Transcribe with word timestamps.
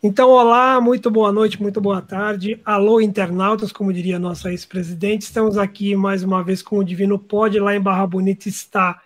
Então, 0.00 0.30
olá, 0.30 0.80
muito 0.80 1.10
boa 1.10 1.32
noite, 1.32 1.60
muito 1.60 1.80
boa 1.80 2.00
tarde. 2.00 2.60
Alô, 2.64 3.00
internautas, 3.00 3.72
como 3.72 3.92
diria 3.92 4.16
nossa 4.16 4.48
ex-presidente. 4.48 5.22
Estamos 5.22 5.58
aqui 5.58 5.96
mais 5.96 6.22
uma 6.22 6.40
vez 6.40 6.62
com 6.62 6.78
o 6.78 6.84
Divino 6.84 7.18
Pod. 7.18 7.58
Lá 7.58 7.74
em 7.74 7.80
Barra 7.80 8.06
Bonita 8.06 8.48
está 8.48 9.02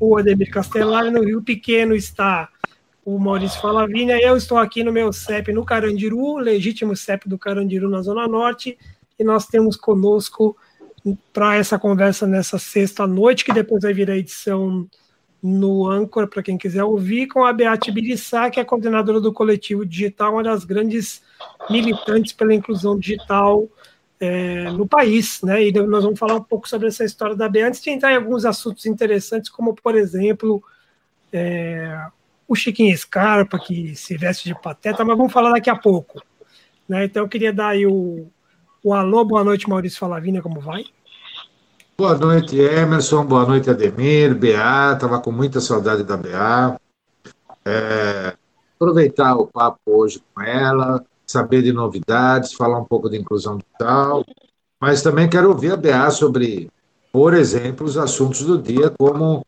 o 0.00 0.16
Ademir 0.16 0.50
Castelar, 0.50 1.10
no 1.10 1.22
Rio 1.22 1.42
Pequeno 1.42 1.94
está 1.94 2.48
o 3.04 3.18
Maurício 3.18 3.60
Falavinha. 3.60 4.18
Eu 4.22 4.34
estou 4.34 4.56
aqui 4.56 4.82
no 4.82 4.90
meu 4.90 5.12
CEP 5.12 5.52
no 5.52 5.66
Carandiru, 5.66 6.38
legítimo 6.38 6.96
CEP 6.96 7.28
do 7.28 7.38
Carandiru 7.38 7.90
na 7.90 8.00
Zona 8.00 8.26
Norte. 8.26 8.78
E 9.18 9.22
nós 9.22 9.46
temos 9.46 9.76
conosco 9.76 10.56
para 11.30 11.56
essa 11.56 11.78
conversa 11.78 12.26
nessa 12.26 12.58
sexta 12.58 13.06
noite, 13.06 13.44
que 13.44 13.52
depois 13.52 13.82
vai 13.82 13.92
vir 13.92 14.10
a 14.10 14.16
edição 14.16 14.88
no 15.42 15.90
Anchor, 15.90 16.28
para 16.28 16.42
quem 16.42 16.56
quiser 16.56 16.84
ouvir, 16.84 17.26
com 17.26 17.44
a 17.44 17.52
Beate 17.52 17.90
Birissá, 17.90 18.48
que 18.48 18.60
é 18.60 18.64
coordenadora 18.64 19.20
do 19.20 19.32
Coletivo 19.32 19.84
Digital, 19.84 20.34
uma 20.34 20.42
das 20.42 20.64
grandes 20.64 21.20
militantes 21.68 22.32
pela 22.32 22.54
inclusão 22.54 22.96
digital 22.96 23.66
é, 24.20 24.70
no 24.70 24.86
país. 24.86 25.42
Né? 25.42 25.64
E 25.64 25.72
nós 25.72 26.04
vamos 26.04 26.18
falar 26.18 26.36
um 26.36 26.42
pouco 26.42 26.68
sobre 26.68 26.86
essa 26.86 27.04
história 27.04 27.34
da 27.34 27.48
Beate, 27.48 27.68
antes 27.68 27.82
de 27.82 27.90
entrar 27.90 28.12
em 28.12 28.16
alguns 28.16 28.44
assuntos 28.44 28.86
interessantes, 28.86 29.50
como, 29.50 29.74
por 29.74 29.96
exemplo, 29.96 30.62
é, 31.32 32.06
o 32.46 32.54
Chiquinho 32.54 32.96
Scarpa, 32.96 33.58
que 33.58 33.96
se 33.96 34.16
veste 34.16 34.48
de 34.48 34.54
pateta, 34.54 35.04
mas 35.04 35.16
vamos 35.16 35.32
falar 35.32 35.50
daqui 35.50 35.70
a 35.70 35.76
pouco. 35.76 36.22
Né? 36.88 37.06
Então, 37.06 37.24
eu 37.24 37.28
queria 37.28 37.52
dar 37.52 37.68
aí 37.68 37.84
o, 37.84 38.28
o 38.80 38.94
alô, 38.94 39.24
boa 39.24 39.42
noite, 39.42 39.68
Maurício 39.68 39.98
Falavina, 39.98 40.40
como 40.40 40.60
vai? 40.60 40.84
Boa 41.96 42.16
noite, 42.16 42.58
Emerson. 42.58 43.24
Boa 43.24 43.46
noite, 43.46 43.68
Ademir, 43.68 44.34
BA. 44.34 44.94
Estava 44.94 45.20
com 45.20 45.30
muita 45.30 45.60
saudade 45.60 46.02
da 46.02 46.16
BA. 46.16 46.80
É, 47.64 48.34
aproveitar 48.74 49.36
o 49.36 49.46
papo 49.46 49.78
hoje 49.86 50.22
com 50.34 50.42
ela, 50.42 51.04
saber 51.26 51.62
de 51.62 51.72
novidades, 51.72 52.54
falar 52.54 52.80
um 52.80 52.84
pouco 52.84 53.08
de 53.08 53.18
inclusão 53.18 53.58
digital, 53.58 54.24
mas 54.80 55.02
também 55.02 55.28
quero 55.28 55.48
ouvir 55.50 55.72
a 55.72 55.76
BA 55.76 56.10
sobre, 56.10 56.70
por 57.12 57.34
exemplo, 57.34 57.86
os 57.86 57.96
assuntos 57.96 58.42
do 58.42 58.60
dia, 58.60 58.90
como 58.90 59.46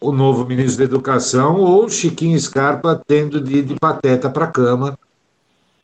o 0.00 0.12
novo 0.12 0.44
ministro 0.44 0.78
da 0.78 0.84
Educação 0.84 1.60
ou 1.60 1.88
Chiquinho 1.88 2.38
Scarpa 2.38 3.00
tendo 3.06 3.40
de 3.40 3.62
de 3.62 3.76
pateta 3.76 4.28
para 4.28 4.46
a 4.46 4.52
cama. 4.52 4.98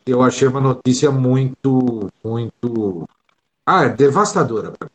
Eu 0.04 0.22
achei 0.22 0.46
uma 0.46 0.60
notícia 0.60 1.10
muito, 1.10 2.08
muito. 2.22 3.08
Ah, 3.64 3.88
devastadora 3.88 4.72
para 4.72 4.88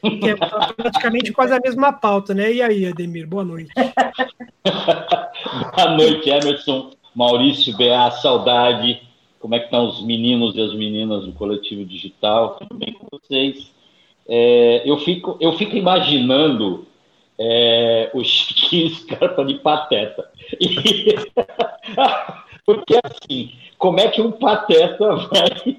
que 0.00 0.30
é 0.30 0.36
praticamente 0.36 1.32
quase 1.32 1.54
a 1.54 1.60
mesma 1.60 1.92
pauta, 1.92 2.34
né? 2.34 2.52
E 2.52 2.62
aí, 2.62 2.86
Ademir, 2.86 3.26
boa 3.26 3.44
noite. 3.44 3.72
boa 5.76 5.96
noite, 5.96 6.30
Emerson, 6.30 6.90
Maurício, 7.14 7.76
BA, 7.76 8.10
saudade. 8.12 9.02
Como 9.40 9.54
é 9.54 9.58
que 9.58 9.66
estão 9.66 9.88
os 9.88 10.04
meninos 10.04 10.56
e 10.56 10.60
as 10.60 10.74
meninas 10.74 11.24
do 11.24 11.32
coletivo 11.32 11.84
digital? 11.84 12.56
Tudo 12.56 12.74
bem 12.74 12.94
com 12.94 13.06
vocês? 13.10 13.70
É, 14.28 14.82
eu, 14.84 14.98
fico, 14.98 15.36
eu 15.40 15.52
fico 15.52 15.76
imaginando 15.76 16.86
é, 17.38 18.10
o 18.12 18.22
Chiquinho 18.24 18.90
Scarpa 18.90 19.44
de 19.44 19.54
pateta. 19.54 20.28
E, 20.60 21.14
porque 22.66 22.98
assim, 23.02 23.52
como 23.78 24.00
é 24.00 24.08
que 24.08 24.20
um 24.20 24.32
pateta 24.32 25.14
vai 25.14 25.76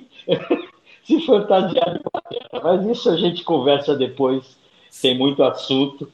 se 1.09 1.25
fantasiar 1.25 1.97
de 1.97 2.03
pateta. 2.03 2.61
Mas 2.63 2.85
isso 2.85 3.09
a 3.09 3.17
gente 3.17 3.43
conversa 3.43 3.95
depois, 3.95 4.55
tem 5.01 5.17
muito 5.17 5.41
assunto. 5.41 6.11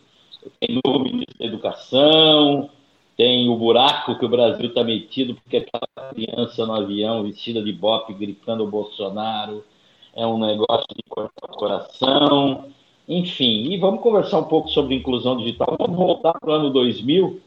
Tem 0.59 0.79
o 0.85 0.99
ministro 0.99 1.37
da 1.39 1.45
Educação, 1.45 2.69
tem 3.17 3.49
o 3.49 3.57
buraco 3.57 4.17
que 4.17 4.25
o 4.25 4.29
Brasil 4.29 4.67
está 4.67 4.83
metido, 4.83 5.33
porque 5.35 5.57
aquela 5.57 6.11
criança 6.13 6.65
no 6.65 6.73
avião 6.73 7.23
vestida 7.23 7.61
de 7.63 7.73
bope 7.73 8.13
gritando 8.13 8.63
o 8.63 8.69
Bolsonaro 8.69 9.63
é 10.15 10.25
um 10.25 10.37
negócio 10.37 10.85
de 10.95 11.03
cortar 11.09 11.49
o 11.49 11.57
coração. 11.57 12.65
Enfim, 13.07 13.71
e 13.71 13.77
vamos 13.77 14.01
conversar 14.01 14.39
um 14.39 14.43
pouco 14.43 14.69
sobre 14.69 14.95
inclusão 14.95 15.35
digital. 15.37 15.75
Vamos 15.79 15.97
voltar 15.97 16.33
para 16.39 16.49
o 16.49 16.53
ano 16.53 16.69
2000, 16.69 17.41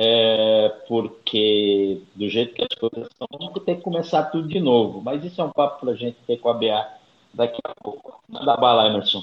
é, 0.00 0.72
porque 0.86 2.00
do 2.14 2.28
jeito 2.28 2.54
que 2.54 2.62
as 2.62 2.78
coisas 2.78 3.10
estão, 3.10 3.26
vamos 3.32 3.64
ter 3.64 3.74
que 3.74 3.82
começar 3.82 4.22
tudo 4.24 4.46
de 4.46 4.60
novo. 4.60 5.02
Mas 5.02 5.24
isso 5.24 5.40
é 5.40 5.44
um 5.44 5.50
papo 5.50 5.80
para 5.80 5.92
a 5.92 5.96
gente 5.96 6.16
ter 6.24 6.36
com 6.36 6.48
a 6.48 6.54
BA 6.54 6.86
daqui 7.34 7.58
a 7.64 7.74
pouco. 7.82 8.22
Manda 8.28 8.56
bala, 8.56 8.86
Emerson. 8.86 9.20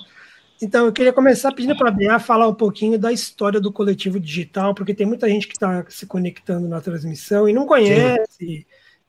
Então, 0.62 0.86
eu 0.86 0.92
queria 0.92 1.14
começar 1.14 1.54
pedindo 1.54 1.78
para 1.78 1.88
a 1.88 1.92
BA 1.94 2.20
falar 2.20 2.50
um 2.50 2.54
pouquinho 2.54 3.00
da 3.00 3.10
história 3.14 3.62
do 3.62 3.72
coletivo 3.72 4.20
digital, 4.20 4.76
porque 4.76 4.94
tem 4.94 5.08
muita 5.08 5.30
gente 5.30 5.48
que 5.48 5.54
está 5.54 5.86
se 5.88 6.06
conectando 6.06 6.68
na 6.68 6.82
transmissão 6.82 7.48
e 7.48 7.54
não 7.54 7.66
conhece. 7.66 8.26
Sim. 8.38 8.66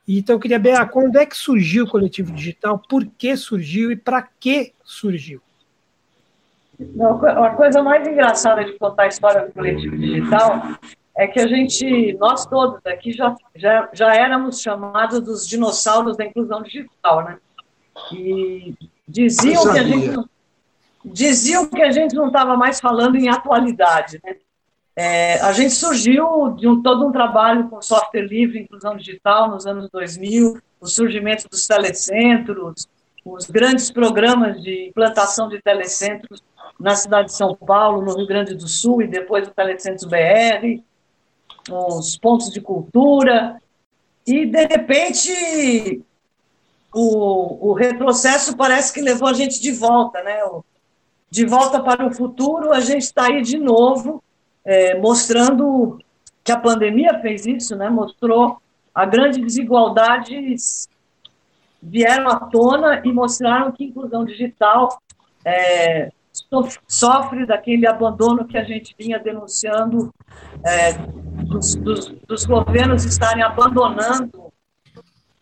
Então, 0.06 0.36
eu 0.36 0.40
queria, 0.40 0.60
BA, 0.60 0.86
quando 0.86 1.16
é 1.16 1.26
que 1.26 1.36
surgiu 1.36 1.84
o 1.84 1.88
coletivo 1.88 2.30
digital, 2.30 2.78
por 2.78 3.04
que 3.04 3.36
surgiu 3.36 3.90
e 3.90 3.96
para 3.96 4.22
que 4.22 4.72
surgiu? 4.84 5.42
Não, 6.78 7.16
a 7.26 7.50
coisa 7.50 7.82
mais 7.82 8.06
engraçada 8.06 8.64
de 8.64 8.74
contar 8.74 9.04
a 9.04 9.08
história 9.08 9.46
do 9.46 9.52
coletivo 9.52 9.96
digital 9.96 10.78
é 11.16 11.26
que 11.26 11.40
a 11.40 11.46
gente, 11.46 12.12
nós 12.18 12.44
todos 12.44 12.84
aqui 12.84 13.12
já, 13.12 13.34
já, 13.54 13.88
já 13.92 14.14
éramos 14.14 14.60
chamados 14.60 15.20
dos 15.20 15.46
dinossauros 15.46 16.16
da 16.16 16.26
inclusão 16.26 16.62
digital, 16.62 17.24
né? 17.24 17.38
E 18.12 18.74
diziam 19.08 19.72
que 19.72 19.78
a 19.78 19.82
gente 19.82 20.30
diziam 21.04 21.66
que 21.68 21.82
a 21.82 21.90
gente 21.90 22.14
não 22.14 22.26
estava 22.26 22.56
mais 22.56 22.80
falando 22.80 23.16
em 23.16 23.28
atualidade, 23.28 24.20
né? 24.22 24.36
É, 24.98 25.38
a 25.40 25.52
gente 25.52 25.72
surgiu 25.74 26.54
de 26.56 26.66
um, 26.66 26.82
todo 26.82 27.06
um 27.06 27.12
trabalho 27.12 27.68
com 27.68 27.82
software 27.82 28.22
livre, 28.22 28.60
inclusão 28.60 28.96
digital, 28.96 29.50
nos 29.50 29.66
anos 29.66 29.90
2000, 29.90 30.58
o 30.80 30.86
surgimento 30.86 31.48
dos 31.50 31.66
telecentros, 31.66 32.88
os 33.24 33.44
grandes 33.44 33.90
programas 33.90 34.62
de 34.62 34.88
implantação 34.88 35.48
de 35.48 35.60
telecentros 35.60 36.42
na 36.80 36.94
cidade 36.94 37.28
de 37.28 37.34
São 37.34 37.54
Paulo, 37.54 38.02
no 38.02 38.16
Rio 38.16 38.26
Grande 38.26 38.54
do 38.54 38.66
Sul, 38.66 39.02
e 39.02 39.06
depois 39.06 39.46
o 39.46 39.50
Telecentros 39.50 40.04
BR, 40.04 40.82
os 41.70 42.16
pontos 42.16 42.50
de 42.50 42.60
cultura, 42.60 43.60
e 44.26 44.46
de 44.46 44.66
repente 44.66 46.02
o, 46.92 47.70
o 47.70 47.72
retrocesso 47.74 48.56
parece 48.56 48.92
que 48.92 49.00
levou 49.00 49.28
a 49.28 49.32
gente 49.32 49.60
de 49.60 49.72
volta, 49.72 50.22
né? 50.22 50.38
De 51.30 51.44
volta 51.44 51.82
para 51.82 52.06
o 52.06 52.12
futuro, 52.12 52.72
a 52.72 52.80
gente 52.80 53.02
está 53.02 53.26
aí 53.26 53.42
de 53.42 53.58
novo, 53.58 54.22
é, 54.64 54.98
mostrando 54.98 55.98
que 56.42 56.52
a 56.52 56.58
pandemia 56.58 57.20
fez 57.20 57.46
isso, 57.46 57.76
né? 57.76 57.90
Mostrou 57.90 58.58
a 58.94 59.04
grande 59.04 59.40
desigualdade 59.40 60.56
vieram 61.82 62.28
à 62.28 62.40
tona 62.40 63.02
e 63.04 63.12
mostraram 63.12 63.70
que 63.70 63.84
inclusão 63.84 64.24
digital 64.24 65.00
é, 65.44 66.10
sofre 66.88 67.46
daquele 67.46 67.86
abandono 67.86 68.46
que 68.46 68.58
a 68.58 68.64
gente 68.64 68.94
vinha 68.98 69.18
denunciando 69.18 70.12
é, 70.64 70.92
dos, 71.46 71.74
dos, 71.76 72.08
dos, 72.26 72.44
governos 72.44 73.04
estarem 73.04 73.42
abandonando 73.42 74.52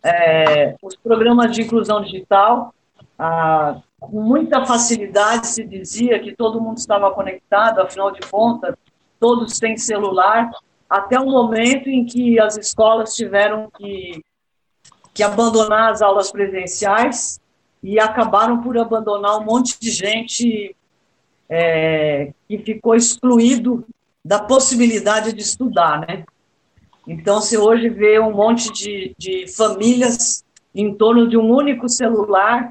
é, 0.03 0.77
os 0.83 0.95
programas 0.97 1.55
de 1.55 1.63
inclusão 1.63 2.03
digital. 2.03 2.75
Ah, 3.19 3.81
com 4.01 4.21
muita 4.21 4.65
facilidade 4.67 5.47
se 5.47 5.65
dizia 5.65 6.19
que 6.19 6.35
todo 6.35 6.61
mundo 6.61 6.79
estava 6.79 7.11
conectado, 7.13 7.81
afinal 7.81 8.11
de 8.11 8.21
contas, 8.29 8.75
todos 9.19 9.59
têm 9.59 9.77
celular, 9.77 10.51
até 10.89 11.19
o 11.19 11.27
momento 11.27 11.89
em 11.89 12.05
que 12.05 12.39
as 12.39 12.57
escolas 12.57 13.15
tiveram 13.15 13.71
que, 13.79 14.23
que 15.15 15.23
abandonar 15.23 15.91
as 15.91 16.03
aulas 16.03 16.31
presenciais 16.31 17.41
e 17.83 17.99
acabaram 17.99 18.61
por 18.61 18.77
abandonar 18.77 19.39
um 19.39 19.45
monte 19.45 19.79
de 19.81 19.91
gente 19.91 20.77
é, 21.49 22.33
que 22.47 22.59
ficou 22.59 22.95
excluído 22.95 23.87
da 24.25 24.39
possibilidade 24.39 25.33
de 25.33 25.43
estudar, 25.43 26.01
né? 26.01 26.25
Então, 27.07 27.41
se 27.41 27.59
hoje 27.59 27.89
vê 27.91 28.19
um 28.19 28.33
monte 28.33 28.73
de, 28.73 29.15
de 29.19 29.47
famílias 29.55 30.43
em 30.75 30.95
torno 30.95 31.29
de 31.29 31.37
um 31.37 31.53
único 31.53 31.89
celular, 31.89 32.71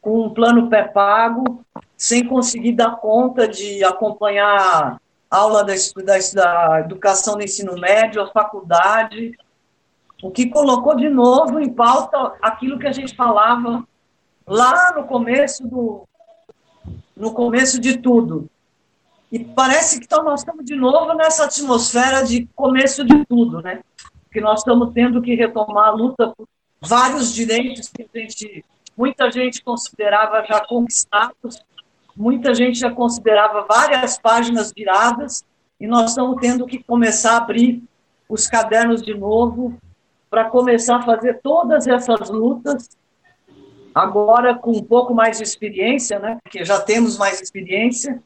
com 0.00 0.26
um 0.26 0.30
plano 0.30 0.68
pré-pago, 0.68 1.64
sem 1.96 2.26
conseguir 2.26 2.72
dar 2.72 2.96
conta 2.96 3.46
de 3.46 3.84
acompanhar 3.84 5.00
aula 5.30 5.64
da, 5.64 5.74
da, 5.74 6.18
da 6.34 6.80
educação 6.80 7.36
do 7.36 7.42
ensino 7.42 7.74
médio, 7.78 8.22
a 8.22 8.30
faculdade, 8.30 9.32
o 10.22 10.30
que 10.30 10.48
colocou 10.48 10.96
de 10.96 11.08
novo 11.08 11.60
em 11.60 11.72
pauta 11.72 12.34
aquilo 12.40 12.78
que 12.78 12.86
a 12.86 12.92
gente 12.92 13.14
falava 13.14 13.86
lá 14.46 14.92
no 14.94 15.04
começo 15.04 15.66
do, 15.66 16.06
no 17.16 17.32
começo 17.32 17.80
de 17.80 17.98
tudo. 17.98 18.48
E 19.34 19.44
parece 19.44 19.98
que 19.98 20.04
então, 20.04 20.22
nós 20.22 20.42
estamos 20.42 20.64
de 20.64 20.76
novo 20.76 21.12
nessa 21.14 21.46
atmosfera 21.46 22.22
de 22.22 22.46
começo 22.54 23.04
de 23.04 23.26
tudo, 23.26 23.60
né? 23.60 23.80
Que 24.30 24.40
nós 24.40 24.60
estamos 24.60 24.92
tendo 24.94 25.20
que 25.20 25.34
retomar 25.34 25.88
a 25.88 25.90
luta 25.90 26.28
por 26.28 26.46
vários 26.80 27.34
direitos 27.34 27.88
que 27.88 28.08
gente, 28.14 28.64
muita 28.96 29.28
gente 29.32 29.60
considerava 29.64 30.44
já 30.44 30.64
conquistados, 30.64 31.60
muita 32.16 32.54
gente 32.54 32.78
já 32.78 32.92
considerava 32.92 33.66
várias 33.68 34.16
páginas 34.20 34.72
viradas, 34.72 35.42
e 35.80 35.86
nós 35.88 36.10
estamos 36.10 36.36
tendo 36.40 36.64
que 36.64 36.80
começar 36.84 37.32
a 37.32 37.38
abrir 37.38 37.82
os 38.28 38.46
cadernos 38.46 39.02
de 39.02 39.14
novo 39.14 39.76
para 40.30 40.44
começar 40.44 40.98
a 40.98 41.02
fazer 41.02 41.40
todas 41.42 41.88
essas 41.88 42.30
lutas, 42.30 42.88
agora 43.92 44.54
com 44.54 44.70
um 44.70 44.84
pouco 44.84 45.12
mais 45.12 45.38
de 45.38 45.42
experiência, 45.42 46.20
né? 46.20 46.38
Porque 46.40 46.64
já 46.64 46.80
temos 46.80 47.18
mais 47.18 47.42
experiência, 47.42 48.22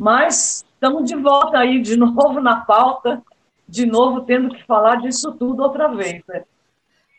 mas 0.00 0.64
estamos 0.72 1.04
de 1.04 1.14
volta 1.14 1.58
aí, 1.58 1.78
de 1.78 1.94
novo 2.00 2.40
na 2.40 2.56
pauta, 2.62 3.22
de 3.68 3.84
novo 3.84 4.22
tendo 4.22 4.48
que 4.48 4.64
falar 4.64 4.96
disso 4.96 5.32
tudo 5.32 5.62
outra 5.62 5.88
vez. 5.88 6.22
Né? 6.26 6.42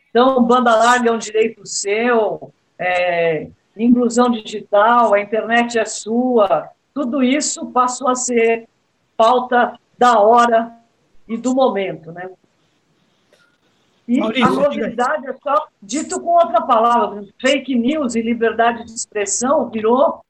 Então, 0.10 0.44
banda 0.44 0.76
larga 0.76 1.10
é 1.10 1.14
um 1.14 1.20
direito 1.20 1.64
seu, 1.64 2.52
é, 2.80 3.48
inclusão 3.78 4.32
digital, 4.32 5.14
a 5.14 5.22
internet 5.22 5.78
é 5.78 5.86
sua, 5.86 6.70
tudo 6.92 7.22
isso 7.22 7.68
passou 7.68 8.10
a 8.10 8.16
ser 8.16 8.68
pauta 9.16 9.80
da 9.96 10.20
hora 10.20 10.76
e 11.28 11.38
do 11.38 11.54
momento, 11.54 12.12
né? 12.12 12.32
E 14.08 14.20
Maurício, 14.20 14.46
a 14.48 14.50
novidade 14.50 15.28
é 15.28 15.36
só, 15.42 15.68
dito 15.82 16.20
com 16.20 16.32
outra 16.32 16.62
palavra, 16.62 17.24
fake 17.40 17.76
news 17.76 18.16
e 18.16 18.22
liberdade 18.22 18.84
de 18.84 18.92
expressão 18.92 19.70
virou 19.70 20.26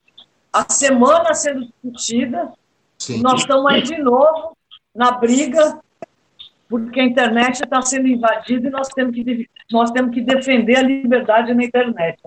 a 0.51 0.71
semana 0.71 1.33
sendo 1.33 1.67
discutida. 1.83 2.51
Sim. 2.97 3.21
Nós 3.21 3.41
estamos 3.41 3.65
aí 3.71 3.81
de 3.81 3.97
novo 3.97 4.55
na 4.93 5.11
briga, 5.11 5.79
porque 6.69 6.99
a 6.99 7.03
internet 7.03 7.63
está 7.63 7.81
sendo 7.81 8.07
invadida 8.07 8.67
e 8.67 8.71
nós 8.71 8.89
temos 8.89 9.15
que, 9.15 9.49
nós 9.71 9.91
temos 9.91 10.13
que 10.13 10.21
defender 10.21 10.75
a 10.75 10.81
liberdade 10.81 11.53
na 11.53 11.63
internet. 11.63 12.19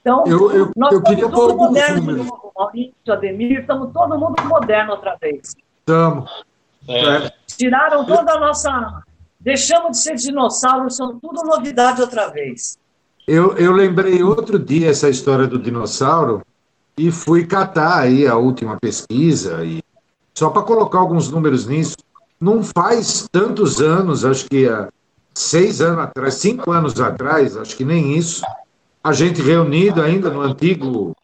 Então, 0.00 0.24
eu, 0.26 0.50
eu, 0.52 0.72
nós 0.76 0.92
eu 0.92 1.02
estamos 1.02 1.34
todos 1.34 1.56
modernos 1.56 2.06
de 2.06 2.12
novo, 2.12 2.52
Maurício, 2.56 2.94
Ademir, 3.08 3.60
estamos 3.60 3.92
todo 3.92 4.18
mundo 4.18 4.42
moderno 4.44 4.92
outra 4.92 5.16
vez. 5.20 5.54
Estamos. 5.78 6.44
É. 6.88 7.30
Tiraram 7.46 8.04
toda 8.04 8.32
a 8.32 8.40
nossa. 8.40 9.02
Deixamos 9.38 9.92
de 9.92 9.98
ser 9.98 10.14
dinossauros, 10.16 10.96
são 10.96 11.18
tudo 11.18 11.42
novidade 11.44 12.00
outra 12.00 12.28
vez. 12.28 12.78
Eu, 13.26 13.56
eu 13.56 13.72
lembrei 13.72 14.22
outro 14.22 14.58
dia 14.58 14.90
essa 14.90 15.08
história 15.08 15.46
do 15.46 15.58
dinossauro 15.58 16.42
e 17.00 17.10
fui 17.10 17.46
catar 17.46 18.00
aí 18.00 18.26
a 18.26 18.36
última 18.36 18.76
pesquisa 18.78 19.64
e 19.64 19.82
só 20.34 20.50
para 20.50 20.62
colocar 20.62 20.98
alguns 20.98 21.30
números 21.30 21.66
nisso. 21.66 21.96
Não 22.38 22.62
faz 22.62 23.26
tantos 23.32 23.80
anos, 23.80 24.22
acho 24.22 24.46
que 24.46 24.68
há 24.68 24.88
seis 25.34 25.80
anos 25.80 26.04
atrás, 26.04 26.34
cinco 26.34 26.70
anos 26.70 27.00
atrás, 27.00 27.56
acho 27.56 27.74
que 27.74 27.86
nem 27.86 28.18
isso, 28.18 28.42
a 29.02 29.14
gente 29.14 29.40
reunido 29.40 30.02
ainda 30.02 30.28
no 30.28 30.42
antigo 30.42 31.16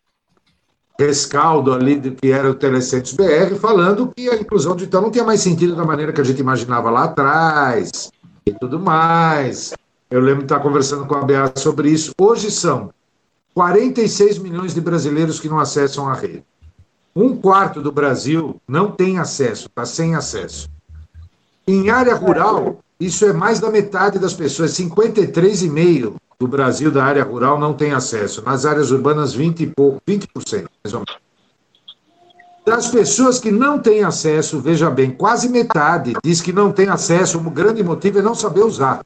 rescaldo 0.99 1.75
ali 1.75 2.01
de 2.01 2.11
que 2.11 2.33
era 2.33 2.51
o 2.51 2.55
Telecentros 2.55 3.13
BR, 3.13 3.55
falando 3.61 4.11
que 4.17 4.31
a 4.31 4.37
inclusão 4.37 4.75
digital 4.75 5.03
não 5.03 5.11
tinha 5.11 5.25
mais 5.25 5.43
sentido 5.43 5.77
da 5.77 5.85
maneira 5.85 6.11
que 6.11 6.23
a 6.23 6.25
gente 6.25 6.41
imaginava 6.41 6.89
lá 6.89 7.05
atrás 7.05 8.11
e 8.47 8.53
tudo 8.53 8.81
mais. 8.81 9.75
Eu 10.11 10.21
lembro 10.21 10.39
de 10.39 10.45
estar 10.45 10.61
conversando 10.61 11.05
com 11.05 11.17
a 11.17 11.23
BA 11.23 11.53
sobre 11.57 11.91
isso. 11.91 12.13
Hoje 12.19 12.51
são 12.51 12.91
46 13.57 14.37
milhões 14.37 14.75
de 14.75 14.83
brasileiros 14.83 15.41
que 15.41 15.49
não 15.49 15.59
acessam 15.59 16.07
a 16.07 16.13
rede. 16.13 16.45
Um 17.15 17.35
quarto 17.35 17.81
do 17.81 17.91
Brasil 17.91 18.61
não 18.69 18.91
tem 18.91 19.19
acesso, 19.19 19.69
está 19.69 19.87
sem 19.87 20.15
acesso. 20.15 20.69
Em 21.67 21.89
área 21.89 22.15
rural, 22.15 22.81
isso 23.01 23.25
é 23.25 23.33
mais 23.33 23.59
da 23.59 23.71
metade 23.71 24.19
das 24.19 24.35
pessoas, 24.35 24.73
53,5% 24.73 26.17
do 26.39 26.47
Brasil 26.47 26.91
da 26.91 27.03
área 27.03 27.25
rural 27.25 27.59
não 27.59 27.73
tem 27.73 27.95
acesso. 27.95 28.43
Nas 28.45 28.67
áreas 28.67 28.91
urbanas, 28.91 29.33
20 29.33 29.63
e 29.63 29.67
pouco, 29.69 30.03
20%, 30.07 30.67
mais 30.85 30.93
ou 30.93 31.01
menos. 31.01 31.17
Das 32.67 32.89
pessoas 32.89 33.39
que 33.39 33.51
não 33.51 33.79
têm 33.79 34.05
acesso, 34.05 34.61
veja 34.61 34.91
bem, 34.91 35.13
quase 35.13 35.49
metade 35.49 36.13
diz 36.23 36.43
que 36.43 36.53
não 36.53 36.71
tem 36.71 36.91
acesso, 36.91 37.39
o 37.39 37.51
grande 37.51 37.83
motivo 37.83 38.19
é 38.19 38.23
não 38.23 38.35
saber 38.35 38.61
usar. 38.61 39.01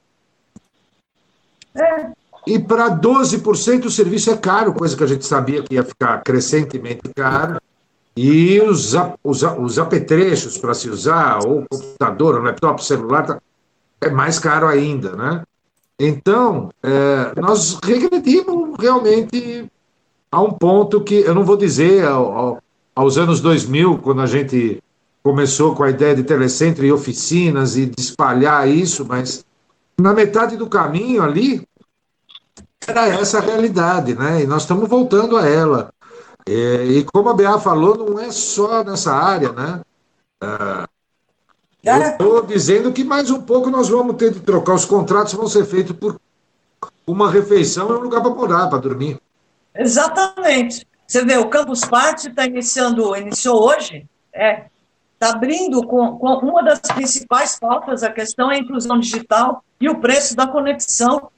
É. 1.72 2.19
E 2.46 2.58
para 2.58 2.90
12% 2.90 3.84
o 3.84 3.90
serviço 3.90 4.30
é 4.30 4.36
caro, 4.36 4.72
coisa 4.72 4.96
que 4.96 5.04
a 5.04 5.06
gente 5.06 5.26
sabia 5.26 5.62
que 5.62 5.74
ia 5.74 5.84
ficar 5.84 6.22
crescentemente 6.22 7.02
caro. 7.14 7.60
E 8.16 8.60
os, 8.60 8.94
os, 9.22 9.42
os 9.42 9.78
apetrechos 9.78 10.58
para 10.58 10.74
se 10.74 10.88
usar, 10.88 11.38
ou 11.46 11.64
computador, 11.70 12.36
ou 12.36 12.42
laptop, 12.42 12.84
celular, 12.84 13.24
tá, 13.24 13.40
é 14.00 14.10
mais 14.10 14.38
caro 14.38 14.66
ainda, 14.66 15.14
né? 15.14 15.42
Então, 15.98 16.70
é, 16.82 17.40
nós 17.40 17.78
regredimos 17.82 18.74
realmente 18.78 19.70
a 20.32 20.40
um 20.40 20.50
ponto 20.50 21.02
que, 21.02 21.16
eu 21.16 21.34
não 21.34 21.44
vou 21.44 21.56
dizer 21.56 22.06
ao, 22.06 22.32
ao, 22.32 22.62
aos 22.94 23.18
anos 23.18 23.40
2000, 23.40 23.98
quando 23.98 24.22
a 24.22 24.26
gente 24.26 24.82
começou 25.22 25.74
com 25.74 25.82
a 25.82 25.90
ideia 25.90 26.14
de 26.14 26.22
telecentro 26.22 26.84
e 26.86 26.92
oficinas 26.92 27.76
e 27.76 27.86
de 27.86 28.00
espalhar 28.00 28.66
isso, 28.66 29.04
mas 29.04 29.44
na 30.00 30.14
metade 30.14 30.56
do 30.56 30.66
caminho 30.66 31.22
ali 31.22 31.62
era 32.86 33.08
essa 33.08 33.38
a 33.38 33.42
realidade, 33.42 34.14
né? 34.14 34.42
E 34.42 34.46
nós 34.46 34.62
estamos 34.62 34.88
voltando 34.88 35.36
a 35.36 35.48
ela. 35.48 35.92
É, 36.46 36.84
e 36.84 37.04
como 37.04 37.28
a 37.28 37.34
Bea 37.34 37.58
falou, 37.58 37.96
não 37.96 38.18
é 38.18 38.30
só 38.30 38.82
nessa 38.82 39.12
área, 39.12 39.52
né? 39.52 39.80
É, 40.42 40.86
eu 41.84 42.02
estou 42.02 42.42
dizendo 42.46 42.92
que 42.92 43.04
mais 43.04 43.30
um 43.30 43.42
pouco 43.42 43.70
nós 43.70 43.88
vamos 43.88 44.16
ter 44.16 44.32
de 44.32 44.40
trocar. 44.40 44.74
Os 44.74 44.84
contratos 44.84 45.34
vão 45.34 45.46
ser 45.46 45.64
feitos 45.64 45.96
por 45.96 46.20
uma 47.06 47.30
refeição 47.30 47.88
e 47.90 47.92
um 47.92 48.00
lugar 48.00 48.22
para 48.22 48.30
morar, 48.30 48.68
para 48.68 48.78
dormir. 48.78 49.20
Exatamente. 49.74 50.86
Você 51.06 51.24
vê, 51.24 51.36
o 51.38 51.48
Campus 51.48 51.84
Party 51.84 52.28
está 52.28 52.46
iniciando, 52.46 53.16
iniciou 53.16 53.62
hoje, 53.62 54.06
é, 54.32 54.66
está 55.14 55.30
abrindo 55.30 55.84
com, 55.86 56.16
com, 56.18 56.28
uma 56.36 56.62
das 56.62 56.80
principais 56.80 57.58
pautas, 57.58 58.02
a 58.02 58.10
questão 58.10 58.50
é 58.50 58.56
a 58.56 58.58
inclusão 58.58 58.98
digital 58.98 59.64
e 59.80 59.88
o 59.88 60.00
preço 60.00 60.36
da 60.36 60.46
conexão, 60.46 61.30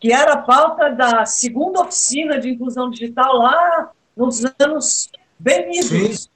que 0.00 0.12
era 0.12 0.32
a 0.32 0.38
pauta 0.38 0.88
da 0.88 1.26
segunda 1.26 1.82
oficina 1.82 2.40
de 2.40 2.48
inclusão 2.48 2.88
digital 2.88 3.36
lá 3.36 3.90
nos 4.16 4.42
anos 4.58 5.10
bem-vindos. 5.38 6.30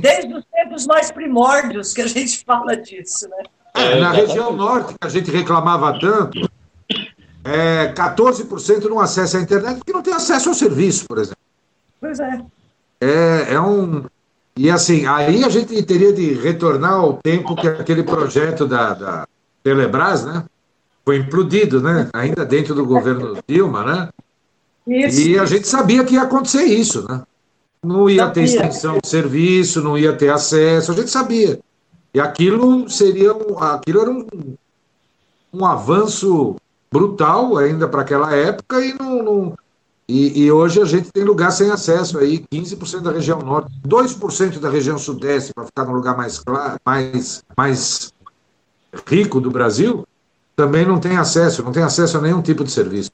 Desde 0.00 0.32
os 0.32 0.44
tempos 0.44 0.86
mais 0.86 1.10
primórdios 1.10 1.92
que 1.92 2.02
a 2.02 2.06
gente 2.06 2.42
fala 2.46 2.76
disso, 2.76 3.28
né? 3.28 3.42
É, 3.74 4.00
na 4.00 4.12
região 4.12 4.52
norte, 4.52 4.94
que 4.94 5.06
a 5.06 5.08
gente 5.08 5.28
reclamava 5.32 5.98
tanto, 5.98 6.48
é, 7.42 7.92
14% 7.92 8.84
não 8.84 9.00
acessa 9.00 9.38
a 9.38 9.42
internet 9.42 9.78
porque 9.78 9.92
não 9.92 10.02
tem 10.02 10.14
acesso 10.14 10.48
ao 10.48 10.54
serviço, 10.54 11.06
por 11.08 11.18
exemplo. 11.18 11.38
Pois 12.00 12.20
é. 12.20 12.40
É, 13.00 13.54
é 13.54 13.60
um. 13.60 14.04
E 14.56 14.70
assim, 14.70 15.04
aí 15.06 15.42
a 15.42 15.48
gente 15.48 15.82
teria 15.82 16.12
de 16.12 16.34
retornar 16.34 16.92
ao 16.92 17.14
tempo 17.14 17.56
que 17.56 17.66
aquele 17.66 18.04
projeto 18.04 18.66
da, 18.68 18.94
da 18.94 19.28
Telebrás, 19.64 20.24
né? 20.24 20.44
Foi 21.04 21.18
implodido, 21.18 21.80
né? 21.80 22.08
Ainda 22.12 22.44
dentro 22.44 22.74
do 22.74 22.86
governo 22.86 23.36
Dilma, 23.46 23.84
né? 23.84 24.08
Isso. 24.86 25.20
E 25.20 25.38
a 25.38 25.44
gente 25.44 25.66
sabia 25.68 26.04
que 26.04 26.14
ia 26.14 26.22
acontecer 26.22 26.64
isso, 26.64 27.06
né? 27.08 27.22
não 27.84 28.08
ia 28.08 28.28
ter 28.30 28.44
extensão 28.44 28.98
de 28.98 29.08
serviço, 29.08 29.82
não 29.82 29.96
ia 29.96 30.16
ter 30.16 30.30
acesso, 30.30 30.90
a 30.90 30.94
gente 30.94 31.10
sabia. 31.10 31.60
E 32.12 32.20
aquilo 32.20 32.88
seria 32.88 33.32
aquilo 33.60 34.00
era 34.00 34.10
um, 34.10 34.26
um 35.52 35.64
avanço 35.64 36.56
brutal 36.90 37.58
ainda 37.58 37.88
para 37.88 38.02
aquela 38.02 38.34
época 38.34 38.84
e, 38.84 38.94
não, 38.94 39.22
não 39.22 39.54
e, 40.08 40.44
e, 40.44 40.52
hoje 40.52 40.80
a 40.80 40.84
gente 40.84 41.10
tem 41.10 41.24
lugar 41.24 41.50
sem 41.50 41.70
acesso 41.70 42.18
aí, 42.18 42.44
15% 42.52 43.00
da 43.00 43.10
região 43.10 43.40
norte, 43.40 43.72
2% 43.86 44.58
da 44.58 44.68
região 44.68 44.98
sudeste, 44.98 45.52
para 45.54 45.64
ficar 45.64 45.86
no 45.86 45.94
lugar 45.94 46.14
mais 46.14 46.38
claro, 46.38 46.78
mais, 46.84 47.42
mais 47.56 48.12
rico 49.08 49.40
do 49.40 49.50
Brasil, 49.50 50.06
também 50.56 50.86
não 50.86 50.98
tem 50.98 51.16
acesso, 51.16 51.62
não 51.62 51.72
tem 51.72 51.82
acesso 51.82 52.18
a 52.18 52.20
nenhum 52.20 52.42
tipo 52.42 52.64
de 52.64 52.70
serviço. 52.70 53.10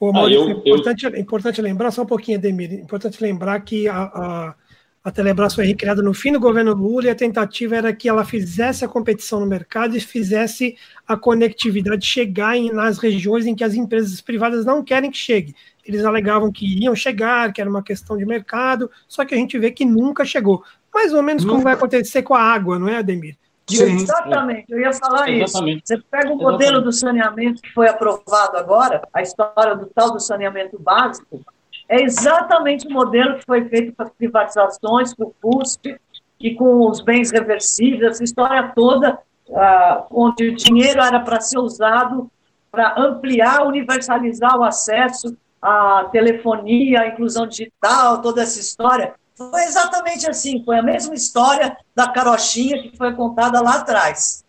Ô, 0.00 0.12
Maurício, 0.12 0.42
ah, 0.42 0.50
eu, 0.50 0.50
é 0.50 0.52
importante, 0.52 1.04
eu... 1.04 1.16
importante 1.16 1.62
lembrar, 1.62 1.90
só 1.90 2.02
um 2.02 2.06
pouquinho, 2.06 2.38
Ademir, 2.38 2.72
importante 2.72 3.20
lembrar 3.22 3.60
que 3.60 3.88
a, 3.88 4.02
a, 4.02 4.54
a 5.02 5.10
Telebrás 5.10 5.54
foi 5.54 5.66
recriada 5.66 6.02
no 6.02 6.14
fim 6.14 6.32
do 6.32 6.38
governo 6.38 6.72
Lula 6.72 7.06
e 7.06 7.10
a 7.10 7.14
tentativa 7.14 7.76
era 7.76 7.92
que 7.92 8.08
ela 8.08 8.24
fizesse 8.24 8.84
a 8.84 8.88
competição 8.88 9.40
no 9.40 9.46
mercado 9.46 9.96
e 9.96 10.00
fizesse 10.00 10.76
a 11.06 11.16
conectividade 11.16 12.06
chegar 12.06 12.56
em, 12.56 12.72
nas 12.72 12.98
regiões 12.98 13.44
em 13.44 13.56
que 13.56 13.64
as 13.64 13.74
empresas 13.74 14.20
privadas 14.20 14.64
não 14.64 14.84
querem 14.84 15.10
que 15.10 15.18
chegue. 15.18 15.54
Eles 15.84 16.04
alegavam 16.04 16.52
que 16.52 16.64
iriam 16.64 16.94
chegar, 16.94 17.52
que 17.52 17.60
era 17.60 17.68
uma 17.68 17.82
questão 17.82 18.16
de 18.16 18.24
mercado, 18.24 18.90
só 19.08 19.24
que 19.24 19.34
a 19.34 19.38
gente 19.38 19.58
vê 19.58 19.70
que 19.72 19.84
nunca 19.84 20.24
chegou. 20.24 20.62
Mais 20.94 21.12
ou 21.12 21.22
menos 21.22 21.44
como 21.44 21.62
vai 21.62 21.74
acontecer 21.74 22.22
com 22.22 22.34
a 22.34 22.42
água, 22.42 22.78
não 22.78 22.88
é, 22.88 22.98
Ademir? 22.98 23.36
Sim. 23.68 23.96
Exatamente, 23.96 24.66
eu 24.68 24.80
ia 24.80 24.92
falar 24.92 25.28
Exatamente. 25.28 25.82
isso. 25.84 25.96
Você 25.96 26.02
pega 26.10 26.32
o 26.32 26.36
modelo 26.36 26.60
Exatamente. 26.62 26.84
do 26.84 26.92
saneamento 26.92 27.62
que 27.62 27.72
foi 27.72 27.88
aprovado 27.88 28.56
agora, 28.56 29.02
a 29.12 29.22
história 29.22 29.74
do 29.74 29.86
tal 29.86 30.12
do 30.12 30.20
saneamento 30.20 30.78
básico, 30.78 31.40
é 31.88 32.02
exatamente 32.02 32.86
o 32.86 32.90
modelo 32.90 33.38
que 33.38 33.44
foi 33.46 33.64
feito 33.68 33.94
para 33.94 34.06
as 34.06 34.12
privatizações, 34.12 35.14
com 35.14 35.24
o 35.24 35.34
CUSP 35.40 35.98
e 36.38 36.54
com 36.54 36.88
os 36.88 37.00
bens 37.00 37.30
reversíveis, 37.30 38.12
essa 38.12 38.24
história 38.24 38.72
toda, 38.74 39.18
ah, 39.54 40.04
onde 40.10 40.48
o 40.48 40.54
dinheiro 40.54 41.00
era 41.00 41.20
para 41.20 41.40
ser 41.40 41.58
usado 41.58 42.30
para 42.70 42.94
ampliar, 42.98 43.66
universalizar 43.66 44.58
o 44.58 44.64
acesso 44.64 45.36
à 45.60 46.08
telefonia, 46.12 47.00
à 47.00 47.08
inclusão 47.08 47.46
digital, 47.46 48.20
toda 48.20 48.42
essa 48.42 48.60
história. 48.60 49.14
Foi 49.38 49.62
exatamente 49.62 50.28
assim, 50.28 50.64
foi 50.64 50.80
a 50.80 50.82
mesma 50.82 51.14
história 51.14 51.76
da 51.94 52.08
carochinha 52.08 52.82
que 52.82 52.96
foi 52.98 53.14
contada 53.14 53.62
lá 53.62 53.76
atrás. 53.76 54.44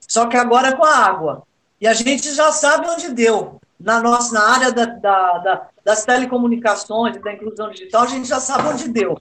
Só 0.00 0.26
que 0.26 0.36
agora 0.36 0.76
com 0.76 0.84
a 0.84 0.96
água. 0.96 1.44
E 1.80 1.86
a 1.86 1.94
gente 1.94 2.34
já 2.34 2.50
sabe 2.50 2.88
onde 2.88 3.10
deu. 3.10 3.60
Na 3.78 4.00
nossa 4.00 4.34
na 4.34 4.48
área 4.48 4.72
da, 4.72 4.84
da, 4.84 5.38
da, 5.38 5.68
das 5.84 6.04
telecomunicações 6.04 7.20
da 7.22 7.32
inclusão 7.32 7.70
digital, 7.70 8.02
a 8.02 8.06
gente 8.06 8.26
já 8.28 8.40
sabe 8.40 8.66
onde 8.68 8.88
deu. 8.88 9.16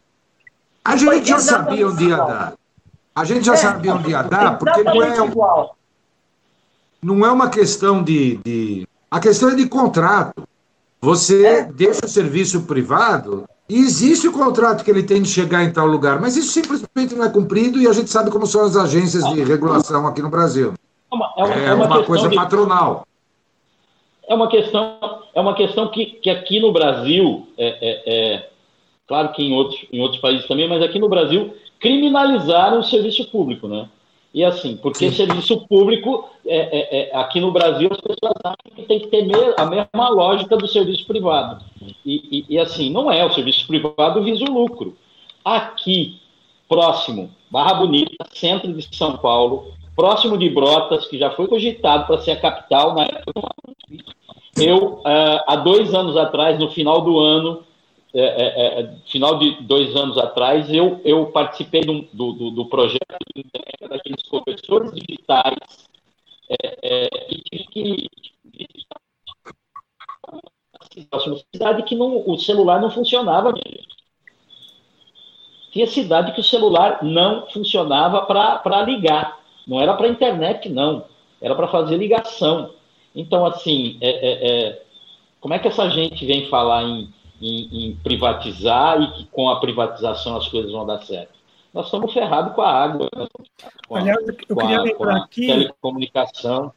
A 0.83 0.95
gente 0.95 1.29
já 1.29 1.39
sabia 1.39 1.87
onde 1.87 2.09
ia 2.09 2.17
dar. 2.17 2.53
A 3.13 3.23
gente 3.23 3.45
já 3.45 3.53
é, 3.53 3.57
sabia 3.57 3.93
onde 3.93 4.09
ia 4.09 4.23
dar, 4.23 4.57
porque 4.57 4.83
não 4.83 5.03
é, 5.03 5.17
igual. 5.17 5.77
não 7.01 7.25
é 7.25 7.31
uma 7.31 7.49
questão 7.49 8.01
de, 8.01 8.37
de. 8.37 8.87
A 9.09 9.19
questão 9.19 9.49
é 9.49 9.55
de 9.55 9.67
contrato. 9.67 10.47
Você 10.99 11.45
é. 11.45 11.63
deixa 11.63 12.05
o 12.05 12.09
serviço 12.09 12.63
privado 12.63 13.47
e 13.71 13.79
existe 13.79 14.27
o 14.27 14.33
contrato 14.33 14.83
que 14.83 14.91
ele 14.91 15.01
tem 15.01 15.21
de 15.21 15.29
chegar 15.29 15.63
em 15.63 15.71
tal 15.71 15.87
lugar, 15.87 16.19
mas 16.19 16.35
isso 16.35 16.51
simplesmente 16.51 17.15
não 17.15 17.23
é 17.23 17.29
cumprido 17.29 17.79
e 17.79 17.87
a 17.87 17.93
gente 17.93 18.09
sabe 18.09 18.29
como 18.29 18.45
são 18.45 18.65
as 18.65 18.75
agências 18.75 19.23
de 19.29 19.41
regulação 19.45 20.05
aqui 20.05 20.21
no 20.21 20.29
Brasil. 20.29 20.73
É 21.09 21.15
uma, 21.15 21.33
é 21.37 21.43
uma, 21.45 21.53
é 21.53 21.73
uma, 21.73 21.85
uma 21.85 22.03
coisa 22.03 22.27
de, 22.27 22.35
patronal. 22.35 23.07
É 24.27 24.35
uma 24.35 24.49
questão, 24.49 25.21
é 25.33 25.39
uma 25.39 25.53
questão 25.53 25.87
que, 25.87 26.05
que 26.05 26.29
aqui 26.29 26.59
no 26.59 26.73
Brasil, 26.73 27.47
é, 27.57 27.67
é, 27.67 28.03
é, 28.05 28.49
claro 29.07 29.31
que 29.31 29.41
em 29.41 29.53
outros, 29.53 29.79
em 29.89 30.01
outros 30.01 30.19
países 30.19 30.45
também, 30.49 30.67
mas 30.67 30.83
aqui 30.83 30.99
no 30.99 31.07
Brasil 31.07 31.53
criminalizaram 31.79 32.81
o 32.81 32.83
serviço 32.83 33.23
público, 33.31 33.69
né? 33.69 33.87
E 34.33 34.43
assim, 34.43 34.75
porque 34.75 35.09
Sim. 35.09 35.15
serviço 35.15 35.65
público, 35.67 36.29
é, 36.45 36.57
é, 36.57 37.09
é, 37.09 37.17
aqui 37.17 37.39
no 37.39 37.53
Brasil, 37.53 37.87
as 37.89 38.01
pessoas 38.01 38.33
acham 38.43 38.75
que 38.75 38.83
tem 38.83 38.99
que 38.99 39.07
ter 39.07 39.23
a 39.57 39.65
mesma 39.65 40.09
lógica 40.09 40.57
do 40.57 40.67
serviço 40.67 41.07
privado. 41.07 41.70
E, 42.05 42.45
e, 42.49 42.55
e, 42.55 42.59
assim, 42.59 42.89
não 42.89 43.11
é, 43.11 43.25
o 43.25 43.33
serviço 43.33 43.67
privado 43.67 44.23
visa 44.23 44.43
o 44.45 44.53
lucro. 44.53 44.97
Aqui, 45.43 46.19
próximo, 46.67 47.31
Barra 47.49 47.75
Bonita, 47.75 48.25
centro 48.33 48.71
de 48.73 48.95
São 48.95 49.17
Paulo, 49.17 49.73
próximo 49.95 50.37
de 50.37 50.49
Brotas, 50.49 51.07
que 51.07 51.17
já 51.17 51.31
foi 51.31 51.47
cogitado 51.47 52.07
para 52.07 52.21
ser 52.21 52.31
a 52.31 52.39
capital 52.39 52.95
na 52.95 53.03
época 53.03 53.51
eu, 54.57 54.95
uh, 54.95 55.41
há 55.47 55.55
dois 55.55 55.93
anos 55.93 56.17
atrás, 56.17 56.59
no 56.59 56.69
final 56.71 57.01
do 57.01 57.19
ano, 57.19 57.63
é, 58.13 58.21
é, 58.21 58.81
é, 58.81 58.95
final 59.07 59.39
de 59.39 59.61
dois 59.61 59.95
anos 59.95 60.17
atrás, 60.17 60.69
eu, 60.69 60.99
eu 61.05 61.27
participei 61.27 61.81
do, 61.81 62.01
do, 62.11 62.51
do 62.51 62.65
projeto 62.65 62.99
daqueles 63.89 64.21
professores 64.23 64.91
digitais 64.91 65.87
é, 66.49 66.77
é, 66.83 67.09
e 67.29 67.37
tive 67.37 67.63
que 67.69 68.09
uma 71.11 71.39
cidade 71.53 71.83
que 71.83 71.95
não, 71.95 72.23
o 72.27 72.37
celular 72.37 72.81
não 72.81 72.91
funcionava. 72.91 73.53
Tinha 75.71 75.87
cidade 75.87 76.33
que 76.33 76.41
o 76.41 76.43
celular 76.43 77.03
não 77.03 77.47
funcionava 77.47 78.21
para 78.23 78.83
ligar. 78.83 79.39
Não 79.67 79.79
era 79.79 79.93
para 79.93 80.07
internet, 80.07 80.67
não. 80.69 81.05
Era 81.41 81.55
para 81.55 81.67
fazer 81.67 81.97
ligação. 81.97 82.73
Então, 83.15 83.45
assim, 83.45 83.97
é, 84.01 84.09
é, 84.09 84.47
é, 84.67 84.83
como 85.39 85.53
é 85.53 85.59
que 85.59 85.67
essa 85.67 85.89
gente 85.89 86.25
vem 86.25 86.49
falar 86.49 86.83
em 86.83 87.11
em, 87.41 87.89
em 87.89 87.95
privatizar 87.95 89.01
e 89.01 89.11
que 89.13 89.25
com 89.25 89.49
a 89.49 89.59
privatização 89.59 90.37
as 90.37 90.47
coisas 90.47 90.71
vão 90.71 90.85
dar 90.85 90.99
certo. 90.99 91.41
Nós 91.73 91.85
estamos 91.85 92.13
ferrados 92.13 92.53
com 92.53 92.61
a 92.61 92.69
água, 92.69 93.09
com 93.87 93.95
a, 93.95 93.99
Aliás, 93.99 94.27
eu 94.27 94.55
queria 94.55 94.79
a, 94.79 94.81
lembrar 94.83 95.17
aqui. 95.17 95.47
Telecomunicação. 95.47 96.73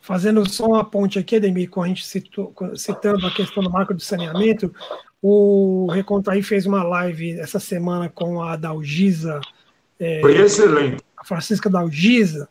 Fazendo 0.00 0.48
só 0.48 0.66
uma 0.66 0.84
ponte 0.84 1.18
aqui, 1.18 1.36
Ademir, 1.36 1.68
com 1.68 1.82
a 1.82 1.88
gente 1.88 2.06
citou, 2.06 2.54
citando 2.74 3.26
a 3.26 3.30
questão 3.30 3.62
do 3.62 3.70
marco 3.70 3.92
do 3.92 4.00
saneamento, 4.00 4.74
o 5.20 5.88
Recontaí 5.90 6.42
fez 6.42 6.64
uma 6.64 6.82
live 6.82 7.38
essa 7.38 7.60
semana 7.60 8.08
com 8.08 8.42
a 8.42 8.56
Dalgisa. 8.56 9.40
É, 9.98 10.20
Foi 10.20 10.36
excelente. 10.36 11.02
A 11.16 11.24
Francisca 11.24 11.68
Dalgisa, 11.68 12.48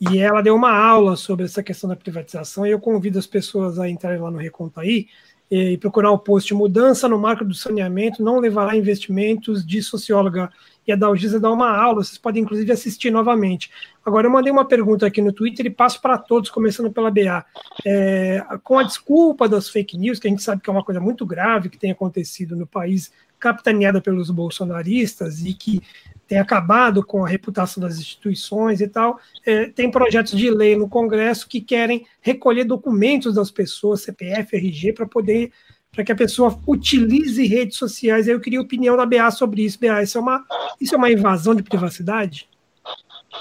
e 0.00 0.18
ela 0.18 0.40
deu 0.40 0.54
uma 0.54 0.72
aula 0.72 1.16
sobre 1.16 1.44
essa 1.44 1.62
questão 1.62 1.88
da 1.88 1.96
privatização, 1.96 2.64
e 2.64 2.70
eu 2.70 2.78
convido 2.78 3.18
as 3.18 3.26
pessoas 3.26 3.78
a 3.78 3.88
entrarem 3.88 4.20
lá 4.20 4.30
no 4.30 4.38
Recontaí, 4.38 5.08
e 5.50 5.76
procurar 5.78 6.10
o 6.10 6.18
post 6.18 6.52
Mudança 6.54 7.08
no 7.08 7.18
Marco 7.18 7.44
do 7.44 7.54
Saneamento 7.54 8.22
não 8.22 8.40
levará 8.40 8.76
investimentos 8.76 9.64
de 9.64 9.82
socióloga. 9.82 10.50
E 10.86 10.92
a 10.92 10.96
Dalgisa 10.96 11.40
dá 11.40 11.50
uma 11.50 11.70
aula, 11.70 12.04
vocês 12.04 12.18
podem 12.18 12.42
inclusive 12.42 12.70
assistir 12.70 13.10
novamente. 13.10 13.70
Agora, 14.04 14.26
eu 14.26 14.30
mandei 14.30 14.52
uma 14.52 14.66
pergunta 14.66 15.06
aqui 15.06 15.22
no 15.22 15.32
Twitter 15.32 15.66
e 15.66 15.70
passo 15.70 16.00
para 16.00 16.18
todos, 16.18 16.50
começando 16.50 16.92
pela 16.92 17.10
BA. 17.10 17.44
É, 17.86 18.44
com 18.62 18.78
a 18.78 18.82
desculpa 18.82 19.48
das 19.48 19.68
fake 19.68 19.96
news, 19.96 20.18
que 20.18 20.26
a 20.26 20.30
gente 20.30 20.42
sabe 20.42 20.60
que 20.60 20.68
é 20.68 20.72
uma 20.72 20.84
coisa 20.84 21.00
muito 21.00 21.24
grave 21.24 21.70
que 21.70 21.78
tem 21.78 21.90
acontecido 21.90 22.54
no 22.54 22.66
país, 22.66 23.10
capitaneada 23.38 24.00
pelos 24.00 24.30
bolsonaristas 24.30 25.44
e 25.44 25.54
que 25.54 25.82
tem 26.26 26.38
acabado 26.38 27.04
com 27.04 27.24
a 27.24 27.28
reputação 27.28 27.82
das 27.82 27.98
instituições 27.98 28.80
e 28.80 28.88
tal. 28.88 29.18
É, 29.44 29.66
tem 29.66 29.90
projetos 29.90 30.36
de 30.36 30.50
lei 30.50 30.76
no 30.76 30.88
Congresso 30.88 31.48
que 31.48 31.60
querem 31.60 32.06
recolher 32.20 32.64
documentos 32.64 33.34
das 33.34 33.50
pessoas, 33.50 34.02
CPF, 34.02 34.56
RG, 34.56 34.92
para 34.92 35.06
poder 35.06 35.52
para 35.94 36.04
que 36.04 36.12
a 36.12 36.16
pessoa 36.16 36.58
utilize 36.66 37.46
redes 37.46 37.78
sociais. 37.78 38.26
Eu 38.26 38.40
queria 38.40 38.60
opinião 38.60 38.96
da 38.96 39.06
BA 39.06 39.30
sobre 39.30 39.62
isso. 39.62 39.78
BA, 39.80 40.02
isso 40.02 40.18
é 40.18 40.20
uma, 40.20 40.44
isso 40.80 40.94
é 40.94 40.98
uma 40.98 41.10
invasão 41.10 41.54
de 41.54 41.62
privacidade? 41.62 42.48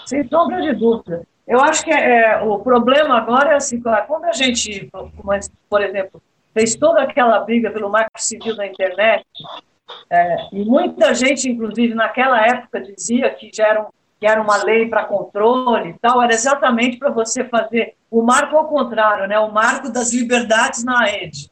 Sem 0.05 0.27
sombra 0.27 0.61
de 0.61 0.73
dúvida. 0.73 1.25
Eu 1.47 1.59
acho 1.59 1.83
que 1.83 1.91
é, 1.91 2.41
o 2.41 2.59
problema 2.59 3.17
agora 3.17 3.51
é 3.51 3.55
assim, 3.55 3.81
quando 3.81 4.25
a 4.25 4.31
gente, 4.31 4.89
por 5.69 5.81
exemplo, 5.81 6.21
fez 6.53 6.75
toda 6.75 7.01
aquela 7.01 7.39
briga 7.39 7.69
pelo 7.69 7.89
marco 7.89 8.11
civil 8.17 8.55
da 8.55 8.65
internet, 8.65 9.25
é, 10.09 10.35
e 10.53 10.63
muita 10.63 11.13
gente, 11.13 11.49
inclusive, 11.49 11.93
naquela 11.93 12.45
época 12.45 12.79
dizia 12.81 13.29
que 13.29 13.51
já 13.53 13.67
era, 13.67 13.81
um, 13.81 13.87
que 14.19 14.25
era 14.25 14.41
uma 14.41 14.63
lei 14.63 14.87
para 14.87 15.03
controle 15.03 15.89
e 15.89 15.99
tal, 15.99 16.21
era 16.21 16.33
exatamente 16.33 16.97
para 16.97 17.09
você 17.09 17.43
fazer 17.43 17.95
o 18.09 18.21
marco 18.21 18.55
ao 18.55 18.67
contrário, 18.67 19.27
né, 19.27 19.37
o 19.39 19.51
marco 19.51 19.91
das 19.91 20.13
liberdades 20.13 20.83
na 20.83 21.03
rede. 21.03 21.51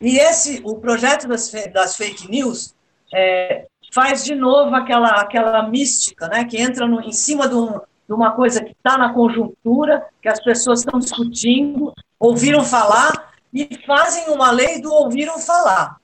E 0.00 0.18
esse, 0.18 0.60
o 0.64 0.76
projeto 0.76 1.26
das, 1.28 1.50
das 1.72 1.96
fake 1.96 2.30
news, 2.30 2.74
é, 3.14 3.66
faz 3.92 4.24
de 4.24 4.34
novo 4.34 4.74
aquela, 4.74 5.08
aquela 5.20 5.68
mística, 5.68 6.28
né, 6.28 6.44
que 6.44 6.60
entra 6.60 6.86
no, 6.86 7.00
em 7.00 7.12
cima 7.12 7.48
de, 7.48 7.54
um, 7.54 7.80
de 8.06 8.12
uma 8.12 8.32
coisa 8.32 8.62
que 8.62 8.72
está 8.72 8.98
na 8.98 9.12
conjuntura, 9.12 10.06
que 10.20 10.28
as 10.28 10.42
pessoas 10.42 10.80
estão 10.80 10.98
discutindo, 10.98 11.92
ouviram 12.18 12.64
falar, 12.64 13.32
e 13.52 13.68
fazem 13.86 14.28
uma 14.28 14.50
lei 14.50 14.80
do 14.80 14.92
ouviram 14.92 15.38
falar. 15.38 15.96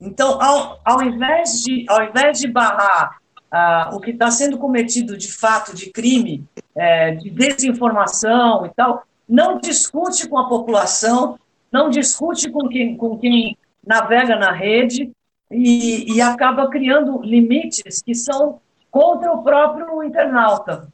Então, 0.00 0.40
ao, 0.40 0.80
ao, 0.84 1.02
invés, 1.02 1.62
de, 1.62 1.84
ao 1.88 2.04
invés 2.04 2.38
de 2.38 2.48
barrar 2.48 3.18
ah, 3.50 3.90
o 3.92 4.00
que 4.00 4.10
está 4.10 4.30
sendo 4.30 4.58
cometido 4.58 5.16
de 5.16 5.30
fato 5.30 5.74
de 5.74 5.90
crime, 5.90 6.44
é, 6.74 7.12
de 7.12 7.30
desinformação 7.30 8.66
e 8.66 8.70
tal, 8.70 9.04
não 9.28 9.58
discute 9.58 10.28
com 10.28 10.38
a 10.38 10.48
população, 10.48 11.38
não 11.72 11.88
discute 11.88 12.50
com 12.50 12.68
quem, 12.68 12.96
com 12.96 13.18
quem 13.18 13.56
navega 13.84 14.36
na 14.36 14.52
rede 14.52 15.10
e, 15.50 16.14
e 16.14 16.20
acaba 16.20 16.68
criando 16.68 17.22
limites 17.22 18.02
que 18.02 18.14
são 18.14 18.60
contra 18.90 19.32
o 19.32 19.42
próprio 19.42 20.02
internauta. 20.02 20.86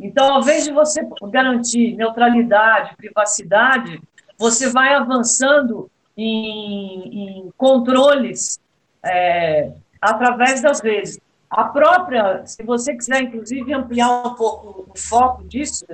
Então, 0.00 0.32
ao 0.32 0.40
invés 0.40 0.64
de 0.64 0.72
você 0.72 1.06
garantir 1.30 1.94
neutralidade, 1.96 2.96
privacidade, 2.96 4.00
você 4.38 4.70
vai 4.70 4.94
avançando 4.94 5.90
em, 6.16 7.46
em 7.46 7.52
controles 7.56 8.60
é, 9.04 9.72
através 10.00 10.62
das 10.62 10.80
redes. 10.80 11.18
A 11.50 11.64
própria, 11.64 12.46
se 12.46 12.62
você 12.62 12.94
quiser, 12.94 13.22
inclusive, 13.22 13.72
ampliar 13.72 14.26
um 14.26 14.34
pouco 14.34 14.86
o 14.88 14.98
foco 14.98 15.44
disso, 15.44 15.84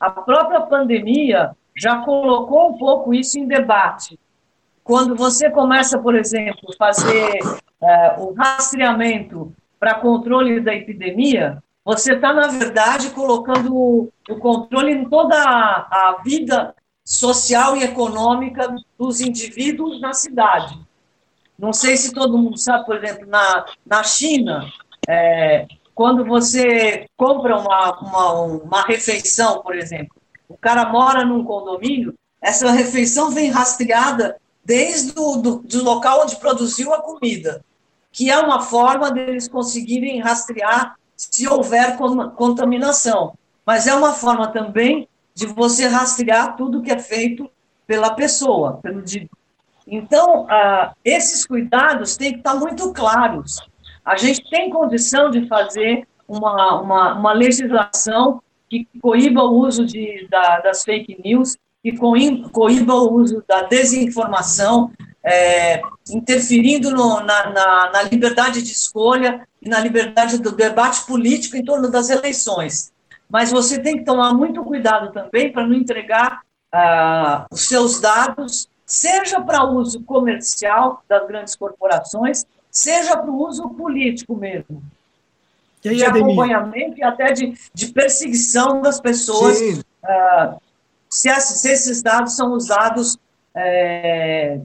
a 0.00 0.10
própria 0.10 0.60
pandemia 0.62 1.56
já 1.76 1.98
colocou 1.98 2.70
um 2.70 2.78
pouco 2.78 3.12
isso 3.12 3.38
em 3.38 3.46
debate. 3.46 4.18
Quando 4.82 5.14
você 5.14 5.50
começa, 5.50 5.98
por 5.98 6.14
exemplo, 6.14 6.74
fazer 6.78 7.38
é, 7.82 8.16
o 8.18 8.32
rastreamento 8.32 9.52
para 9.78 9.94
controle 9.94 10.60
da 10.60 10.74
epidemia, 10.74 11.62
você 11.84 12.14
está, 12.14 12.32
na 12.32 12.48
verdade, 12.48 13.10
colocando 13.10 13.74
o, 13.74 14.12
o 14.28 14.36
controle 14.36 14.92
em 14.92 15.08
toda 15.08 15.36
a, 15.36 15.86
a 15.90 16.22
vida 16.24 16.74
social 17.04 17.76
e 17.76 17.84
econômica 17.84 18.74
dos 18.98 19.20
indivíduos 19.20 20.00
na 20.00 20.12
cidade. 20.12 20.76
Não 21.58 21.72
sei 21.72 21.96
se 21.96 22.12
todo 22.12 22.36
mundo 22.36 22.58
sabe, 22.58 22.84
por 22.84 22.96
exemplo, 22.96 23.26
na, 23.26 23.64
na 23.84 24.02
China, 24.02 24.68
é, 25.08 25.66
quando 25.94 26.24
você 26.24 27.06
compra 27.16 27.56
uma, 27.56 27.98
uma, 28.00 28.32
uma 28.42 28.82
refeição, 28.82 29.62
por 29.62 29.74
exemplo, 29.76 30.15
o 30.48 30.56
cara 30.56 30.88
mora 30.90 31.24
num 31.24 31.44
condomínio, 31.44 32.14
essa 32.40 32.70
refeição 32.70 33.30
vem 33.30 33.50
rastreada 33.50 34.36
desde 34.64 35.12
o 35.18 35.36
do, 35.36 35.56
do 35.58 35.82
local 35.82 36.22
onde 36.22 36.36
produziu 36.36 36.92
a 36.92 37.00
comida, 37.00 37.64
que 38.12 38.30
é 38.30 38.38
uma 38.38 38.60
forma 38.60 39.10
deles 39.10 39.48
conseguirem 39.48 40.20
rastrear 40.20 40.96
se 41.16 41.48
houver 41.48 41.96
contaminação. 42.36 43.36
Mas 43.64 43.86
é 43.86 43.94
uma 43.94 44.12
forma 44.12 44.48
também 44.48 45.08
de 45.34 45.46
você 45.46 45.86
rastrear 45.86 46.56
tudo 46.56 46.82
que 46.82 46.90
é 46.90 46.98
feito 46.98 47.50
pela 47.86 48.10
pessoa. 48.10 48.80
Pelo 48.82 49.02
Então, 49.86 50.46
esses 51.04 51.46
cuidados 51.46 52.16
têm 52.16 52.32
que 52.32 52.38
estar 52.38 52.54
muito 52.54 52.92
claros. 52.92 53.60
A 54.04 54.16
gente 54.16 54.48
tem 54.50 54.70
condição 54.70 55.30
de 55.30 55.46
fazer 55.48 56.06
uma, 56.28 56.80
uma, 56.80 57.14
uma 57.14 57.32
legislação 57.32 58.42
que 58.68 58.86
coíba 59.00 59.42
o 59.42 59.60
uso 59.66 59.84
de, 59.84 60.26
da, 60.28 60.60
das 60.60 60.82
fake 60.82 61.20
news, 61.24 61.56
que 61.82 61.96
coíba 61.96 62.94
o 62.94 63.12
uso 63.12 63.44
da 63.46 63.62
desinformação, 63.62 64.90
é, 65.24 65.80
interferindo 66.08 66.90
no, 66.90 67.20
na, 67.20 67.50
na, 67.50 67.90
na, 67.90 68.02
liberdade 68.02 68.62
de 68.62 68.72
escolha 68.72 69.46
e 69.60 69.68
na 69.68 69.80
liberdade 69.80 70.38
do 70.38 70.52
debate 70.52 71.04
político 71.04 71.56
em 71.56 71.64
torno 71.64 71.90
das 71.90 72.10
eleições. 72.10 72.92
Mas 73.28 73.50
você 73.50 73.80
tem 73.80 73.98
que 73.98 74.04
tomar 74.04 74.32
muito 74.34 74.62
cuidado 74.62 75.12
também 75.12 75.52
para 75.52 75.66
não 75.66 75.74
entregar 75.74 76.42
ah, 76.72 77.46
os 77.50 77.66
seus 77.66 78.00
dados, 78.00 78.68
seja 78.84 79.40
para 79.40 79.64
uso 79.64 80.02
comercial 80.04 81.02
das 81.08 81.26
grandes 81.26 81.56
corporações, 81.56 82.46
seja 82.70 83.16
para 83.16 83.30
o 83.30 83.48
uso 83.48 83.68
político 83.70 84.36
mesmo. 84.36 84.80
E 85.84 85.88
aí, 85.88 85.96
de 85.96 86.04
Ademir? 86.04 86.26
acompanhamento 86.26 86.98
e 86.98 87.02
até 87.02 87.32
de, 87.32 87.54
de 87.72 87.86
perseguição 87.88 88.80
das 88.80 89.00
pessoas, 89.00 89.60
uh, 89.60 90.60
se, 91.08 91.28
se, 91.40 91.70
esses 91.70 92.02
dados 92.02 92.34
são 92.34 92.52
usados 92.52 93.18
é, 93.54 94.60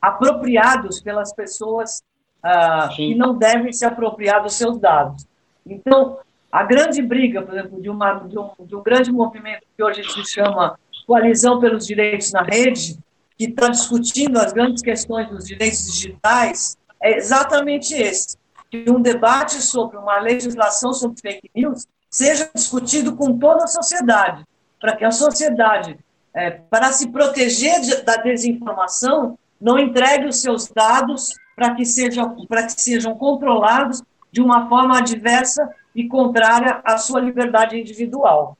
apropriados 0.00 1.00
pelas 1.00 1.32
pessoas 1.32 2.02
uh, 2.44 2.94
que 2.94 3.14
não 3.14 3.36
devem 3.36 3.72
se 3.72 3.84
apropriar 3.84 4.42
dos 4.42 4.54
seus 4.54 4.78
dados. 4.78 5.26
Então, 5.66 6.18
a 6.52 6.62
grande 6.62 7.00
briga, 7.00 7.42
por 7.42 7.56
exemplo, 7.56 7.80
de, 7.80 7.88
uma, 7.88 8.14
de, 8.14 8.38
um, 8.38 8.50
de 8.60 8.76
um 8.76 8.82
grande 8.82 9.10
movimento 9.10 9.62
que 9.76 9.82
hoje 9.82 10.04
se 10.04 10.24
chama 10.24 10.78
Coalizão 11.06 11.60
pelos 11.60 11.86
Direitos 11.86 12.32
na 12.32 12.42
Rede, 12.42 12.98
que 13.36 13.46
está 13.46 13.68
discutindo 13.68 14.38
as 14.38 14.52
grandes 14.52 14.82
questões 14.82 15.28
dos 15.28 15.46
direitos 15.46 15.92
digitais, 15.92 16.76
é 17.00 17.16
exatamente 17.16 17.94
esse 17.94 18.36
que 18.70 18.90
um 18.90 19.00
debate 19.00 19.62
sobre 19.62 19.96
uma 19.96 20.18
legislação 20.18 20.92
sobre 20.92 21.20
fake 21.20 21.50
news 21.54 21.86
seja 22.10 22.50
discutido 22.54 23.16
com 23.16 23.38
toda 23.38 23.64
a 23.64 23.68
sociedade, 23.68 24.44
para 24.80 24.96
que 24.96 25.04
a 25.04 25.10
sociedade, 25.10 25.98
é, 26.32 26.50
para 26.50 26.92
se 26.92 27.08
proteger 27.10 27.80
de, 27.80 28.02
da 28.02 28.16
desinformação, 28.16 29.38
não 29.60 29.78
entregue 29.78 30.26
os 30.26 30.40
seus 30.40 30.68
dados 30.68 31.30
para 31.56 31.74
que, 31.74 31.84
sejam, 31.84 32.36
para 32.46 32.64
que 32.64 32.80
sejam 32.80 33.14
controlados 33.14 34.02
de 34.30 34.40
uma 34.40 34.68
forma 34.68 34.98
adversa 34.98 35.68
e 35.94 36.08
contrária 36.08 36.80
à 36.84 36.98
sua 36.98 37.20
liberdade 37.20 37.78
individual. 37.78 38.56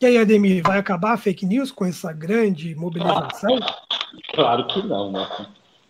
E 0.00 0.06
aí, 0.06 0.16
Ademir, 0.16 0.62
vai 0.62 0.78
acabar 0.78 1.14
a 1.14 1.16
fake 1.18 1.44
news 1.44 1.70
com 1.70 1.84
essa 1.84 2.12
grande 2.12 2.74
mobilização? 2.74 3.58
Claro 4.32 4.66
que 4.68 4.86
não, 4.86 5.10
né? 5.10 5.26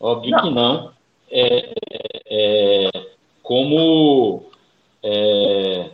Óbvio 0.01 0.31
não. 0.31 0.43
que 0.43 0.51
não. 0.51 0.93
É, 1.31 1.75
é, 2.27 2.91
como 3.49 4.43
é, 5.03 5.87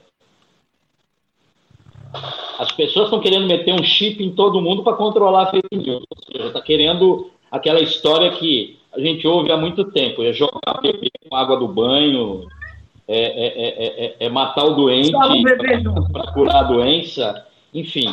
as 2.58 2.72
pessoas 2.72 3.04
estão 3.04 3.20
querendo 3.20 3.46
meter 3.46 3.72
um 3.72 3.84
chip 3.84 4.20
em 4.20 4.32
todo 4.32 4.60
mundo 4.60 4.82
para 4.82 4.96
controlar 4.96 5.44
a 5.44 5.50
fake 5.52 5.76
news. 5.76 6.02
Ou 6.10 6.32
seja, 6.32 6.48
está 6.48 6.60
querendo 6.60 7.30
aquela 7.52 7.78
história 7.78 8.32
que 8.32 8.76
a 8.92 8.98
gente 8.98 9.24
ouve 9.24 9.52
há 9.52 9.56
muito 9.56 9.84
tempo: 9.84 10.24
é 10.24 10.32
jogar 10.32 10.80
bebê 10.82 11.08
com 11.28 11.36
água 11.36 11.56
do 11.56 11.68
banho, 11.68 12.44
é, 13.06 13.20
é, 13.20 14.04
é, 14.06 14.16
é 14.18 14.28
matar 14.28 14.64
o 14.64 14.74
doente 14.74 15.12
para 15.12 16.32
curar 16.32 16.56
a 16.56 16.62
doença. 16.64 17.46
Enfim, 17.72 18.08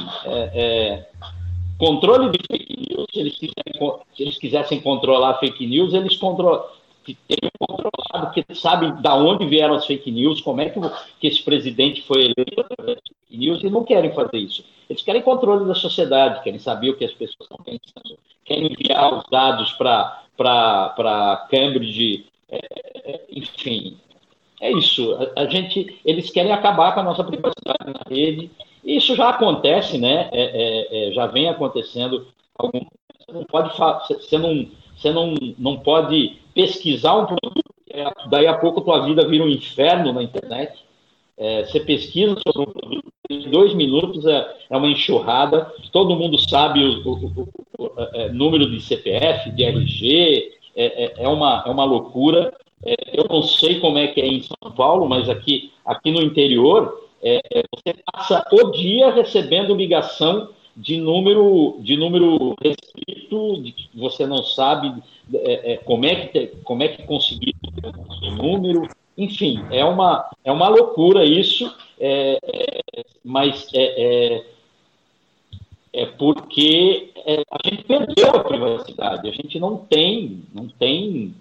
controle 1.80 2.30
de 2.30 2.38
fake 2.46 2.78
news, 2.90 3.08
se 3.12 3.20
eles, 3.20 3.34
quiserem, 3.34 4.00
se 4.16 4.22
eles 4.22 4.38
quisessem 4.38 4.80
controlar 4.82 5.40
fake 5.40 5.66
news, 5.66 5.96
eles 5.96 6.16
controlam 6.16 6.64
que 7.04 7.18
tenham 7.28 7.52
controlado, 7.60 8.34
que 8.34 8.46
sabem 8.56 8.94
da 9.02 9.16
onde 9.16 9.46
vieram 9.46 9.76
as 9.76 9.86
fake 9.86 10.12
news, 10.12 10.42
como 10.42 10.62
é 10.62 10.70
que, 10.70 10.80
que 11.20 11.28
esse 11.28 11.44
presidente 11.44 12.02
foi 12.04 12.26
eleito 12.26 12.66
fake 12.78 13.38
news, 13.38 13.64
e 13.64 13.70
não 13.70 13.84
querem 13.84 14.14
fazer 14.14 14.38
isso. 14.38 14.64
Eles 14.90 15.02
querem 15.02 15.22
controle 15.22 15.66
da 15.66 15.76
sociedade, 15.76 16.44
querem 16.44 16.60
saber 16.60 16.90
o 16.90 16.98
que 16.98 17.06
as 17.06 17.14
pessoas 17.14 17.50
estão 17.50 17.58
pensando, 17.64 18.20
querem 18.46 18.72
enviar 18.72 19.14
os 19.14 19.24
dados 19.30 19.72
para 19.74 21.48
Cambridge, 21.50 22.26
é, 22.50 22.60
é, 23.06 23.22
enfim. 23.32 23.98
É 24.60 24.72
isso. 24.72 25.18
A, 25.36 25.42
a, 25.42 25.46
gente, 25.48 26.00
eles 26.06 26.30
querem 26.30 26.52
acabar 26.52 26.94
com 26.94 27.00
a 27.00 27.04
nossa 27.04 27.24
privacidade 27.24 27.86
na 27.86 28.02
rede. 28.08 28.52
E 28.84 28.98
isso 28.98 29.16
já 29.16 29.30
acontece, 29.30 29.98
né? 29.98 30.30
É, 30.32 30.44
é, 30.44 31.10
é 31.10 31.12
já 31.14 31.26
vem 31.26 31.50
acontecendo. 31.50 32.28
Você 32.60 33.32
não 33.32 33.44
pode, 33.46 33.76
você 34.08 34.38
não, 34.38 34.68
você 35.02 35.12
não, 35.12 35.34
não 35.58 35.78
pode 35.78 36.38
pesquisar 36.54 37.16
um 37.16 37.26
produto, 37.26 37.64
é, 37.90 38.06
daí 38.30 38.46
a 38.46 38.54
pouco 38.54 38.82
tua 38.82 39.04
vida 39.06 39.28
vira 39.28 39.44
um 39.44 39.50
inferno 39.50 40.14
na 40.14 40.22
internet. 40.22 40.80
É, 41.38 41.66
você 41.66 41.80
pesquisa 41.80 42.36
sobre 42.46 42.70
um 42.70 42.74
produto, 42.74 43.12
em 43.30 43.50
dois 43.50 43.74
minutos 43.74 44.26
é, 44.26 44.56
é 44.70 44.78
uma 44.78 44.88
enxurrada, 44.88 45.74
todo 45.92 46.16
mundo 46.16 46.38
sabe 46.38 46.84
o, 46.84 47.08
o, 47.08 47.14
o, 47.36 47.50
o 47.80 47.92
é, 47.98 48.26
é, 48.26 48.30
número 48.30 48.70
de 48.70 48.80
CPF, 48.80 49.50
de 49.52 49.64
RG, 49.64 50.52
é, 50.76 51.24
é, 51.24 51.28
uma, 51.28 51.64
é 51.66 51.70
uma 51.70 51.84
loucura. 51.84 52.54
eu 53.14 53.26
não 53.30 53.42
sei 53.42 53.80
como 53.80 53.98
é 53.98 54.08
que 54.08 54.22
é 54.22 54.28
em 54.28 54.42
São 54.42 54.72
Paulo, 54.72 55.08
mas 55.08 55.28
aqui, 55.30 55.72
aqui 55.86 56.12
no 56.12 56.22
interior, 56.22 57.10
você 57.22 57.96
passa 58.12 58.46
o 58.52 58.72
dia 58.72 59.12
recebendo 59.12 59.76
ligação 59.76 60.50
de 60.82 60.98
número 60.98 61.78
de 61.80 61.96
número 61.96 62.56
restrito, 62.62 63.62
de 63.62 63.72
que 63.72 63.90
você 63.94 64.26
não 64.26 64.44
sabe 64.44 64.92
é, 65.34 65.74
é, 65.74 65.78
como, 65.78 66.06
é 66.06 66.28
que, 66.28 66.48
como 66.64 66.82
é 66.82 66.88
que 66.88 67.04
conseguir 67.04 67.56
o 68.24 68.32
número, 68.32 68.88
enfim, 69.16 69.64
é 69.70 69.86
uma, 69.86 70.28
é 70.44 70.52
uma 70.52 70.68
loucura 70.68 71.24
isso, 71.24 71.72
é, 72.00 72.40
é 72.44 73.04
mas 73.24 73.70
é, 73.74 73.84
é, 74.34 74.46
é 75.94 76.06
porque 76.08 77.12
é, 77.28 77.44
a 77.52 77.70
gente 77.70 77.84
perdeu 77.84 78.30
a 78.30 78.44
privacidade, 78.44 79.30
a 79.30 79.32
gente 79.32 79.60
não 79.60 79.78
tem, 79.78 80.42
não 80.54 80.68
tem 80.68 81.36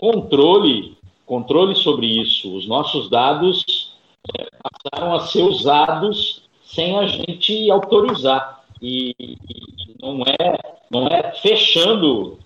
controle, 0.00 0.96
controle 1.26 1.76
sobre 1.76 2.06
isso. 2.06 2.56
Os 2.56 2.66
nossos 2.66 3.10
dados 3.10 3.92
passaram 4.62 5.14
a 5.14 5.20
ser 5.20 5.42
usados 5.42 6.44
sem 6.74 6.98
a 6.98 7.06
gente 7.06 7.70
autorizar. 7.70 8.64
E, 8.82 9.14
e 9.18 9.38
não 10.00 10.22
é 10.22 10.74
não 10.90 11.08
é 11.08 11.32
fechando, 11.42 12.38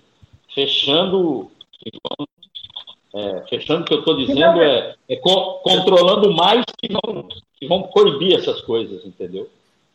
fechando, 0.54 1.50
é, 3.14 3.44
fechando 3.48 3.82
o 3.82 3.84
que 3.84 3.94
eu 3.94 3.98
estou 3.98 4.16
dizendo 4.16 4.62
é, 4.62 4.94
é 5.08 5.16
co 5.16 5.60
controlando 5.62 6.32
mais 6.34 6.64
que 6.78 6.88
vão, 6.92 7.28
que 7.58 7.66
vão 7.66 7.82
coibir 7.84 8.38
essas 8.38 8.60
coisas, 8.62 9.04
entendeu? 9.04 9.50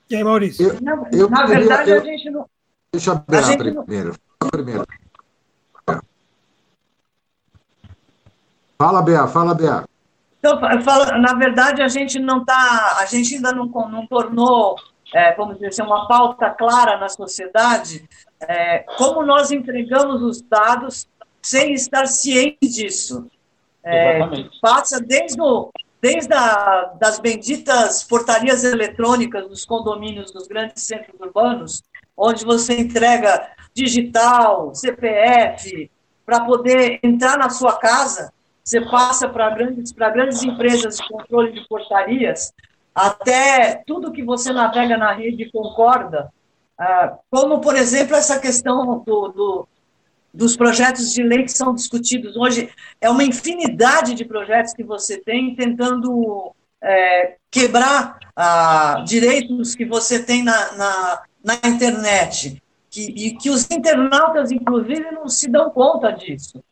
E 0.10 0.16
aí, 0.16 0.24
Maurício? 0.24 0.68
Eu, 0.68 0.82
na, 0.82 1.10
eu, 1.12 1.30
na 1.30 1.46
verdade, 1.46 1.90
eu, 1.90 2.02
a 2.02 2.04
gente 2.04 2.30
não. 2.30 2.46
Deixa 2.92 3.10
eu 3.10 3.16
abrir 3.16 3.58
primeiro. 3.58 4.14
Não... 4.42 4.50
primeiro. 4.50 4.86
Fala, 8.78 9.02
Bea, 9.02 9.28
fala, 9.28 9.56
Bea. 9.56 9.86
Então, 10.46 10.60
falo, 10.82 11.06
na 11.20 11.36
verdade, 11.36 11.82
a 11.82 11.88
gente 11.88 12.20
não 12.20 12.40
está, 12.40 12.98
a 13.00 13.06
gente 13.06 13.36
ainda 13.36 13.54
não, 13.54 13.66
não 13.68 14.06
tornou, 14.06 14.76
é, 15.16 15.34
vamos 15.36 15.54
dizer 15.54 15.68
assim, 15.68 15.82
uma 15.84 16.06
pauta 16.06 16.50
clara 16.50 16.98
na 16.98 17.08
sociedade, 17.08 18.04
é, 18.42 18.80
como 18.98 19.26
nós 19.26 19.52
entregamos 19.52 20.22
os 20.22 20.42
dados 20.42 21.08
sem 21.42 21.72
estar 21.74 22.08
ciente 22.08 22.58
disso. 22.68 23.26
É, 23.86 24.20
passa 24.62 25.00
desde, 25.00 25.42
o, 25.42 25.72
desde 26.02 26.34
a, 26.34 26.92
das 27.00 27.20
benditas 27.20 28.04
portarias 28.04 28.66
eletrônicas 28.66 29.48
dos 29.48 29.64
condomínios 29.64 30.34
dos 30.34 30.46
grandes 30.46 30.84
centros 30.84 31.18
urbanos, 31.22 31.84
onde 32.18 32.44
você 32.44 32.78
entrega 32.78 33.50
digital, 33.74 34.76
CPF, 34.76 35.90
para 36.26 36.42
poder 36.42 37.00
entrar 37.02 37.38
na 37.38 37.50
sua 37.50 37.78
casa 37.78 38.33
você 38.64 38.80
passa 38.82 39.28
para 39.28 39.50
grandes, 39.50 39.92
grandes 39.92 40.42
empresas 40.42 40.98
de 40.98 41.08
controle 41.08 41.52
de 41.52 41.68
portarias, 41.68 42.54
até 42.96 43.84
tudo 43.86 44.12
que 44.12 44.24
você 44.24 44.54
navega 44.54 44.98
na 44.98 45.12
rede 45.12 45.52
concorda, 45.52 46.32
ah, 46.78 47.18
como, 47.30 47.60
por 47.60 47.76
exemplo, 47.76 48.16
essa 48.16 48.40
questão 48.40 49.04
do, 49.06 49.28
do, 49.30 49.68
dos 50.34 50.56
projetos 50.56 51.12
de 51.12 51.22
lei 51.22 51.44
que 51.44 51.52
são 51.52 51.74
discutidos 51.74 52.36
hoje. 52.36 52.70
É 53.02 53.10
uma 53.10 53.24
infinidade 53.24 54.14
de 54.14 54.26
projetos 54.26 54.74
que 54.74 54.84
você 54.84 55.18
tem 55.18 55.56
tentando 55.56 56.54
é, 56.82 57.36
quebrar 57.52 58.18
ah, 58.36 59.04
direitos 59.06 59.76
que 59.76 59.86
você 59.86 60.24
tem 60.24 60.44
na, 60.44 60.72
na, 60.74 61.24
na 61.44 61.56
internet, 61.68 62.62
que, 62.90 63.02
e 63.02 63.36
que 63.36 63.50
os 63.50 63.70
internautas, 63.70 64.52
inclusive, 64.52 65.12
não 65.12 65.28
se 65.28 65.50
dão 65.50 65.70
conta 65.70 66.12
disso. 66.12 66.64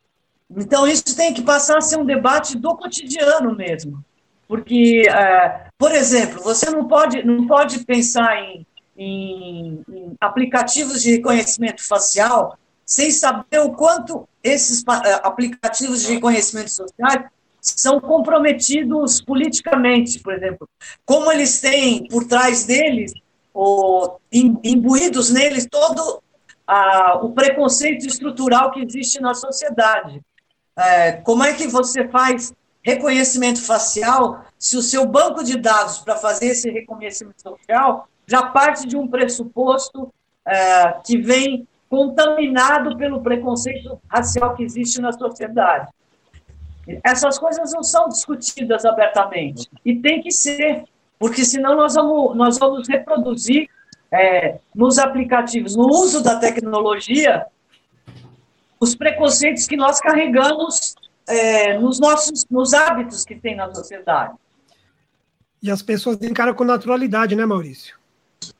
Então, 0.55 0.87
isso 0.87 1.15
tem 1.15 1.33
que 1.33 1.41
passar 1.41 1.77
a 1.77 1.81
ser 1.81 1.97
um 1.97 2.05
debate 2.05 2.57
do 2.57 2.75
cotidiano 2.75 3.55
mesmo. 3.55 4.03
Porque, 4.47 5.03
é, 5.07 5.67
por 5.77 5.91
exemplo, 5.91 6.43
você 6.43 6.69
não 6.69 6.87
pode, 6.87 7.23
não 7.23 7.47
pode 7.47 7.85
pensar 7.85 8.35
em, 8.37 8.65
em, 8.97 9.81
em 9.87 10.13
aplicativos 10.19 11.01
de 11.01 11.11
reconhecimento 11.11 11.85
facial 11.87 12.57
sem 12.85 13.09
saber 13.09 13.59
o 13.59 13.71
quanto 13.71 14.27
esses 14.43 14.83
é, 15.05 15.13
aplicativos 15.23 16.01
de 16.01 16.13
reconhecimento 16.13 16.69
social 16.69 17.29
são 17.61 18.01
comprometidos 18.01 19.21
politicamente, 19.21 20.19
por 20.19 20.33
exemplo. 20.33 20.67
Como 21.05 21.31
eles 21.31 21.61
têm 21.61 22.05
por 22.09 22.25
trás 22.25 22.65
deles, 22.65 23.13
ou 23.53 24.19
imbuídos 24.31 25.29
neles, 25.29 25.67
todo 25.69 26.21
a, 26.67 27.19
o 27.23 27.31
preconceito 27.31 28.05
estrutural 28.05 28.71
que 28.71 28.81
existe 28.81 29.21
na 29.21 29.33
sociedade. 29.33 30.21
É, 30.81 31.11
como 31.13 31.43
é 31.43 31.53
que 31.53 31.67
você 31.67 32.07
faz 32.07 32.53
reconhecimento 32.83 33.63
facial 33.63 34.43
se 34.57 34.75
o 34.75 34.81
seu 34.81 35.05
banco 35.05 35.43
de 35.43 35.57
dados 35.57 35.99
para 35.99 36.15
fazer 36.15 36.47
esse 36.47 36.69
reconhecimento 36.71 37.41
social 37.41 38.07
já 38.25 38.43
parte 38.43 38.87
de 38.87 38.97
um 38.97 39.07
pressuposto 39.07 40.11
é, 40.45 40.93
que 41.05 41.17
vem 41.17 41.67
contaminado 41.89 42.97
pelo 42.97 43.21
preconceito 43.21 43.99
racial 44.07 44.55
que 44.55 44.63
existe 44.63 45.01
na 45.01 45.11
sociedade. 45.11 45.89
Essas 47.03 47.37
coisas 47.37 47.71
não 47.73 47.83
são 47.83 48.07
discutidas 48.07 48.85
abertamente 48.85 49.69
e 49.85 49.95
tem 49.95 50.21
que 50.21 50.31
ser, 50.31 50.85
porque 51.19 51.43
senão 51.43 51.75
nós 51.75 51.93
vamos, 51.93 52.35
nós 52.35 52.57
vamos 52.57 52.87
reproduzir 52.87 53.69
é, 54.11 54.57
nos 54.73 54.97
aplicativos, 54.97 55.75
no 55.75 55.87
uso 55.87 56.23
da 56.23 56.37
tecnologia, 56.37 57.45
os 58.81 58.95
preconceitos 58.95 59.67
que 59.67 59.77
nós 59.77 60.01
carregamos 60.01 60.95
é, 61.27 61.77
nos 61.77 61.99
nossos 61.99 62.45
nos 62.49 62.73
hábitos 62.73 63.23
que 63.23 63.35
tem 63.35 63.55
na 63.55 63.73
sociedade. 63.73 64.33
E 65.61 65.69
as 65.69 65.83
pessoas 65.83 66.19
encaram 66.23 66.55
com 66.55 66.63
naturalidade, 66.63 67.35
né, 67.35 67.45
Maurício? 67.45 67.95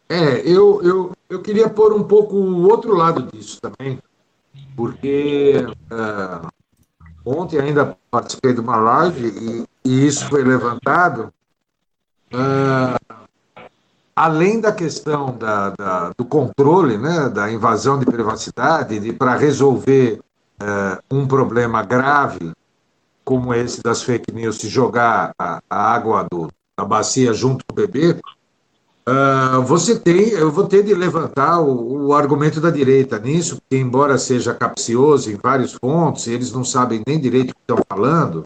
É, 0.08 0.42
eu, 0.48 0.80
eu, 0.84 1.12
eu 1.28 1.42
queria 1.42 1.68
pôr 1.68 1.92
um 1.94 2.04
pouco 2.04 2.36
o 2.36 2.70
outro 2.70 2.96
lado 2.96 3.24
disso 3.32 3.60
também, 3.60 3.98
porque 4.76 5.56
uh, 5.92 6.48
ontem 7.26 7.60
ainda 7.60 7.98
participei 8.12 8.54
de 8.54 8.60
uma 8.60 8.78
live 8.78 9.66
e, 9.84 9.90
e 9.90 10.06
isso 10.06 10.28
foi 10.30 10.44
levantado. 10.44 11.34
Uh, 12.32 13.21
além 14.22 14.62
da 14.62 14.72
questão 14.72 15.36
da, 15.36 15.72
da, 15.72 16.12
do 16.16 16.24
controle, 16.24 16.96
né, 16.96 17.28
da 17.28 17.52
invasão 17.52 17.98
de 17.98 18.06
privacidade, 18.06 19.00
de, 19.00 19.12
para 19.12 19.36
resolver 19.36 20.20
uh, 20.62 21.02
um 21.10 21.28
problema 21.28 21.82
grave 21.82 22.52
como 23.26 23.52
esse 23.52 23.82
das 23.82 24.04
fake 24.04 24.32
news, 24.32 24.58
se 24.58 24.70
jogar 24.70 25.34
a, 25.40 25.60
a 25.68 25.92
água 25.92 26.28
do, 26.32 26.50
da 26.78 26.86
bacia 26.86 27.34
junto 27.34 27.66
com 27.66 27.74
o 27.74 27.76
bebê, 27.76 28.12
uh, 29.10 29.64
você 29.64 29.98
tem, 29.98 30.30
eu 30.30 30.52
vou 30.52 30.68
ter 30.68 30.84
de 30.84 30.94
levantar 30.94 31.60
o, 31.60 32.06
o, 32.06 32.14
argumento 32.14 32.62
da 32.62 32.70
direita 32.70 33.18
nisso, 33.18 33.60
que 33.68 33.76
embora 33.76 34.20
seja 34.20 34.54
capcioso 34.54 35.32
em 35.32 35.36
vários 35.36 35.76
pontos, 35.80 36.28
eles 36.28 36.52
não 36.52 36.64
sabem 36.64 37.02
nem 37.08 37.20
direito 37.20 37.52
o 37.52 37.56
que 37.56 37.62
estão 37.62 37.80
falando, 37.90 38.42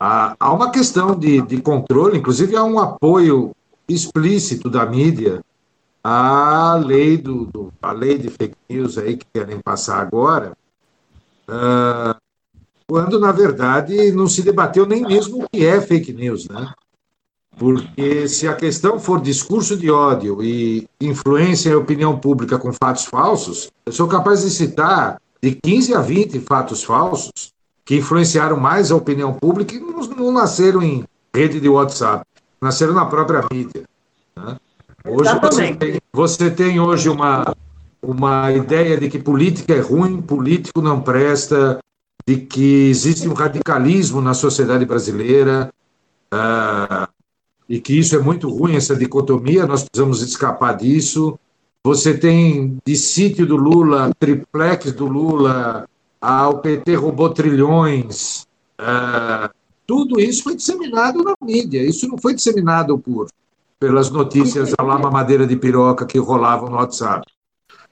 uh, 0.00 0.32
há 0.40 0.52
uma 0.54 0.70
questão 0.70 1.14
de, 1.14 1.42
de 1.42 1.60
controle, 1.60 2.16
inclusive 2.16 2.56
há 2.56 2.64
um 2.64 2.78
apoio 2.78 3.54
explícito 3.88 4.70
da 4.70 4.86
mídia 4.86 5.42
à 6.02 6.74
lei 6.76 7.16
do, 7.16 7.46
do, 7.46 7.72
a 7.80 7.92
lei 7.92 8.18
de 8.18 8.28
fake 8.28 8.56
news 8.68 8.98
aí 8.98 9.16
que 9.16 9.26
querem 9.32 9.58
passar 9.58 10.00
agora, 10.00 10.52
uh, 11.48 12.14
quando 12.86 13.18
na 13.18 13.32
verdade 13.32 14.12
não 14.12 14.28
se 14.28 14.42
debateu 14.42 14.86
nem 14.86 15.02
mesmo 15.02 15.44
o 15.44 15.48
que 15.48 15.64
é 15.64 15.80
fake 15.80 16.12
news, 16.12 16.46
né? 16.48 16.72
Porque 17.56 18.28
se 18.28 18.48
a 18.48 18.54
questão 18.54 18.98
for 18.98 19.20
discurso 19.20 19.76
de 19.76 19.90
ódio 19.90 20.42
e 20.42 20.86
influência 21.00 21.70
em 21.70 21.74
opinião 21.74 22.18
pública 22.18 22.58
com 22.58 22.72
fatos 22.72 23.04
falsos, 23.04 23.70
eu 23.86 23.92
sou 23.92 24.08
capaz 24.08 24.42
de 24.42 24.50
citar 24.50 25.20
de 25.40 25.54
15 25.62 25.94
a 25.94 26.00
20 26.00 26.40
fatos 26.40 26.82
falsos 26.82 27.52
que 27.84 27.96
influenciaram 27.96 28.58
mais 28.58 28.90
a 28.90 28.96
opinião 28.96 29.32
pública 29.32 29.74
e 29.74 29.78
não, 29.78 30.00
não 30.00 30.32
nasceram 30.32 30.82
em 30.82 31.04
rede 31.34 31.60
de 31.60 31.68
WhatsApp 31.68 32.24
nasceram 32.64 32.94
na 32.94 33.04
própria 33.04 33.44
mídia. 33.52 33.84
Né? 34.34 34.56
Hoje 35.06 35.38
você 35.38 35.74
tem, 35.74 36.00
você 36.10 36.50
tem, 36.50 36.80
hoje 36.80 37.10
uma, 37.10 37.54
uma 38.02 38.50
ideia 38.52 38.96
de 38.96 39.10
que 39.10 39.18
política 39.18 39.74
é 39.74 39.80
ruim, 39.80 40.22
político 40.22 40.80
não 40.80 41.02
presta, 41.02 41.78
de 42.26 42.36
que 42.38 42.88
existe 42.88 43.28
um 43.28 43.34
radicalismo 43.34 44.22
na 44.22 44.32
sociedade 44.32 44.86
brasileira 44.86 45.70
uh, 46.32 47.06
e 47.68 47.78
que 47.78 47.98
isso 47.98 48.16
é 48.16 48.18
muito 48.18 48.48
ruim, 48.48 48.76
essa 48.76 48.96
dicotomia, 48.96 49.66
nós 49.66 49.84
precisamos 49.84 50.22
escapar 50.22 50.74
disso. 50.74 51.38
Você 51.84 52.16
tem 52.16 52.78
de 52.82 52.96
sítio 52.96 53.44
do 53.44 53.56
Lula, 53.56 54.10
triplex 54.18 54.90
do 54.92 55.04
Lula, 55.04 55.86
ao 56.18 56.60
PT 56.60 56.94
roubou 56.94 57.28
trilhões. 57.28 58.46
Uh, 58.80 59.52
tudo 59.86 60.20
isso 60.20 60.42
foi 60.42 60.56
disseminado 60.56 61.22
na 61.22 61.34
mídia. 61.42 61.82
Isso 61.82 62.08
não 62.08 62.18
foi 62.18 62.34
disseminado 62.34 62.98
por 62.98 63.28
pelas 63.78 64.10
notícias 64.10 64.72
da 64.72 64.82
lama 64.82 65.10
madeira 65.10 65.46
de 65.46 65.56
piroca 65.56 66.06
que 66.06 66.18
rolavam 66.18 66.70
no 66.70 66.76
WhatsApp. 66.76 67.26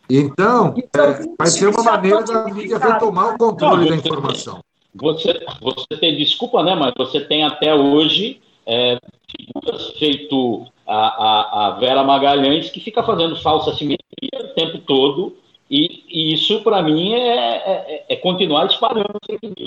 Então, 0.09 0.75
então 0.77 1.05
é, 1.05 1.25
vai 1.39 1.47
ser 1.49 1.69
uma 1.69 1.83
maneira 1.83 2.23
da 2.23 2.45
mídia 2.47 2.79
retomar 2.79 3.35
o 3.35 3.39
controle 3.39 3.89
da 3.89 3.97
informação. 3.97 4.61
Você, 4.95 5.39
você 5.61 5.97
tem, 5.99 6.17
desculpa, 6.17 6.63
né, 6.63 6.75
mas 6.75 6.93
você 6.97 7.21
tem 7.21 7.45
até 7.45 7.75
hoje 7.75 8.41
é, 8.67 8.99
figuras 9.31 9.91
feito 9.99 10.67
a, 10.87 10.97
a, 10.97 11.67
a 11.67 11.71
Vera 11.79 12.05
Magalhães 12.05 12.71
que 12.71 12.81
fica 12.81 13.03
fazendo 13.03 13.37
falsa 13.37 13.75
simetria 13.75 14.45
o 14.45 14.55
tempo 14.55 14.79
todo 14.79 15.37
e, 15.73 16.05
e 16.07 16.35
isso, 16.35 16.63
para 16.63 16.83
mim, 16.83 17.15
é, 17.15 17.57
é, 17.57 18.05
é, 18.11 18.17
continuar 18.17 18.67
espalhando 18.67 19.19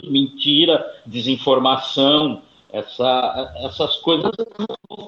mentira, 0.04 0.86
desinformação, 1.04 2.44
essa, 2.72 3.54
essas 3.63 3.96
coisas 3.96 4.32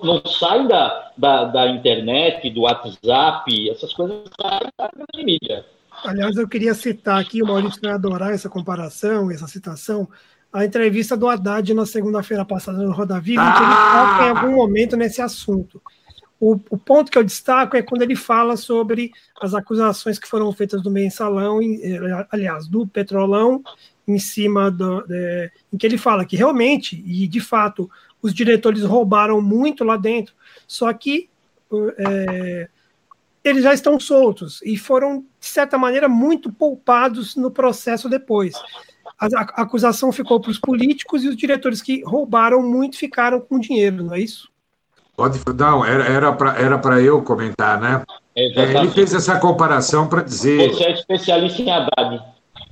não 0.03 0.25
saem 0.25 0.67
da, 0.67 1.11
da, 1.15 1.43
da, 1.43 1.67
internet, 1.69 2.49
do 2.49 2.61
WhatsApp, 2.61 3.69
essas 3.69 3.93
coisas 3.93 4.23
saem 4.41 4.71
da 4.75 4.89
grande 4.91 5.23
mídia. 5.23 5.63
Aliás, 6.03 6.35
eu 6.35 6.47
queria 6.47 6.73
citar 6.73 7.21
aqui, 7.21 7.43
o 7.43 7.45
Maurício 7.45 7.79
vai 7.79 7.91
adorar 7.91 8.33
essa 8.33 8.49
comparação, 8.49 9.29
essa 9.29 9.45
citação, 9.45 10.07
a 10.51 10.65
entrevista 10.65 11.15
do 11.15 11.29
Haddad 11.29 11.75
na 11.75 11.85
segunda-feira 11.85 12.43
passada 12.43 12.79
no 12.79 12.91
Roda 12.91 13.19
Viva, 13.19 13.43
ah! 13.43 13.49
em 13.49 13.53
que 13.53 13.61
ele 13.61 13.75
toca 13.75 14.25
em 14.25 14.29
algum 14.29 14.55
momento 14.55 14.97
nesse 14.97 15.21
assunto. 15.21 15.79
O, 16.39 16.53
o, 16.69 16.77
ponto 16.77 17.11
que 17.11 17.17
eu 17.17 17.23
destaco 17.23 17.75
é 17.75 17.81
quando 17.81 18.03
ele 18.03 18.15
fala 18.15 18.55
sobre 18.55 19.11
as 19.41 19.55
acusações 19.55 20.19
que 20.19 20.27
foram 20.27 20.53
feitas 20.53 20.83
do 20.83 20.91
mensalão, 20.91 21.61
em, 21.61 21.81
eh, 21.81 22.27
aliás, 22.31 22.67
do 22.67 22.85
petrolão, 22.85 23.63
em 24.07 24.19
cima 24.19 24.69
do, 24.69 25.01
de, 25.01 25.51
em 25.73 25.77
que 25.77 25.85
ele 25.85 25.97
fala 25.97 26.25
que 26.25 26.37
realmente, 26.37 27.03
e 27.05 27.27
de 27.27 27.41
fato, 27.41 27.89
os 28.21 28.33
diretores 28.33 28.83
roubaram 28.83 29.41
muito 29.41 29.83
lá 29.83 29.97
dentro, 29.97 30.35
só 30.67 30.91
que 30.93 31.29
é, 31.97 32.69
eles 33.43 33.63
já 33.63 33.73
estão 33.73 33.99
soltos 33.99 34.61
e 34.63 34.77
foram, 34.77 35.25
de 35.39 35.45
certa 35.45 35.77
maneira, 35.77 36.07
muito 36.07 36.51
poupados 36.51 37.35
no 37.35 37.51
processo 37.51 38.07
depois. 38.07 38.55
A, 39.19 39.25
a 39.25 39.61
acusação 39.63 40.11
ficou 40.11 40.39
para 40.39 40.51
os 40.51 40.59
políticos 40.59 41.23
e 41.23 41.27
os 41.27 41.35
diretores 41.35 41.81
que 41.81 42.03
roubaram 42.03 42.61
muito 42.61 42.97
ficaram 42.97 43.39
com 43.39 43.59
dinheiro, 43.59 44.03
não 44.03 44.13
é 44.13 44.19
isso? 44.19 44.49
Pode, 45.17 45.41
não, 45.57 45.83
era, 45.83 46.03
era 46.03 46.31
para 46.31 46.61
era 46.61 47.01
eu 47.01 47.23
comentar, 47.23 47.81
né? 47.81 48.03
É, 48.35 48.79
ele 48.79 48.91
fez 48.91 49.15
essa 49.15 49.39
comparação 49.39 50.07
para 50.07 50.21
dizer. 50.21 50.69
Você 50.69 50.83
é 50.83 50.91
especialista 50.91 51.59
em 51.59 51.71
Haddad. 51.71 52.23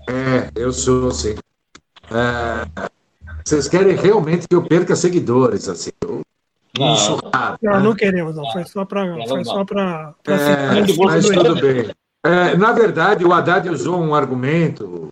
É, 0.08 0.52
eu 0.56 0.72
sou, 0.72 1.10
sim. 1.10 1.36
É, 2.12 2.88
vocês 3.44 3.68
querem 3.68 3.96
realmente 3.96 4.48
que 4.48 4.56
eu 4.56 4.62
perca 4.62 4.96
seguidores, 4.96 5.68
assim. 5.68 5.90
Eu, 6.04 6.22
não, 6.78 6.94
enxurrado, 6.94 7.58
não, 7.64 7.74
né? 7.74 7.80
não 7.80 7.96
queremos, 7.96 8.36
não. 8.36 8.46
Foi 8.52 8.64
só 8.66 8.86
para. 8.86 9.28
Foi 9.28 9.44
só 9.44 9.66
para. 9.66 10.14
É, 10.28 10.82
mas 11.00 11.26
tudo 11.28 11.56
bem. 11.56 11.90
É, 12.24 12.56
na 12.56 12.72
verdade, 12.74 13.26
o 13.26 13.34
Haddad 13.34 13.68
usou 13.70 14.00
um 14.00 14.14
argumento 14.14 15.05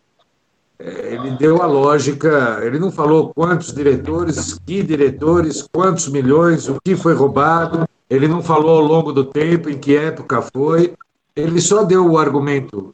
ele 0.84 1.32
deu 1.38 1.62
a 1.62 1.66
lógica, 1.66 2.60
ele 2.62 2.78
não 2.78 2.92
falou 2.92 3.32
quantos 3.34 3.74
diretores, 3.74 4.60
que 4.66 4.84
diretores, 4.84 5.68
quantos 5.72 6.10
milhões, 6.10 6.68
o 6.68 6.78
que 6.84 6.96
foi 6.96 7.14
roubado, 7.14 7.88
ele 8.10 8.28
não 8.28 8.44
falou 8.44 8.78
ao 8.78 8.84
longo 8.84 9.14
do 9.14 9.24
tempo, 9.24 9.70
em 9.70 9.78
que 9.78 9.96
época 9.96 10.42
foi, 10.42 10.94
ele 11.36 11.62
só 11.62 11.84
deu 11.84 12.06
o 12.06 12.18
argumento 12.18 12.94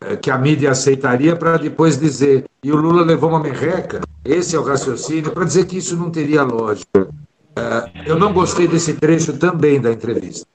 é, 0.00 0.16
que 0.16 0.30
a 0.30 0.38
mídia 0.38 0.70
aceitaria 0.70 1.34
para 1.34 1.56
depois 1.56 1.98
dizer, 1.98 2.44
e 2.62 2.70
o 2.70 2.76
Lula 2.76 3.02
levou 3.02 3.30
uma 3.30 3.40
merreca, 3.40 4.00
esse 4.24 4.54
é 4.54 4.58
o 4.58 4.62
raciocínio, 4.62 5.32
para 5.32 5.44
dizer 5.44 5.66
que 5.66 5.78
isso 5.78 5.96
não 5.96 6.10
teria 6.10 6.44
lógica. 6.44 7.08
É, 7.56 8.10
eu 8.10 8.18
não 8.18 8.32
gostei 8.32 8.68
desse 8.68 8.94
trecho 8.94 9.32
também 9.38 9.80
da 9.80 9.92
entrevista. 9.92 10.46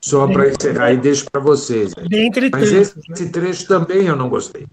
Só 0.00 0.26
para 0.26 0.48
encerrar 0.48 0.92
e 0.92 0.96
deixo 0.96 1.30
para 1.30 1.40
vocês. 1.40 1.94
Mas 2.50 2.72
esse 2.72 3.28
trecho 3.30 3.68
também 3.68 4.06
eu 4.06 4.16
não 4.16 4.28
gostei. 4.28 4.66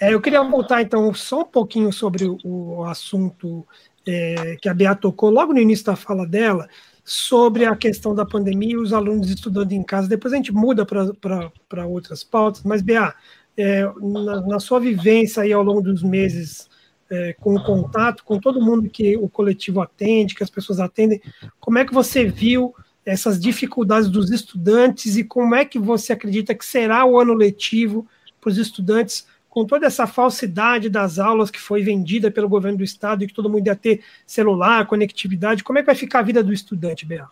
É, 0.00 0.14
eu 0.14 0.20
queria 0.20 0.42
voltar, 0.42 0.82
então, 0.82 1.12
só 1.12 1.40
um 1.40 1.44
pouquinho 1.44 1.92
sobre 1.92 2.24
o, 2.24 2.38
o 2.44 2.84
assunto 2.84 3.66
é, 4.06 4.56
que 4.60 4.68
a 4.68 4.74
Bea 4.74 4.94
tocou 4.94 5.30
logo 5.30 5.52
no 5.52 5.60
início 5.60 5.84
da 5.84 5.96
fala 5.96 6.26
dela, 6.26 6.68
sobre 7.04 7.64
a 7.64 7.74
questão 7.74 8.14
da 8.14 8.24
pandemia 8.24 8.72
e 8.72 8.76
os 8.76 8.92
alunos 8.92 9.30
estudando 9.30 9.72
em 9.72 9.82
casa. 9.82 10.08
Depois 10.08 10.32
a 10.32 10.36
gente 10.36 10.52
muda 10.52 10.84
para 10.86 11.86
outras 11.86 12.22
pautas, 12.22 12.62
mas, 12.62 12.82
Bea, 12.82 13.14
é, 13.56 13.82
na, 14.00 14.40
na, 14.42 14.60
sua 14.60 14.78
vivência 14.78 15.42
aí 15.42 15.52
ao 15.52 15.62
longo 15.62 15.82
dos 15.82 16.02
meses 16.02 16.68
é, 17.10 17.32
com 17.32 17.56
o 17.56 17.64
contato 17.64 18.22
com 18.22 18.38
todo 18.38 18.60
mundo 18.60 18.88
que 18.88 19.16
o 19.16 19.28
coletivo 19.28 19.80
atende, 19.80 20.34
que 20.34 20.44
as 20.44 20.50
pessoas 20.50 20.78
atendem, 20.78 21.20
como 21.58 21.78
é 21.78 21.84
que 21.84 21.92
você 21.92 22.24
viu 22.24 22.74
essas 23.04 23.40
dificuldades 23.40 24.08
dos 24.08 24.30
estudantes 24.30 25.16
e 25.16 25.24
como 25.24 25.54
é 25.54 25.64
que 25.64 25.78
você 25.78 26.12
acredita 26.12 26.54
que 26.54 26.64
será 26.64 27.04
o 27.04 27.18
ano 27.18 27.32
letivo 27.32 28.06
para 28.40 28.50
os 28.50 28.58
estudantes 28.58 29.26
com 29.48 29.64
toda 29.64 29.86
essa 29.86 30.06
falsidade 30.06 30.88
das 30.88 31.18
aulas 31.18 31.50
que 31.50 31.58
foi 31.58 31.82
vendida 31.82 32.30
pelo 32.30 32.48
governo 32.48 32.78
do 32.78 32.84
estado 32.84 33.24
e 33.24 33.26
que 33.26 33.34
todo 33.34 33.48
mundo 33.48 33.66
ia 33.66 33.76
ter 33.76 34.02
celular, 34.26 34.86
conectividade, 34.86 35.64
como 35.64 35.78
é 35.78 35.82
que 35.82 35.86
vai 35.86 35.94
ficar 35.94 36.20
a 36.20 36.22
vida 36.22 36.42
do 36.42 36.52
estudante, 36.52 37.06
Bea? 37.06 37.26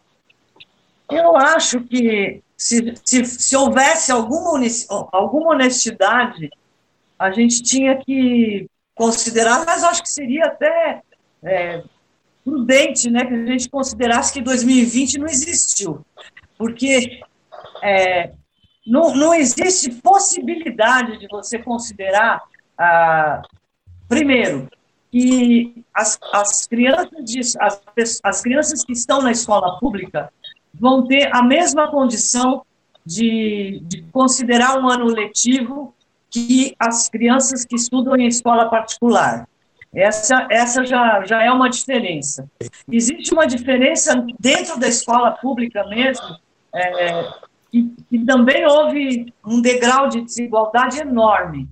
Eu 1.10 1.36
acho 1.36 1.80
que 1.82 2.42
se, 2.56 2.94
se, 3.04 3.24
se 3.24 3.56
houvesse 3.56 4.10
alguma, 4.10 4.60
alguma 5.12 5.52
honestidade, 5.52 6.50
a 7.18 7.30
gente 7.30 7.62
tinha 7.62 7.96
que 7.96 8.66
considerar, 8.94 9.64
mas 9.64 9.84
acho 9.84 10.02
que 10.02 10.10
seria 10.10 10.46
até 10.46 11.02
é, 11.42 11.82
prudente 12.44 13.10
né, 13.10 13.24
que 13.24 13.34
a 13.34 13.46
gente 13.46 13.68
considerasse 13.68 14.32
que 14.32 14.40
2020 14.40 15.18
não 15.18 15.26
existiu, 15.26 16.04
porque 16.56 17.20
é, 17.82 18.32
não, 18.86 19.14
não 19.14 19.34
existe 19.34 19.90
possibilidade 20.00 21.18
de 21.18 21.26
você 21.28 21.58
considerar, 21.58 22.42
ah, 22.78 23.42
primeiro, 24.08 24.68
que 25.10 25.84
as, 25.92 26.18
as, 26.32 26.66
crianças 26.66 27.24
de, 27.24 27.40
as, 27.58 28.20
as 28.22 28.40
crianças 28.42 28.84
que 28.84 28.92
estão 28.92 29.22
na 29.22 29.32
escola 29.32 29.78
pública 29.78 30.32
vão 30.72 31.06
ter 31.06 31.34
a 31.34 31.42
mesma 31.42 31.90
condição 31.90 32.64
de, 33.04 33.80
de 33.84 34.02
considerar 34.12 34.78
um 34.78 34.88
ano 34.88 35.06
letivo 35.06 35.94
que 36.28 36.74
as 36.78 37.08
crianças 37.08 37.64
que 37.64 37.76
estudam 37.76 38.16
em 38.16 38.26
escola 38.26 38.68
particular. 38.68 39.48
Essa, 39.94 40.46
essa 40.50 40.84
já, 40.84 41.24
já 41.24 41.42
é 41.42 41.50
uma 41.50 41.70
diferença. 41.70 42.46
Existe 42.90 43.32
uma 43.32 43.46
diferença 43.46 44.26
dentro 44.38 44.78
da 44.78 44.88
escola 44.88 45.30
pública 45.32 45.86
mesmo, 45.86 46.36
é, 46.74 47.24
que, 47.76 47.94
que 48.08 48.24
também 48.24 48.64
houve 48.66 49.32
um 49.44 49.60
degrau 49.60 50.08
de 50.08 50.22
desigualdade 50.22 51.00
enorme. 51.00 51.68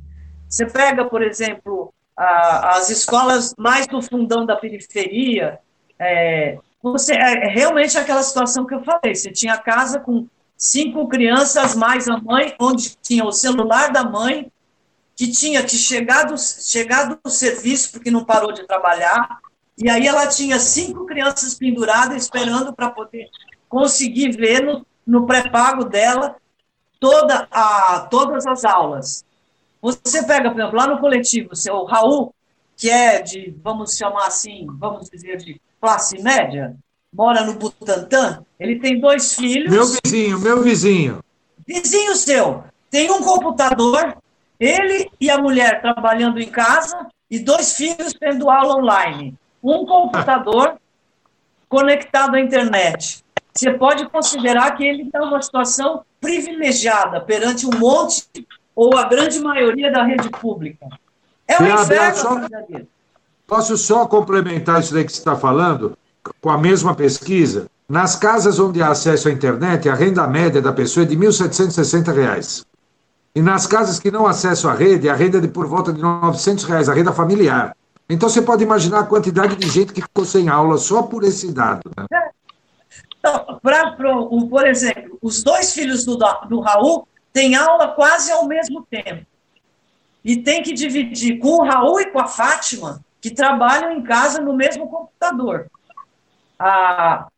Você 0.49 0.67
pega, 0.67 1.05
por 1.05 1.23
exemplo, 1.23 1.93
a, 2.17 2.77
as 2.77 2.91
escolas 2.91 3.55
mais 3.57 3.87
do 3.87 4.03
fundão 4.03 4.45
da 4.45 4.57
periferia, 4.57 5.59
é, 5.99 6.59
você, 6.83 7.15
é, 7.15 7.47
é 7.47 7.49
realmente 7.49 7.97
aquela 7.97 8.23
situação 8.23 8.67
que 8.67 8.75
eu 8.75 8.85
falei, 8.85 9.15
você 9.15 9.31
tinha 9.31 9.57
casa 9.57 9.99
com 9.99 10.27
cinco 10.57 11.09
crianças 11.09 11.75
mais 11.75 12.09
a 12.09 12.19
mãe, 12.19 12.55
onde 12.61 12.97
tinha 12.97 13.25
o 13.25 13.33
celular 13.33 13.91
da 13.91 14.05
mãe, 14.05 14.51
que 15.17 15.31
tinha 15.31 15.63
que 15.63 15.77
chegar 15.77 16.25
do, 16.25 16.37
chegar 16.37 17.05
do 17.05 17.31
serviço 17.31 17.93
porque 17.93 18.11
não 18.11 18.25
parou 18.25 18.53
de 18.53 18.67
trabalhar, 18.67 19.39
e 19.79 19.89
aí 19.89 20.07
ela 20.07 20.27
tinha 20.27 20.59
cinco 20.59 21.07
crianças 21.07 21.55
penduradas 21.55 22.23
esperando 22.23 22.73
para 22.73 22.91
poder 22.91 23.29
conseguir 23.69 24.37
ver 24.37 24.63
no, 24.63 24.87
no 25.07 25.27
pré-pago 25.27 25.85
dela 25.85 26.37
toda 26.99 27.47
a, 27.51 28.07
todas 28.11 28.47
as 28.47 28.65
aulas. 28.65 29.25
Você 29.83 30.23
pega, 30.25 30.51
por 30.51 30.59
exemplo, 30.59 30.77
lá 30.77 30.87
no 30.87 30.99
coletivo, 30.99 31.51
o 31.53 31.57
seu 31.57 31.85
Raul, 31.85 32.35
que 32.77 32.89
é 32.89 33.21
de, 33.21 33.55
vamos 33.63 33.97
chamar 33.97 34.27
assim, 34.27 34.67
vamos 34.79 35.11
dizer, 35.11 35.37
de 35.37 35.61
classe 35.81 36.23
média, 36.23 36.75
mora 37.13 37.45
no 37.45 37.55
Butantã, 37.55 38.45
ele 38.59 38.81
tem 38.81 38.99
dois 38.99 39.35
filhos. 39.35 39.71
Meu 39.71 39.85
vizinho, 39.87 40.39
meu 40.39 40.63
vizinho. 40.63 41.23
Vizinho 41.67 42.17
seu. 42.17 42.65
Tem 42.91 43.11
um 43.11 43.23
computador, 43.23 44.17
ele 44.59 45.11
e 45.21 45.31
a 45.31 45.39
mulher 45.39 45.81
trabalhando 45.81 46.41
em 46.41 46.49
casa 46.49 47.07
e 47.31 47.39
dois 47.39 47.75
filhos 47.75 48.15
tendo 48.15 48.49
aula 48.51 48.77
online. 48.77 49.35
Um 49.63 49.85
computador 49.85 50.79
conectado 51.69 52.37
à 52.37 52.41
internet. 52.41 53.24
Você 53.57 53.71
pode 53.73 54.09
considerar 54.09 54.73
que 54.73 54.85
ele 54.85 55.05
está 55.05 55.21
numa 55.21 55.41
situação 55.41 56.03
privilegiada 56.21 57.21
perante 57.21 57.67
um 57.67 57.79
monte 57.79 58.27
ou 58.75 58.97
a 58.97 59.05
grande 59.05 59.39
maioria 59.39 59.93
da 59.93 60.03
rede 60.03 60.29
pública. 60.29 60.87
É 61.47 61.63
um 61.63 61.67
inferno 61.67 62.17
só, 62.17 62.41
Posso 63.47 63.77
só 63.77 64.07
complementar 64.07 64.81
isso 64.81 64.93
daí 64.93 65.05
que 65.05 65.13
você 65.13 65.19
está 65.19 65.37
falando? 65.37 65.97
Com 66.41 66.51
a 66.51 66.59
mesma 66.59 66.95
pesquisa, 66.95 67.67
nas 67.89 68.17
casas 68.17 68.59
onde 68.59 68.83
há 68.83 68.89
acesso 68.89 69.29
à 69.29 69.31
internet, 69.31 69.89
a 69.89 69.95
renda 69.95 70.27
média 70.27 70.61
da 70.61 70.73
pessoa 70.73 71.05
é 71.05 71.07
de 71.07 71.15
R$ 71.15 71.27
1.760. 71.27 72.65
E 73.37 73.43
nas 73.43 73.67
casas 73.67 74.01
que 74.01 74.11
não 74.11 74.27
acessam 74.27 74.71
a 74.71 74.75
rede, 74.75 75.09
a 75.09 75.15
renda 75.15 75.39
é 75.39 75.41
de 75.41 75.49
por 75.49 75.67
volta 75.67 75.93
de 75.93 76.01
900 76.01 76.65
reais, 76.65 76.89
a 76.89 76.95
renda 76.95 77.13
familiar. 77.13 77.77
Então 78.09 78.29
você 78.29 78.41
pode 78.41 78.65
imaginar 78.65 79.01
a 79.01 79.07
quantidade 79.07 79.57
de 79.57 79.69
gente 79.69 79.93
que 79.93 80.01
ficou 80.01 80.25
sem 80.25 80.49
aula 80.49 80.79
só 80.79 81.03
por 81.03 81.23
esse 81.25 81.53
dado. 81.53 81.91
Né? 81.97 82.07
Então, 83.25 83.59
pra, 83.63 83.93
pra, 83.93 84.15
por 84.51 84.67
exemplo, 84.67 85.19
os 85.23 85.43
dois 85.43 85.73
filhos 85.73 86.05
do, 86.05 86.19
do 86.47 86.61
Raul 86.61 87.09
têm 87.33 87.55
aula 87.55 87.89
quase 87.89 88.31
ao 88.31 88.47
mesmo 88.47 88.85
tempo. 88.85 89.25
E 90.23 90.37
tem 90.37 90.63
que 90.63 90.75
dividir 90.75 91.39
com 91.39 91.57
o 91.57 91.65
Raul 91.65 92.03
e 92.03 92.11
com 92.11 92.19
a 92.19 92.27
Fátima, 92.27 93.01
que 93.23 93.31
trabalham 93.31 93.93
em 93.93 94.03
casa 94.03 94.43
no 94.43 94.53
mesmo 94.53 94.87
computador. 94.91 95.71
A, 96.59 97.29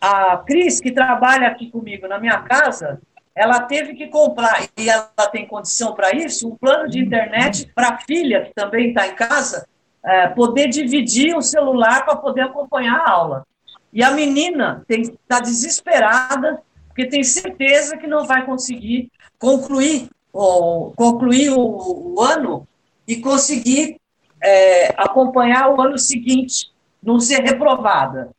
a 0.00 0.38
Cris, 0.38 0.80
que 0.80 0.90
trabalha 0.90 1.48
aqui 1.48 1.70
comigo 1.70 2.08
na 2.08 2.18
minha 2.18 2.40
casa, 2.40 2.98
ela 3.34 3.60
teve 3.60 3.92
que 3.92 4.06
comprar, 4.06 4.68
e 4.74 4.88
ela 4.88 5.04
tem 5.30 5.46
condição 5.46 5.94
para 5.94 6.16
isso, 6.16 6.48
um 6.48 6.56
plano 6.56 6.88
de 6.88 6.98
internet 6.98 7.70
para 7.74 7.90
a 7.90 7.98
filha, 7.98 8.46
que 8.46 8.54
também 8.54 8.88
está 8.88 9.06
em 9.06 9.14
casa, 9.14 9.68
é, 10.02 10.28
poder 10.28 10.68
dividir 10.68 11.36
o 11.36 11.42
celular 11.42 12.06
para 12.06 12.16
poder 12.16 12.40
acompanhar 12.40 12.96
a 12.96 13.10
aula. 13.10 13.46
E 13.92 14.02
a 14.02 14.10
menina 14.10 14.84
está 14.88 15.40
desesperada, 15.40 16.62
porque 16.88 17.06
tem 17.06 17.22
certeza 17.22 17.96
que 17.96 18.06
não 18.06 18.26
vai 18.26 18.44
conseguir 18.44 19.10
concluir, 19.38 20.10
ou, 20.32 20.92
concluir 20.92 21.50
o, 21.50 22.14
o 22.14 22.20
ano 22.20 22.66
e 23.06 23.16
conseguir 23.16 24.00
é, 24.42 24.88
acompanhar 25.00 25.70
o 25.70 25.80
ano 25.80 25.98
seguinte, 25.98 26.70
não 27.02 27.18
ser 27.18 27.40
reprovada. 27.42 28.30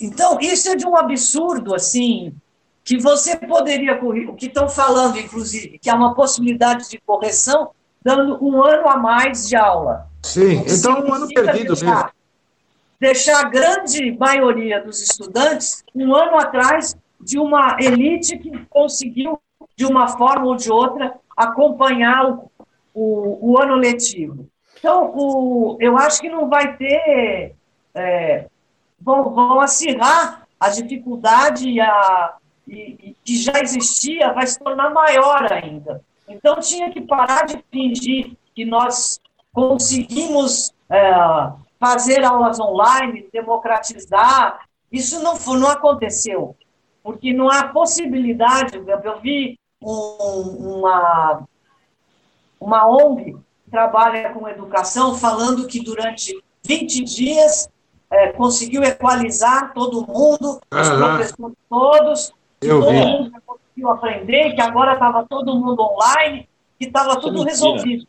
Então, 0.00 0.38
isso 0.40 0.68
é 0.68 0.76
de 0.76 0.86
um 0.86 0.96
absurdo, 0.96 1.74
assim, 1.74 2.32
que 2.84 2.98
você 2.98 3.36
poderia 3.36 3.96
correr, 3.96 4.26
o 4.26 4.34
que 4.34 4.46
estão 4.46 4.68
falando, 4.68 5.18
inclusive, 5.18 5.78
que 5.78 5.90
há 5.90 5.94
uma 5.94 6.14
possibilidade 6.14 6.88
de 6.88 6.98
correção, 6.98 7.70
dando 8.02 8.42
um 8.42 8.62
ano 8.62 8.88
a 8.88 8.96
mais 8.96 9.48
de 9.48 9.56
aula. 9.56 10.08
Sim, 10.22 10.62
então 10.66 11.04
um 11.04 11.12
ano 11.12 11.28
perdido 11.28 11.74
deixar, 11.74 11.94
mesmo. 11.96 12.10
Deixar 13.00 13.46
a 13.46 13.48
grande 13.48 14.12
maioria 14.18 14.82
dos 14.82 15.00
estudantes 15.00 15.84
um 15.94 16.14
ano 16.14 16.36
atrás 16.36 16.96
de 17.20 17.38
uma 17.38 17.76
elite 17.80 18.38
que 18.38 18.50
conseguiu, 18.66 19.40
de 19.76 19.86
uma 19.86 20.08
forma 20.08 20.46
ou 20.46 20.56
de 20.56 20.70
outra, 20.70 21.14
acompanhar 21.36 22.28
o, 22.28 22.50
o, 22.94 23.52
o 23.52 23.58
ano 23.58 23.74
letivo. 23.74 24.48
Então, 24.78 25.12
o, 25.14 25.76
eu 25.80 25.96
acho 25.96 26.20
que 26.20 26.28
não 26.28 26.48
vai 26.48 26.76
ter. 26.76 27.54
É, 27.94 28.46
vão, 29.00 29.30
vão 29.30 29.60
acirrar 29.60 30.46
a 30.58 30.68
dificuldade 30.68 31.68
e 31.68 31.80
a, 31.80 32.36
e, 32.66 33.16
que 33.24 33.36
já 33.36 33.60
existia 33.60 34.32
vai 34.32 34.46
se 34.46 34.58
tornar 34.58 34.90
maior 34.90 35.52
ainda. 35.52 36.02
Então, 36.28 36.60
tinha 36.60 36.90
que 36.90 37.00
parar 37.00 37.46
de 37.46 37.62
fingir 37.70 38.36
que 38.54 38.64
nós 38.64 39.20
conseguimos 39.52 40.72
é, 40.90 41.12
fazer 41.78 42.24
aulas 42.24 42.58
online, 42.58 43.28
democratizar. 43.32 44.66
Isso 44.90 45.22
não, 45.22 45.36
não 45.58 45.68
aconteceu, 45.68 46.56
porque 47.02 47.32
não 47.32 47.50
há 47.50 47.68
possibilidade. 47.68 48.76
Eu 48.76 49.20
vi 49.20 49.58
um, 49.82 50.78
uma, 50.78 51.42
uma 52.60 52.86
ONG 52.88 53.36
que 53.64 53.70
trabalha 53.70 54.32
com 54.32 54.48
educação 54.48 55.14
falando 55.14 55.66
que 55.66 55.82
durante 55.82 56.42
20 56.64 57.04
dias 57.04 57.68
é, 58.10 58.32
conseguiu 58.32 58.82
equalizar 58.82 59.72
todo 59.72 60.06
mundo, 60.06 60.60
os 60.72 60.88
uhum. 60.88 60.98
professores 60.98 61.56
todos, 61.68 62.32
eu 62.60 62.80
todo 62.80 62.90
vi. 62.90 62.98
mundo 62.98 63.32
conseguiu 63.46 63.90
aprender, 63.90 64.54
que 64.54 64.60
agora 64.60 64.94
estava 64.94 65.24
todo 65.28 65.54
mundo 65.54 65.80
online, 65.82 66.48
que 66.78 66.86
estava 66.86 67.20
tudo 67.20 67.42
resolvido. 67.42 68.06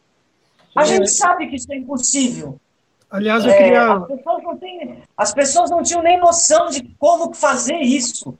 A 0.76 0.86
gente 0.86 1.10
sabe 1.10 1.48
que 1.48 1.56
isso 1.56 1.72
é 1.72 1.76
impossível. 1.76 2.60
Aliás, 3.10 3.43
eu 3.43 3.52
queria. 3.52 3.78
É, 3.78 3.88
as, 3.88 4.08
pessoas 4.08 4.43
não 4.43 4.58
têm, 4.58 5.04
as 5.17 5.34
pessoas 5.34 5.72
não 5.72 5.84
tinham 5.84 6.04
nem 6.04 6.19
noção 6.19 6.69
de 6.69 6.84
como 7.00 7.34
fazer 7.34 7.78
isso. 7.78 8.38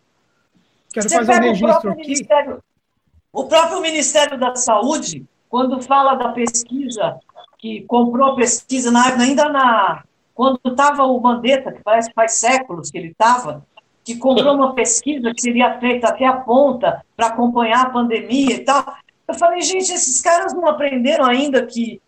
Quero 0.94 1.10
Você 1.10 1.16
fazer 1.16 1.34
um 1.34 1.42
registro 1.42 1.92
aqui. 1.92 2.28
O 3.32 3.46
próprio 3.46 3.82
Ministério 3.82 4.40
da 4.40 4.56
Saúde, 4.56 5.26
quando 5.50 5.82
fala 5.82 6.16
da 6.16 6.30
pesquisa, 6.30 7.20
que 7.58 7.82
comprou 7.82 8.36
pesquisa 8.36 8.92
na, 8.92 9.08
ainda 9.16 9.50
na. 9.50 10.04
Quando 10.34 10.60
estava 10.66 11.04
o 11.04 11.20
Mandetta, 11.20 11.72
que 11.72 11.84
parece 11.84 12.10
que 12.10 12.16
faz 12.16 12.34
séculos 12.36 12.90
que 12.90 12.98
ele 12.98 13.10
estava, 13.10 13.66
que 14.04 14.16
comprou 14.16 14.56
uma 14.56 14.74
pesquisa 14.74 15.34
que 15.34 15.42
seria 15.42 15.80
feita 15.80 16.08
até 16.08 16.26
a 16.26 16.34
ponta 16.34 17.04
para 17.16 17.28
acompanhar 17.28 17.88
a 17.88 17.90
pandemia 17.90 18.56
e 18.56 18.60
tal. 18.64 18.96
Eu 19.28 19.34
falei, 19.36 19.62
gente, 19.62 19.92
esses 19.92 20.22
caras 20.22 20.54
não 20.54 20.68
aprenderam 20.68 21.26
ainda 21.26 21.66
que 21.66 22.02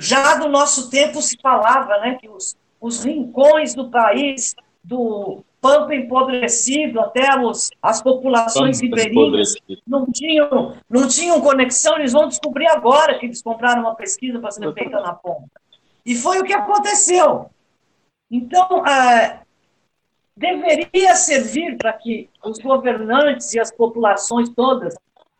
já 0.00 0.36
do 0.36 0.48
nosso 0.48 0.88
tempo 0.88 1.20
se 1.20 1.36
falava 1.42 1.98
né, 1.98 2.16
que 2.18 2.26
os, 2.26 2.56
os 2.80 3.04
rincões 3.04 3.74
do 3.74 3.90
país, 3.90 4.56
do 4.82 5.44
pampa 5.60 5.94
empobrecido 5.94 6.98
até 6.98 7.38
os, 7.38 7.70
as 7.82 8.02
populações 8.02 8.80
ribeirinhas 8.80 9.54
não 9.86 10.06
tinham, 10.06 10.74
não 10.88 11.06
tinham 11.06 11.38
conexão, 11.42 11.98
eles 11.98 12.14
vão 12.14 12.28
descobrir 12.28 12.66
agora 12.68 13.18
que 13.18 13.26
eles 13.26 13.42
compraram 13.42 13.82
uma 13.82 13.94
pesquisa 13.94 14.38
para 14.38 14.50
ser 14.50 14.72
feita 14.72 15.00
na 15.00 15.12
ponta. 15.12 15.50
E 16.06 16.16
foi 16.16 16.40
o 16.40 16.44
que 16.44 16.54
aconteceu. 16.54 17.50
Então, 18.30 18.86
é, 18.86 19.42
deveria 20.34 21.14
servir 21.14 21.76
para 21.76 21.92
que 21.92 22.30
os 22.42 22.58
governantes 22.58 23.52
e 23.52 23.60
as 23.60 23.70
populações 23.70 24.48
todas 24.48 24.94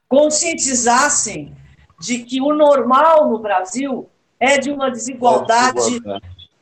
conscientizassem 0.07 1.57
de 1.99 2.19
que 2.25 2.43
o 2.43 2.53
normal 2.53 3.31
no 3.31 3.39
Brasil 3.39 4.10
é 4.41 4.59
de 4.59 4.71
uma 4.71 4.91
desigualdade 4.91 6.01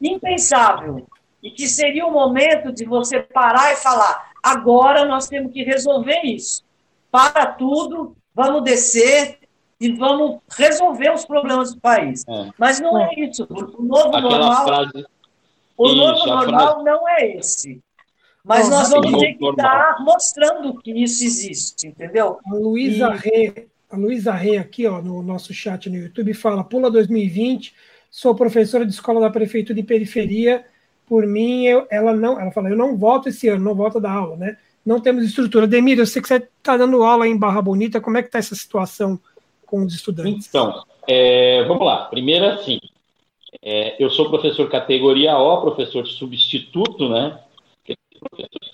impensável 0.03 1.07
e 1.43 1.51
que 1.51 1.69
seria 1.69 2.05
o 2.05 2.11
momento 2.11 2.73
de 2.73 2.85
você 2.85 3.21
parar 3.21 3.73
e 3.73 3.77
falar: 3.77 4.33
agora 4.43 5.05
nós 5.05 5.29
temos 5.29 5.53
que 5.53 5.63
resolver 5.63 6.21
isso. 6.25 6.65
Para 7.11 7.47
tudo, 7.47 8.17
vamos 8.35 8.63
descer 8.65 9.39
e 9.81 9.93
vamos 9.93 10.41
resolver 10.51 11.13
os 11.13 11.25
problemas 11.25 11.73
do 11.73 11.81
país. 11.81 12.25
É. 12.29 12.51
Mas 12.59 12.81
não 12.81 13.01
é 13.01 13.15
isso. 13.15 13.47
O 13.49 13.83
novo 13.83 14.09
Aquela 14.09 14.39
normal, 14.39 14.67
frase... 14.67 15.07
o 15.77 15.87
isso, 15.87 15.97
novo 15.97 16.27
normal 16.27 16.69
frase... 16.69 16.85
não 16.85 17.09
é 17.09 17.37
esse. 17.37 17.81
Mas 18.45 18.69
nós 18.71 18.91
vamos 18.91 19.21
ter 19.21 19.35
que 19.35 19.45
estar 19.47 19.97
mostrando 20.01 20.75
que 20.79 20.91
isso 20.91 21.23
existe, 21.23 21.89
entendeu? 21.89 22.39
A 22.47 22.55
Luísa 22.55 23.09
e... 23.09 23.17
Rê, 23.17 23.69
a 23.91 23.97
Luísa 23.97 24.33
Rê 24.33 24.59
aqui, 24.59 24.87
ó, 24.87 25.01
no 25.01 25.23
nosso 25.23 25.53
chat 25.53 25.89
no 25.89 25.97
YouTube, 25.97 26.35
fala: 26.35 26.65
pula 26.65 26.91
2020, 26.91 27.75
sou 28.11 28.35
professora 28.35 28.85
de 28.85 28.93
escola 28.93 29.21
da 29.21 29.31
prefeitura 29.31 29.75
de 29.75 29.83
periferia 29.83 30.65
por 31.09 31.27
mim, 31.27 31.65
eu, 31.65 31.87
ela 31.91 32.13
não, 32.13 32.39
ela 32.39 32.53
fala, 32.53 32.69
eu 32.69 32.77
não 32.77 32.97
volto 32.97 33.31
esse 33.31 33.49
ano, 33.49 33.65
não 33.65 33.75
volto 33.75 33.97
a 33.97 34.01
dar 34.01 34.13
aula, 34.13 34.37
né? 34.37 34.59
Não 34.85 35.01
temos 35.01 35.25
estrutura. 35.25 35.67
Demir, 35.67 35.99
eu 35.99 36.07
sei 36.07 36.21
que 36.21 36.29
você 36.29 36.37
está 36.37 36.77
dando 36.77 37.03
aula 37.03 37.27
em 37.27 37.37
Barra 37.37 37.63
Bonita, 37.63 38.01
como 38.01 38.19
é 38.19 38.23
que 38.23 38.29
está 38.29 38.39
essa 38.39 38.55
situação 38.55 39.19
com 39.67 39.83
os 39.83 39.95
estudantes? 39.95 40.47
Então, 40.49 40.83
é, 41.07 41.65
vamos 41.65 41.85
lá. 41.85 42.05
Primeiro, 42.05 42.45
assim, 42.47 42.79
é, 43.63 44.03
eu 44.03 44.11
sou 44.11 44.29
professor 44.29 44.69
categoria 44.69 45.37
O, 45.37 45.63
professor 45.63 46.07
substituto, 46.07 47.09
né? 47.09 47.39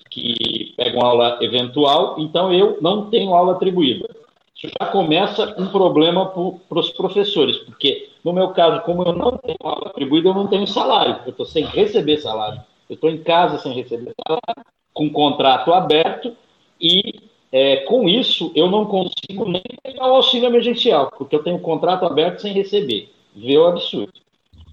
Que 0.09 0.73
pegam 0.75 1.01
aula 1.01 1.37
eventual, 1.41 2.15
então 2.19 2.51
eu 2.51 2.77
não 2.81 3.09
tenho 3.09 3.33
aula 3.33 3.53
atribuída. 3.53 4.07
Isso 4.55 4.71
já 4.79 4.87
começa 4.87 5.53
um 5.59 5.67
problema 5.67 6.27
para 6.27 6.79
os 6.79 6.89
professores, 6.91 7.57
porque 7.57 8.09
no 8.23 8.31
meu 8.31 8.49
caso, 8.49 8.81
como 8.83 9.03
eu 9.03 9.11
não 9.11 9.37
tenho 9.37 9.57
aula 9.61 9.87
atribuída, 9.87 10.29
eu 10.29 10.33
não 10.33 10.47
tenho 10.47 10.65
salário, 10.65 11.19
eu 11.25 11.31
estou 11.31 11.45
sem 11.45 11.65
receber 11.65 12.17
salário. 12.17 12.61
Eu 12.89 12.93
estou 12.93 13.09
em 13.09 13.21
casa 13.21 13.57
sem 13.57 13.73
receber 13.73 14.13
salário, 14.25 14.71
com 14.93 15.09
contrato 15.09 15.73
aberto, 15.73 16.35
e 16.79 17.21
é, 17.51 17.77
com 17.77 18.07
isso 18.07 18.51
eu 18.55 18.69
não 18.69 18.85
consigo 18.85 19.45
nem 19.45 19.61
pegar 19.83 20.07
o 20.07 20.15
auxílio 20.15 20.47
emergencial, 20.47 21.11
porque 21.17 21.35
eu 21.35 21.43
tenho 21.43 21.59
contrato 21.59 22.05
aberto 22.05 22.41
sem 22.41 22.53
receber. 22.53 23.11
Vê 23.35 23.57
o 23.57 23.67
absurdo. 23.67 24.13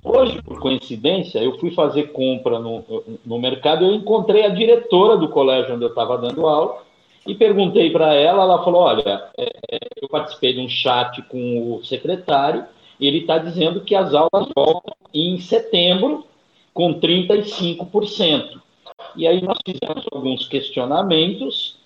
Hoje, 0.05 0.41
por 0.43 0.61
coincidência, 0.61 1.39
eu 1.41 1.59
fui 1.59 1.71
fazer 1.71 2.13
compra 2.13 2.59
no, 2.59 2.85
no 3.25 3.39
mercado 3.39 3.85
e 3.85 3.89
eu 3.89 3.95
encontrei 3.95 4.45
a 4.45 4.49
diretora 4.49 5.17
do 5.17 5.29
colégio 5.29 5.75
onde 5.75 5.85
eu 5.85 5.91
estava 5.91 6.19
dando 6.19 6.47
aula 6.47 6.83
e 7.27 7.35
perguntei 7.35 7.91
para 7.91 8.15
ela, 8.15 8.43
ela 8.43 8.65
falou, 8.65 8.83
olha, 8.83 9.31
é, 9.39 9.79
eu 10.01 10.09
participei 10.09 10.55
de 10.55 10.61
um 10.61 10.69
chat 10.69 11.23
com 11.23 11.77
o 11.77 11.85
secretário 11.85 12.65
e 12.99 13.07
ele 13.07 13.19
está 13.19 13.39
dizendo 13.39 13.81
que 13.81 13.95
as 13.95 14.13
aulas 14.15 14.49
voltam 14.55 14.95
em 15.15 15.39
setembro 15.41 16.27
com 16.75 16.99
35%. 17.01 18.61
E 19.17 19.27
aí 19.27 19.43
nós 19.43 19.59
fizemos 19.65 20.07
alguns 20.13 20.49
questionamentos 20.49 21.77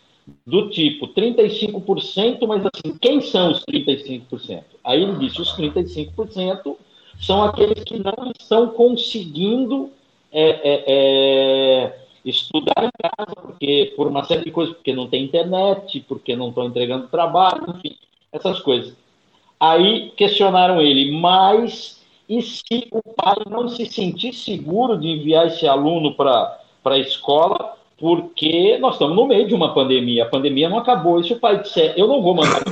do 0.47 0.71
tipo 0.71 1.09
35%, 1.09 2.47
mas 2.47 2.63
assim, 2.67 2.97
quem 3.01 3.21
são 3.21 3.53
os 3.53 3.65
35%? 3.65 4.63
Aí 4.85 5.03
ele 5.03 5.19
disse, 5.19 5.41
os 5.41 5.57
35% 5.57 6.77
são 7.21 7.45
aqueles 7.45 7.83
que 7.85 7.99
não 7.99 8.33
estão 8.39 8.69
conseguindo 8.69 9.91
é, 10.33 10.49
é, 10.49 10.85
é, 10.87 12.06
estudar 12.27 12.85
em 12.85 12.91
casa, 13.01 13.35
porque 13.37 13.93
por 13.97 14.07
uma 14.07 14.25
série 14.25 14.45
de 14.45 14.51
coisas, 14.51 14.75
porque 14.75 14.93
não 14.93 15.07
tem 15.07 15.25
internet, 15.25 16.05
porque 16.09 16.35
não 16.35 16.49
estão 16.49 16.67
entregando 16.67 17.09
trabalho, 17.09 17.65
enfim, 17.69 17.97
essas 18.33 18.61
coisas. 18.61 18.95
Aí 19.59 20.11
questionaram 20.17 20.81
ele, 20.81 21.13
mas 21.13 22.03
e 22.29 22.43
se 22.43 22.89
o 22.91 23.01
pai 23.15 23.37
não 23.49 23.69
se 23.69 23.87
sentir 23.87 24.33
seguro 24.33 24.99
de 24.99 25.09
enviar 25.09 25.47
esse 25.47 25.67
aluno 25.67 26.15
para 26.15 26.59
a 26.85 26.99
escola, 26.99 27.75
porque 27.99 28.77
nós 28.79 28.95
estamos 28.95 29.17
no 29.17 29.27
meio 29.27 29.47
de 29.47 29.55
uma 29.55 29.73
pandemia, 29.73 30.25
a 30.25 30.29
pandemia 30.29 30.69
não 30.69 30.79
acabou, 30.79 31.21
e 31.21 31.25
se 31.25 31.33
o 31.33 31.39
pai 31.39 31.63
disser, 31.63 31.95
eu 31.97 32.07
não 32.07 32.21
vou 32.21 32.35
mandar 32.35 32.63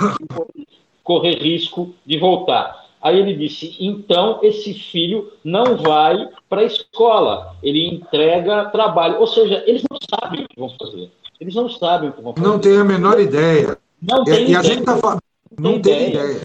correr 1.03 1.37
risco 1.37 1.95
de 2.05 2.19
voltar. 2.19 2.84
Aí 3.05 3.21
ele 3.21 3.35
disse: 3.35 3.77
então 3.79 4.41
esse 4.43 4.73
filho 4.73 5.31
não 5.45 5.77
vai 5.77 6.27
para 6.49 6.63
a 6.63 6.65
escola, 6.65 7.55
ele 7.63 7.87
entrega 7.87 8.65
trabalho. 8.71 9.21
Ou 9.21 9.27
seja, 9.27 9.63
eles 9.67 9.83
não 9.91 9.99
sabem 10.09 10.45
o 10.45 10.49
que 10.49 10.59
vão 10.59 10.71
fazer. 10.81 11.13
Eles 11.39 11.55
não 11.55 11.69
sabem 11.69 12.09
o 12.09 12.13
que 12.15 12.23
vão 12.23 12.33
fazer. 12.33 12.49
Não 12.49 12.59
tem 12.59 12.79
a 12.79 12.85
menor 12.85 13.21
ideia. 13.21 13.77
Não 14.01 14.25
tem 14.25 14.35
e, 14.35 14.43
ideia. 14.45 14.59
a 14.59 14.63
gente 14.63 14.83
tá 14.85 14.97
falando. 14.97 15.21
Não, 15.59 15.73
não 15.73 15.83
tem 15.83 16.09
ideia. 16.09 16.25
ideia. 16.25 16.41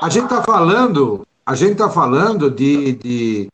A 0.00 0.08
gente 0.08 0.24
está 0.24 0.42
falando, 0.44 1.26
a 1.44 1.54
gente 1.56 1.72
está 1.72 1.90
falando 1.90 2.48
de, 2.48 2.92
de, 2.92 3.48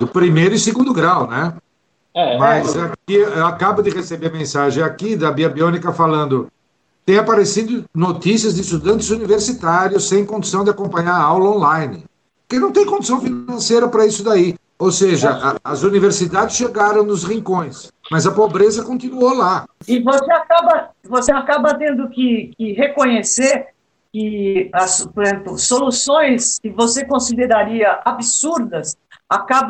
do 0.00 0.06
primeiro 0.06 0.54
e 0.54 0.58
segundo 0.58 0.94
grau, 0.94 1.28
né? 1.28 1.54
É, 2.14 2.38
Mas 2.38 2.74
é. 2.74 2.80
aqui 2.80 3.14
eu 3.14 3.46
acabo 3.46 3.82
de 3.82 3.90
receber 3.90 4.32
mensagem 4.32 4.82
aqui 4.82 5.16
da 5.16 5.30
Bia 5.30 5.50
Biônica 5.50 5.92
falando 5.92 6.48
tem 7.04 7.18
aparecido 7.18 7.84
notícias 7.94 8.54
de 8.54 8.60
estudantes 8.60 9.10
universitários 9.10 10.08
sem 10.08 10.24
condição 10.24 10.64
de 10.64 10.70
acompanhar 10.70 11.14
a 11.14 11.22
aula 11.22 11.50
online, 11.50 12.04
porque 12.46 12.60
não 12.60 12.72
tem 12.72 12.86
condição 12.86 13.20
financeira 13.20 13.88
para 13.88 14.06
isso 14.06 14.22
daí. 14.22 14.54
Ou 14.78 14.90
seja, 14.90 15.30
a, 15.30 15.72
as 15.72 15.82
universidades 15.82 16.56
chegaram 16.56 17.04
nos 17.04 17.24
rincões, 17.24 17.92
mas 18.10 18.26
a 18.26 18.32
pobreza 18.32 18.84
continuou 18.84 19.34
lá. 19.34 19.64
E 19.86 20.00
você 20.00 20.32
acaba, 20.32 20.90
você 21.04 21.32
acaba 21.32 21.74
tendo 21.74 22.08
que, 22.08 22.52
que 22.56 22.72
reconhecer 22.72 23.68
que 24.12 24.68
as 24.72 25.08
exemplo, 25.16 25.56
soluções 25.56 26.58
que 26.60 26.68
você 26.68 27.04
consideraria 27.04 28.00
absurdas 28.04 28.96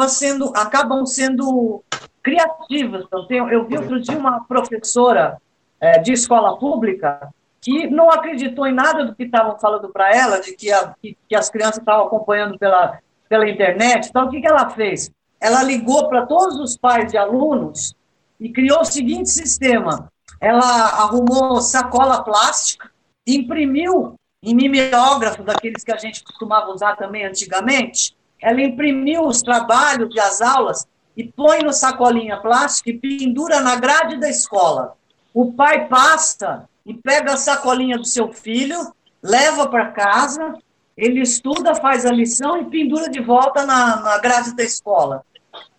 sendo, 0.08 0.52
acabam 0.56 1.06
sendo 1.06 1.82
criativas. 2.22 3.04
Então, 3.06 3.48
eu 3.50 3.66
vi 3.66 3.76
outro 3.76 4.00
dia 4.00 4.16
uma 4.16 4.44
professora 4.44 5.38
é, 5.82 5.98
de 5.98 6.12
escola 6.12 6.56
pública 6.56 7.34
que 7.60 7.88
não 7.88 8.08
acreditou 8.08 8.66
em 8.66 8.72
nada 8.72 9.04
do 9.04 9.14
que 9.14 9.24
estavam 9.24 9.58
falando 9.58 9.88
para 9.88 10.14
ela, 10.14 10.40
de 10.40 10.54
que, 10.54 10.70
a, 10.70 10.94
que, 11.02 11.18
que, 11.28 11.34
as 11.34 11.50
crianças 11.50 11.78
estavam 11.78 12.06
acompanhando 12.06 12.56
pela, 12.56 12.98
pela 13.28 13.48
internet. 13.48 14.08
Então, 14.08 14.26
o 14.26 14.30
que, 14.30 14.40
que 14.40 14.46
ela 14.46 14.70
fez? 14.70 15.10
Ela 15.40 15.62
ligou 15.62 16.08
para 16.08 16.24
todos 16.24 16.58
os 16.58 16.76
pais 16.76 17.10
de 17.10 17.18
alunos 17.18 17.94
e 18.38 18.48
criou 18.48 18.80
o 18.80 18.84
seguinte 18.84 19.28
sistema: 19.28 20.08
ela 20.40 20.64
arrumou 20.64 21.60
sacola 21.60 22.22
plástica, 22.22 22.90
imprimiu 23.26 24.14
em 24.42 24.54
mimeógrafo, 24.54 25.42
daqueles 25.42 25.84
que 25.84 25.92
a 25.92 25.96
gente 25.96 26.22
costumava 26.24 26.70
usar 26.72 26.96
também 26.96 27.24
antigamente, 27.24 28.16
ela 28.40 28.60
imprimiu 28.60 29.24
os 29.24 29.40
trabalhos 29.40 30.12
e 30.12 30.18
as 30.18 30.40
aulas 30.40 30.86
e 31.16 31.24
põe 31.24 31.62
no 31.62 31.72
sacolinha 31.72 32.38
plástica 32.38 32.90
e 32.90 32.98
pendura 32.98 33.60
na 33.60 33.76
grade 33.76 34.18
da 34.18 34.28
escola. 34.28 34.96
O 35.34 35.52
pai 35.52 35.88
passa 35.88 36.68
e 36.84 36.94
pega 36.94 37.34
a 37.34 37.36
sacolinha 37.36 37.96
do 37.96 38.04
seu 38.04 38.32
filho, 38.32 38.92
leva 39.22 39.68
para 39.68 39.92
casa, 39.92 40.54
ele 40.96 41.20
estuda, 41.20 41.74
faz 41.74 42.04
a 42.04 42.10
lição 42.10 42.60
e 42.60 42.64
pendura 42.66 43.08
de 43.08 43.20
volta 43.20 43.64
na, 43.64 44.00
na 44.00 44.18
grade 44.18 44.54
da 44.54 44.62
escola. 44.62 45.24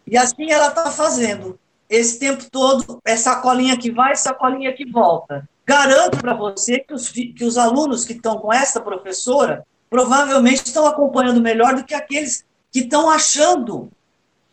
E 0.07 0.17
assim 0.17 0.51
ela 0.51 0.69
está 0.69 0.91
fazendo. 0.91 1.59
Esse 1.89 2.17
tempo 2.17 2.49
todo, 2.49 2.99
é 3.05 3.15
sacolinha 3.15 3.77
que 3.77 3.91
vai, 3.91 4.15
sacolinha 4.15 4.73
que 4.73 4.89
volta. 4.89 5.47
Garanto 5.65 6.17
para 6.17 6.33
você 6.33 6.79
que 6.79 6.93
os, 6.93 7.09
que 7.09 7.45
os 7.45 7.57
alunos 7.57 8.03
que 8.03 8.13
estão 8.13 8.37
com 8.39 8.51
essa 8.51 8.81
professora 8.81 9.65
provavelmente 9.89 10.65
estão 10.65 10.87
acompanhando 10.87 11.39
melhor 11.39 11.75
do 11.75 11.83
que 11.83 11.93
aqueles 11.93 12.43
que 12.71 12.79
estão 12.79 13.09
achando 13.09 13.91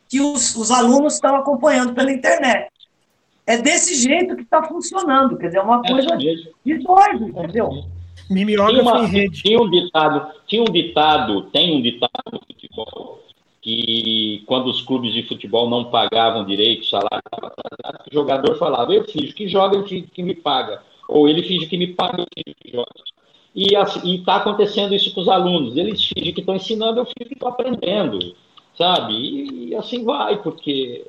que 0.07 0.21
os, 0.21 0.55
os 0.55 0.71
alunos 0.71 1.15
estão 1.15 1.35
acompanhando 1.37 1.95
pela 1.95 2.13
internet. 2.13 2.70
É 3.51 3.59
desse 3.59 4.01
jeito 4.01 4.37
que 4.37 4.43
está 4.43 4.63
funcionando, 4.63 5.37
quer 5.37 5.47
dizer, 5.47 5.59
é 5.59 5.63
uma 5.63 5.83
é 5.85 5.89
coisa 5.89 6.17
de 6.17 6.79
doido, 6.79 7.29
entendeu? 7.29 7.85
Mimeógrafo 8.31 9.05
em 9.05 9.07
rede. 9.07 9.43
Tinha 9.43 9.61
um 9.61 9.69
ditado, 9.69 10.33
tinha 10.47 10.63
um 10.63 10.73
ditado, 10.73 11.43
tem 11.51 11.77
um 11.77 11.83
ditado 11.83 12.31
no 12.33 12.41
futebol, 12.47 13.21
que 13.61 14.45
quando 14.47 14.69
os 14.69 14.81
clubes 14.83 15.13
de 15.13 15.25
futebol 15.25 15.69
não 15.69 15.87
pagavam 15.87 16.45
direito, 16.45 16.87
salário, 16.87 17.23
o 18.09 18.15
jogador 18.15 18.57
falava, 18.57 18.93
eu 18.95 19.05
fiz 19.05 19.33
que 19.33 19.49
joga, 19.49 19.83
que, 19.83 20.03
que 20.03 20.23
me 20.23 20.35
paga. 20.35 20.81
Ou 21.09 21.29
ele 21.29 21.43
finge 21.43 21.67
que 21.67 21.77
me 21.77 21.89
paga, 21.89 22.23
eu 22.23 22.27
finge 22.33 22.57
que 22.61 22.71
joga. 22.71 22.89
E 23.53 23.75
está 24.15 24.37
acontecendo 24.37 24.95
isso 24.95 25.13
com 25.13 25.23
os 25.23 25.29
alunos. 25.29 25.77
Eles 25.77 26.05
fingem 26.05 26.33
que 26.33 26.41
estão 26.41 26.55
ensinando, 26.55 27.01
eu 27.01 27.05
fico 27.05 27.25
que 27.25 27.35
estou 27.35 27.49
aprendendo, 27.49 28.33
sabe? 28.79 29.15
E, 29.15 29.71
e, 29.71 29.75
assim 29.75 30.05
vai, 30.05 30.41
porque. 30.41 31.05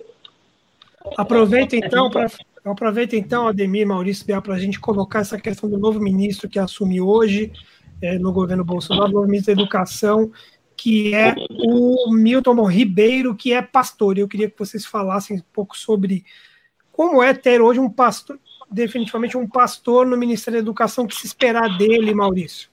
Aproveita 1.18 1.76
então 1.76 2.10
para. 2.10 2.28
Aproveita 2.64 3.16
então, 3.16 3.48
Ademir 3.48 3.88
Maurício 3.88 4.24
para 4.42 4.54
a 4.54 4.60
gente 4.60 4.80
colocar 4.80 5.20
essa 5.20 5.40
questão 5.40 5.68
do 5.68 5.80
novo 5.80 6.00
ministro 6.00 6.48
que 6.48 6.60
assumiu 6.60 7.08
hoje 7.08 7.52
é, 8.00 8.20
no 8.20 8.32
governo 8.32 8.64
Bolsonaro, 8.64 9.12
novo 9.12 9.26
ministro 9.26 9.56
da 9.56 9.62
Educação, 9.62 10.32
que 10.78 11.14
é 11.14 11.34
o 11.50 12.12
Milton 12.14 12.64
Ribeiro, 12.66 13.36
que 13.36 13.52
é 13.52 13.62
pastor. 13.62 14.18
Eu 14.18 14.28
queria 14.28 14.50
que 14.50 14.60
vocês 14.60 14.86
falassem 14.86 15.38
um 15.38 15.44
pouco 15.52 15.76
sobre 15.76 16.24
como 16.92 17.22
é 17.24 17.34
ter 17.34 17.62
hoje 17.62 17.80
um 17.80 17.90
pastor, 17.90 18.40
definitivamente 18.70 19.36
um 19.36 19.48
pastor 19.48 20.06
no 20.06 20.16
Ministério 20.16 20.60
da 20.60 20.64
Educação, 20.64 21.08
que 21.08 21.16
se 21.16 21.26
esperar 21.26 21.78
dele, 21.78 22.14
Maurício? 22.14 22.70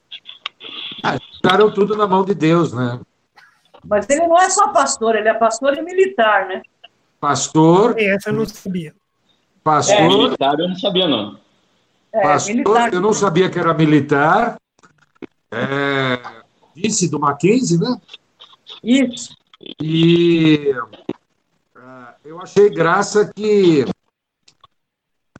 Ah, 1.02 1.16
ficaram 1.36 1.72
tudo 1.72 1.96
na 1.96 2.06
mão 2.06 2.24
de 2.24 2.34
Deus, 2.34 2.74
né? 2.74 3.00
Mas 3.84 4.08
ele 4.10 4.26
não 4.26 4.38
é 4.38 4.50
só 4.50 4.68
pastor, 4.68 5.16
ele 5.16 5.28
é 5.28 5.34
pastor 5.34 5.78
e 5.78 5.82
militar, 5.82 6.46
né? 6.46 6.62
Pastor. 7.20 7.98
É, 7.98 8.14
essa 8.14 8.30
eu 8.30 8.34
não 8.34 8.46
sabia. 8.46 8.94
Pastor. 9.62 9.96
É, 9.96 10.08
militar 10.08 10.58
eu 10.58 10.68
não 10.68 10.76
sabia, 10.76 11.08
não. 11.08 11.38
É, 12.12 12.22
pastor, 12.22 12.54
militar, 12.54 12.94
eu 12.94 13.00
não 13.00 13.12
sabia 13.12 13.50
que 13.50 13.58
era 13.58 13.74
militar. 13.74 14.56
É, 15.50 16.20
vice 16.74 17.08
do 17.08 17.18
Mackenzie, 17.18 17.78
né? 17.78 18.00
Isso. 18.82 19.36
E 19.80 20.72
uh, 21.76 22.08
eu 22.24 22.40
achei 22.40 22.70
graça 22.70 23.30
que 23.34 23.84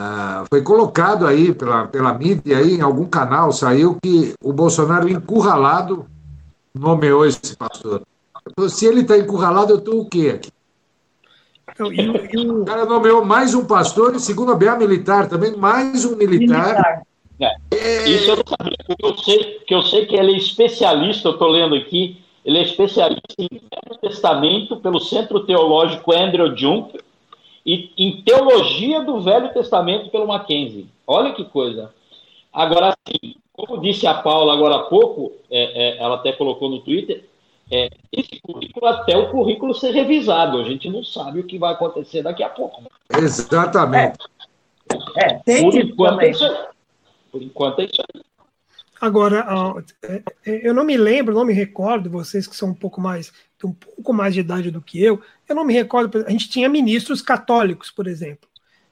uh, 0.01 0.47
foi 0.49 0.63
colocado 0.63 1.27
aí 1.27 1.55
pela, 1.55 1.87
pela 1.87 2.13
mídia, 2.15 2.59
aí, 2.59 2.75
em 2.75 2.81
algum 2.81 3.07
canal, 3.07 3.53
saiu 3.53 3.99
que 4.03 4.35
o 4.43 4.53
Bolsonaro 4.53 5.09
encurralado 5.09 6.07
nomeou 6.75 7.25
esse 7.25 7.57
pastor. 7.57 8.03
Se 8.69 8.87
ele 8.87 9.03
está 9.03 9.17
encurralado, 9.17 9.73
eu 9.73 9.79
estou 9.79 10.01
o 10.01 10.09
quê 10.09 10.33
aqui? 10.35 10.51
Então, 11.73 11.93
e, 11.93 12.01
e 12.01 12.39
o... 12.39 12.63
o 12.63 12.65
cara 12.65 12.85
nomeou 12.85 13.25
mais 13.25 13.55
um 13.55 13.67
pastor 13.67 14.15
e, 14.15 14.21
segundo 14.21 14.53
a 14.53 14.57
BA 14.57 14.77
Militar, 14.77 15.29
também 15.29 15.57
mais 15.57 16.05
um 16.05 16.17
militar. 16.17 16.65
militar. 16.65 17.03
É. 17.41 17.57
é. 17.75 18.09
Isso 18.09 18.31
eu 18.31 18.37
não 18.37 18.45
sabia, 18.47 18.77
porque 18.87 19.05
eu 19.05 19.17
sei, 19.19 19.59
que 19.67 19.75
eu 19.75 19.83
sei 19.83 20.07
que 20.07 20.17
ele 20.17 20.33
é 20.33 20.37
especialista, 20.37 21.29
eu 21.29 21.33
estou 21.33 21.49
lendo 21.49 21.75
aqui, 21.75 22.21
ele 22.45 22.59
é 22.59 22.63
especialista 22.63 23.35
em 23.39 23.49
Velho 23.49 24.01
Testamento 24.01 24.77
pelo 24.79 25.01
Centro 25.01 25.41
Teológico 25.41 26.15
Andrew 26.15 26.57
Juncker 26.57 27.03
e 27.65 27.91
em 27.99 28.23
Teologia 28.23 29.03
do 29.03 29.21
Velho 29.21 29.53
Testamento 29.53 30.11
pelo 30.11 30.27
Mackenzie. 30.27 30.87
Olha 31.07 31.33
que 31.33 31.45
coisa. 31.45 31.93
Agora, 32.53 32.97
sim, 33.07 33.35
como 33.53 33.81
disse 33.81 34.07
a 34.07 34.15
Paula 34.15 34.55
agora 34.55 34.77
há 34.77 34.83
pouco, 34.85 35.33
é, 35.51 35.99
é, 35.99 35.99
ela 35.99 36.15
até 36.15 36.33
colocou 36.33 36.71
no 36.71 36.81
Twitter, 36.81 37.25
é, 37.71 37.91
esse 38.13 38.41
currículo 38.41 38.87
até 38.87 39.17
o 39.17 39.31
currículo 39.31 39.75
ser 39.75 39.91
revisado. 39.91 40.59
A 40.59 40.65
gente 40.65 40.89
não 40.89 41.05
sabe 41.05 41.41
o 41.41 41.45
que 41.45 41.59
vai 41.59 41.73
acontecer 41.73 42.23
daqui 42.23 42.43
a 42.43 42.49
pouco. 42.49 42.83
Exatamente. 43.17 44.19
É, 45.17 45.25
é 45.25 45.39
tem 45.45 45.63
Por 45.63 45.75
enquanto. 45.75 46.23
É 46.23 46.69
por 47.31 47.43
enquanto 47.43 47.81
é 47.81 47.85
isso 47.85 48.03
aí. 48.15 48.23
Agora, 49.01 49.47
é, 50.03 50.23
é, 50.45 50.69
eu 50.69 50.75
não 50.75 50.85
me 50.85 50.97
lembro, 50.97 51.35
não 51.35 51.45
me 51.45 51.53
recordo, 51.53 52.11
vocês 52.11 52.49
que 52.49 52.57
são 52.57 52.71
um 52.71 52.75
pouco 52.75 53.01
mais, 53.01 53.33
um 53.63 53.73
pouco 53.73 54.13
mais 54.13 54.35
de 54.35 54.41
idade 54.41 54.73
do 54.73 54.81
que 54.81 55.01
eu, 55.01 55.21
eu 55.49 55.55
não 55.55 55.65
me 55.65 55.73
recordo, 55.73 56.25
a 56.27 56.31
gente 56.31 56.49
tinha 56.49 56.69
ministros 56.69 57.23
católicos, 57.23 57.93
por 57.93 58.09
exemplo. 58.09 58.49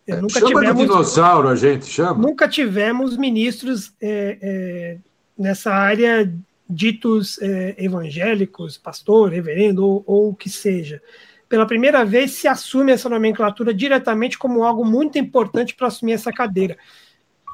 Eu 0.07 0.22
nunca 0.22 0.39
chama 0.39 0.61
tivemos, 0.61 0.77
de 0.77 0.87
dinossauro 0.87 1.49
a 1.49 1.57
gente, 1.57 1.87
chama. 1.87 2.22
Nunca 2.22 2.49
tivemos 2.49 3.16
ministros 3.16 3.93
é, 4.01 4.39
é, 4.41 4.99
nessa 5.37 5.72
área 5.72 6.33
ditos 6.68 7.40
é, 7.40 7.74
evangélicos, 7.78 8.76
pastor, 8.76 9.30
reverendo 9.30 9.86
ou, 9.86 10.04
ou 10.06 10.28
o 10.30 10.34
que 10.34 10.48
seja. 10.48 11.00
Pela 11.48 11.66
primeira 11.66 12.04
vez 12.04 12.32
se 12.32 12.48
assume 12.48 12.92
essa 12.92 13.08
nomenclatura 13.08 13.72
diretamente 13.72 14.36
como 14.36 14.64
algo 14.64 14.84
muito 14.84 15.18
importante 15.18 15.74
para 15.74 15.86
assumir 15.86 16.12
essa 16.12 16.32
cadeira. 16.32 16.76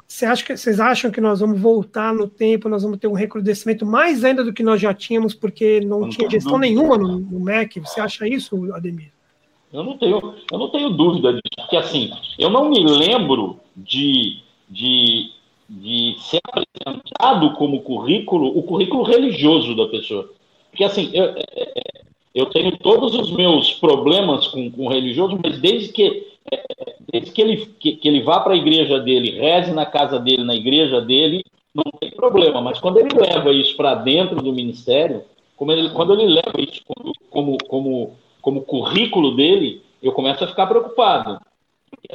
Você 0.07 0.25
acha 0.25 0.43
que, 0.43 0.55
vocês 0.55 0.79
acham 0.79 1.09
que 1.09 1.21
nós 1.21 1.39
vamos 1.39 1.59
voltar 1.59 2.13
no 2.13 2.27
tempo, 2.27 2.69
nós 2.69 2.83
vamos 2.83 2.99
ter 2.99 3.07
um 3.07 3.13
recrudescimento 3.13 3.85
mais 3.85 4.23
ainda 4.23 4.43
do 4.43 4.53
que 4.53 4.61
nós 4.61 4.79
já 4.79 4.93
tínhamos, 4.93 5.33
porque 5.33 5.79
não, 5.81 6.01
não 6.01 6.09
tinha 6.09 6.29
gestão 6.29 6.57
nenhuma 6.57 6.97
no, 6.97 7.19
no, 7.19 7.39
MEC? 7.39 7.79
Você 7.79 7.99
acha 7.99 8.27
isso, 8.27 8.71
Ademir? 8.73 9.11
Eu 9.71 9.83
não 9.83 9.97
tenho, 9.97 10.35
eu 10.51 10.59
não 10.59 10.69
tenho 10.69 10.91
dúvida 10.91 11.31
disso, 11.33 11.55
porque 11.57 11.77
assim, 11.77 12.11
eu 12.37 12.49
não 12.49 12.69
me 12.69 12.83
lembro 12.83 13.59
de, 13.75 14.39
de, 14.69 15.31
de 15.81 16.15
ser 16.19 16.39
apresentado 16.43 17.53
como 17.53 17.81
currículo 17.81 18.57
o 18.57 18.63
currículo 18.63 19.03
religioso 19.03 19.75
da 19.75 19.87
pessoa. 19.87 20.29
Porque 20.69 20.83
assim, 20.83 21.09
eu, 21.13 21.33
eu 22.33 22.45
tenho 22.47 22.77
todos 22.77 23.15
os 23.15 23.31
meus 23.31 23.73
problemas 23.73 24.47
com, 24.47 24.69
com 24.71 24.87
religioso, 24.87 25.39
mas 25.43 25.59
desde 25.59 25.91
que 25.91 26.33
desde 27.11 27.31
que 27.31 27.41
ele, 27.41 27.65
que, 27.79 27.95
que 27.95 28.07
ele 28.07 28.21
vá 28.21 28.39
para 28.39 28.53
a 28.53 28.57
igreja 28.57 28.99
dele, 28.99 29.39
reze 29.39 29.71
na 29.71 29.85
casa 29.85 30.19
dele, 30.19 30.43
na 30.43 30.55
igreja 30.55 30.99
dele, 30.99 31.43
não 31.73 31.83
tem 31.99 32.11
problema. 32.11 32.61
Mas 32.61 32.79
quando 32.79 32.97
ele 32.97 33.13
leva 33.15 33.51
isso 33.51 33.75
para 33.75 33.95
dentro 33.95 34.41
do 34.41 34.53
ministério, 34.53 35.23
ele, 35.69 35.89
quando 35.91 36.13
ele 36.13 36.25
leva 36.27 36.59
isso 36.59 36.81
como, 36.85 37.13
como, 37.29 37.57
como, 37.67 38.17
como, 38.41 38.61
currículo 38.61 39.35
dele, 39.35 39.81
eu 40.01 40.11
começo 40.11 40.43
a 40.43 40.47
ficar 40.47 40.67
preocupado. 40.67 41.39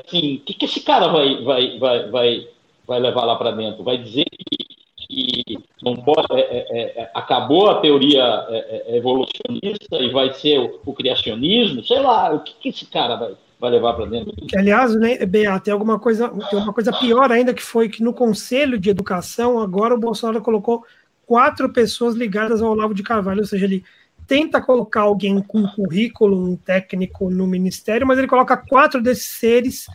Assim, 0.05 0.37
o 0.37 0.41
que, 0.41 0.55
que 0.55 0.65
esse 0.65 0.81
cara 0.81 1.09
vai, 1.09 1.43
vai, 1.43 1.79
vai, 1.79 2.11
vai, 2.11 2.49
vai 2.89 2.99
levar 2.99 3.25
lá 3.25 3.37
para 3.37 3.53
dentro? 3.53 3.85
Vai 3.85 3.99
dizer 3.99 4.25
que, 4.25 4.57
que 4.97 5.59
não 5.83 5.95
pode, 5.95 6.27
é, 6.33 6.41
é, 6.41 7.03
é, 7.03 7.11
acabou 7.15 7.69
a 7.69 7.81
teoria 7.81 8.47
é, 8.49 8.85
é, 8.89 8.97
evolucionista 8.97 9.97
e 9.97 10.11
vai 10.11 10.33
ser 10.33 10.59
o, 10.59 10.81
o 10.87 10.95
criacionismo? 10.95 11.85
Sei 11.85 12.01
lá, 12.01 12.35
o 12.35 12.41
que, 12.41 12.55
que 12.55 12.69
esse 12.71 12.87
cara 12.87 13.15
vai 13.15 13.35
vai 13.61 13.71
levar 13.71 13.95
para 13.95 14.07
dentro. 14.07 14.33
Aliás, 14.57 14.95
né, 14.95 15.27
Bea, 15.27 15.59
tem 15.59 15.73
alguma 15.73 15.99
coisa, 15.99 16.29
tem 16.49 16.59
uma 16.59 16.73
coisa 16.73 16.93
pior 16.93 17.31
ainda 17.33 17.53
que 17.53 17.63
foi 17.63 17.89
que 17.89 18.03
no 18.03 18.13
Conselho 18.13 18.79
de 18.79 18.89
Educação, 18.89 19.59
agora 19.59 19.95
o 19.95 19.99
Bolsonaro 19.99 20.41
colocou 20.41 20.85
quatro 21.27 21.69
pessoas 21.73 22.15
ligadas 22.15 22.63
ao 22.63 22.71
Olavo 22.71 22.95
de 22.95 23.03
Carvalho, 23.03 23.41
ou 23.41 23.47
seja, 23.47 23.65
ele 23.65 23.85
tenta 24.27 24.61
colocar 24.61 25.03
alguém 25.03 25.43
com 25.43 25.67
currículo, 25.69 26.51
um 26.51 26.57
técnico 26.57 27.31
no 27.31 27.47
ministério, 27.47 28.07
mas 28.07 28.19
ele 28.19 28.29
coloca 28.29 28.57
quatro 28.57 29.03
desses 29.03 29.27
seres 29.27 29.87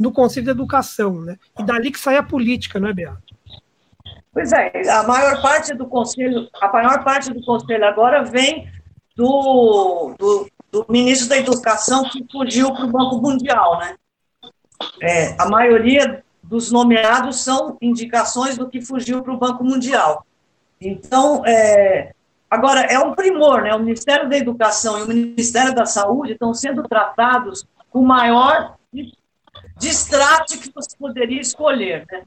no 0.00 0.10
Conselho 0.10 0.46
de 0.46 0.50
Educação, 0.50 1.20
né? 1.20 1.36
E 1.58 1.62
dali 1.62 1.92
que 1.92 1.98
sai 2.00 2.16
a 2.16 2.22
política, 2.22 2.80
não 2.80 2.88
é, 2.88 2.92
Bea? 2.92 3.16
Pois 4.32 4.52
é, 4.52 4.90
a 4.90 5.02
maior 5.04 5.40
parte 5.42 5.74
do 5.74 5.86
conselho, 5.86 6.48
a 6.60 6.72
maior 6.72 7.04
parte 7.04 7.32
do 7.32 7.44
conselho 7.44 7.84
agora 7.84 8.24
vem 8.24 8.68
do, 9.16 10.14
do 10.18 10.48
do 10.70 10.86
ministro 10.88 11.28
da 11.28 11.36
Educação 11.36 12.04
que 12.04 12.24
fugiu 12.30 12.72
para 12.72 12.84
o 12.84 12.90
Banco 12.90 13.16
Mundial, 13.16 13.78
né? 13.78 13.96
É, 15.02 15.34
a 15.38 15.48
maioria 15.48 16.22
dos 16.42 16.70
nomeados 16.70 17.42
são 17.42 17.76
indicações 17.80 18.56
do 18.56 18.68
que 18.68 18.80
fugiu 18.80 19.22
para 19.22 19.32
o 19.32 19.36
Banco 19.36 19.64
Mundial. 19.64 20.24
Então, 20.80 21.44
é, 21.44 22.14
agora, 22.48 22.80
é 22.82 22.98
um 22.98 23.14
primor, 23.14 23.62
né? 23.62 23.74
O 23.74 23.80
Ministério 23.80 24.28
da 24.28 24.36
Educação 24.36 24.98
e 24.98 25.02
o 25.02 25.08
Ministério 25.08 25.74
da 25.74 25.84
Saúde 25.84 26.32
estão 26.32 26.54
sendo 26.54 26.82
tratados 26.84 27.66
com 27.90 28.02
maior 28.02 28.76
distrate 29.80 30.58
que 30.58 30.70
você 30.72 30.96
poderia 30.96 31.40
escolher, 31.40 32.06
né? 32.10 32.22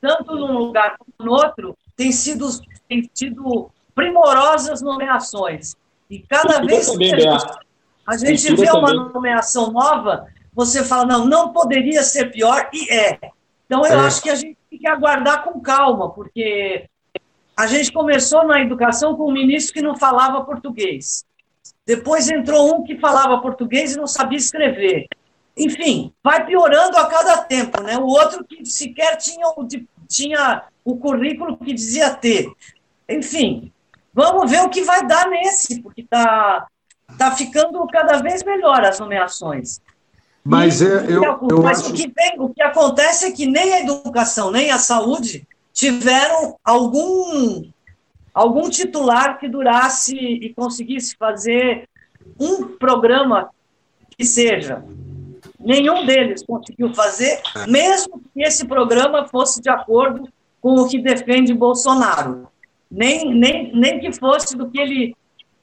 Tanto 0.00 0.36
num 0.36 0.56
lugar 0.58 0.96
como 0.98 1.12
no 1.18 1.32
outro, 1.32 1.76
tem 1.96 2.12
sido, 2.12 2.46
tem 2.88 3.10
sido 3.12 3.70
primorosas 3.94 4.80
nomeações. 4.80 5.74
E 6.08 6.20
cada 6.20 6.60
vez 6.60 6.88
que 6.96 7.10
a 8.06 8.16
gente 8.16 8.54
vê 8.54 8.70
uma 8.70 8.92
nomeação 8.92 9.72
nova, 9.72 10.28
você 10.54 10.84
fala, 10.84 11.04
não, 11.04 11.26
não 11.26 11.52
poderia 11.52 12.02
ser 12.02 12.30
pior, 12.30 12.68
e 12.72 12.92
é. 12.92 13.18
Então, 13.66 13.84
eu 13.84 14.00
é. 14.00 14.06
acho 14.06 14.22
que 14.22 14.30
a 14.30 14.34
gente 14.34 14.56
tem 14.70 14.78
que 14.78 14.88
aguardar 14.88 15.44
com 15.44 15.60
calma, 15.60 16.10
porque 16.10 16.88
a 17.56 17.66
gente 17.66 17.90
começou 17.92 18.46
na 18.46 18.60
educação 18.60 19.16
com 19.16 19.28
um 19.28 19.32
ministro 19.32 19.74
que 19.74 19.82
não 19.82 19.96
falava 19.96 20.44
português. 20.44 21.24
Depois 21.84 22.30
entrou 22.30 22.76
um 22.76 22.84
que 22.84 22.98
falava 22.98 23.40
português 23.40 23.94
e 23.94 23.98
não 23.98 24.06
sabia 24.06 24.38
escrever. 24.38 25.08
Enfim, 25.58 26.12
vai 26.22 26.46
piorando 26.46 26.96
a 26.96 27.06
cada 27.06 27.38
tempo, 27.38 27.82
né? 27.82 27.98
O 27.98 28.06
outro 28.06 28.44
que 28.44 28.64
sequer 28.64 29.16
tinha 29.16 29.48
o, 29.48 29.68
tinha 30.08 30.64
o 30.84 30.96
currículo 30.96 31.56
que 31.56 31.74
dizia 31.74 32.14
ter. 32.14 32.50
Enfim, 33.08 33.72
vamos 34.14 34.50
ver 34.50 34.62
o 34.62 34.68
que 34.68 34.82
vai 34.82 35.06
dar 35.06 35.28
nesse, 35.28 35.82
porque 35.82 36.02
está 36.02 36.66
está 37.10 37.34
ficando 37.34 37.84
cada 37.86 38.18
vez 38.18 38.44
melhor 38.44 38.84
as 38.84 39.00
nomeações. 39.00 39.80
Mas, 40.44 40.80
e, 40.80 40.86
é, 40.86 41.10
eu, 41.10 41.22
eu 41.50 41.62
mas 41.62 41.80
acho... 41.80 41.90
o, 41.90 41.94
que 41.94 42.06
vem, 42.08 42.34
o 42.38 42.48
que 42.50 42.62
acontece 42.62 43.26
é 43.26 43.32
que 43.32 43.46
nem 43.46 43.74
a 43.74 43.80
educação, 43.80 44.50
nem 44.50 44.70
a 44.70 44.78
saúde 44.78 45.46
tiveram 45.72 46.56
algum, 46.64 47.64
algum 48.32 48.68
titular 48.68 49.38
que 49.38 49.48
durasse 49.48 50.16
e 50.16 50.52
conseguisse 50.54 51.16
fazer 51.16 51.88
um 52.38 52.76
programa 52.76 53.50
que 54.16 54.24
seja. 54.24 54.84
Nenhum 55.58 56.06
deles 56.06 56.44
conseguiu 56.46 56.94
fazer, 56.94 57.40
mesmo 57.66 58.22
que 58.32 58.42
esse 58.42 58.66
programa 58.66 59.26
fosse 59.26 59.60
de 59.60 59.68
acordo 59.68 60.28
com 60.60 60.74
o 60.74 60.88
que 60.88 60.98
defende 60.98 61.52
Bolsonaro. 61.52 62.48
nem, 62.90 63.34
nem, 63.34 63.74
nem 63.74 64.00
que 64.00 64.12
fosse 64.12 64.56
do 64.56 64.70
que 64.70 64.80
ele 64.80 65.16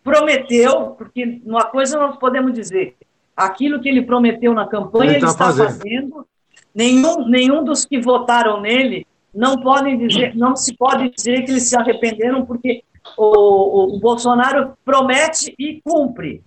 prometeu, 0.04 0.92
porque 0.92 1.42
uma 1.46 1.66
coisa 1.66 1.98
nós 1.98 2.18
podemos 2.18 2.54
dizer, 2.54 2.96
aquilo 3.36 3.82
que 3.82 3.90
ele 3.90 4.04
prometeu 4.04 4.54
na 4.54 4.68
campanha 4.68 5.12
ele, 5.12 5.18
ele 5.18 5.26
tá 5.26 5.32
está 5.32 5.46
fazendo. 5.46 5.78
fazendo. 5.80 6.28
Nenhum, 6.74 7.28
nenhum 7.28 7.64
dos 7.64 7.86
que 7.86 8.00
votaram 8.00 8.62
nele 8.62 9.08
não 9.34 9.58
podem 9.58 9.98
dizer, 9.98 10.36
não 10.36 10.56
se 10.56 10.76
pode 10.76 11.10
dizer 11.10 11.44
que 11.44 11.52
eles 11.52 11.64
se 11.64 11.78
arrependeram, 11.78 12.46
porque 12.46 12.84
o, 13.18 13.26
o, 13.26 13.96
o 13.96 14.00
Bolsonaro 14.00 14.74
promete 14.86 15.54
e 15.58 15.82
cumpre. 15.84 16.42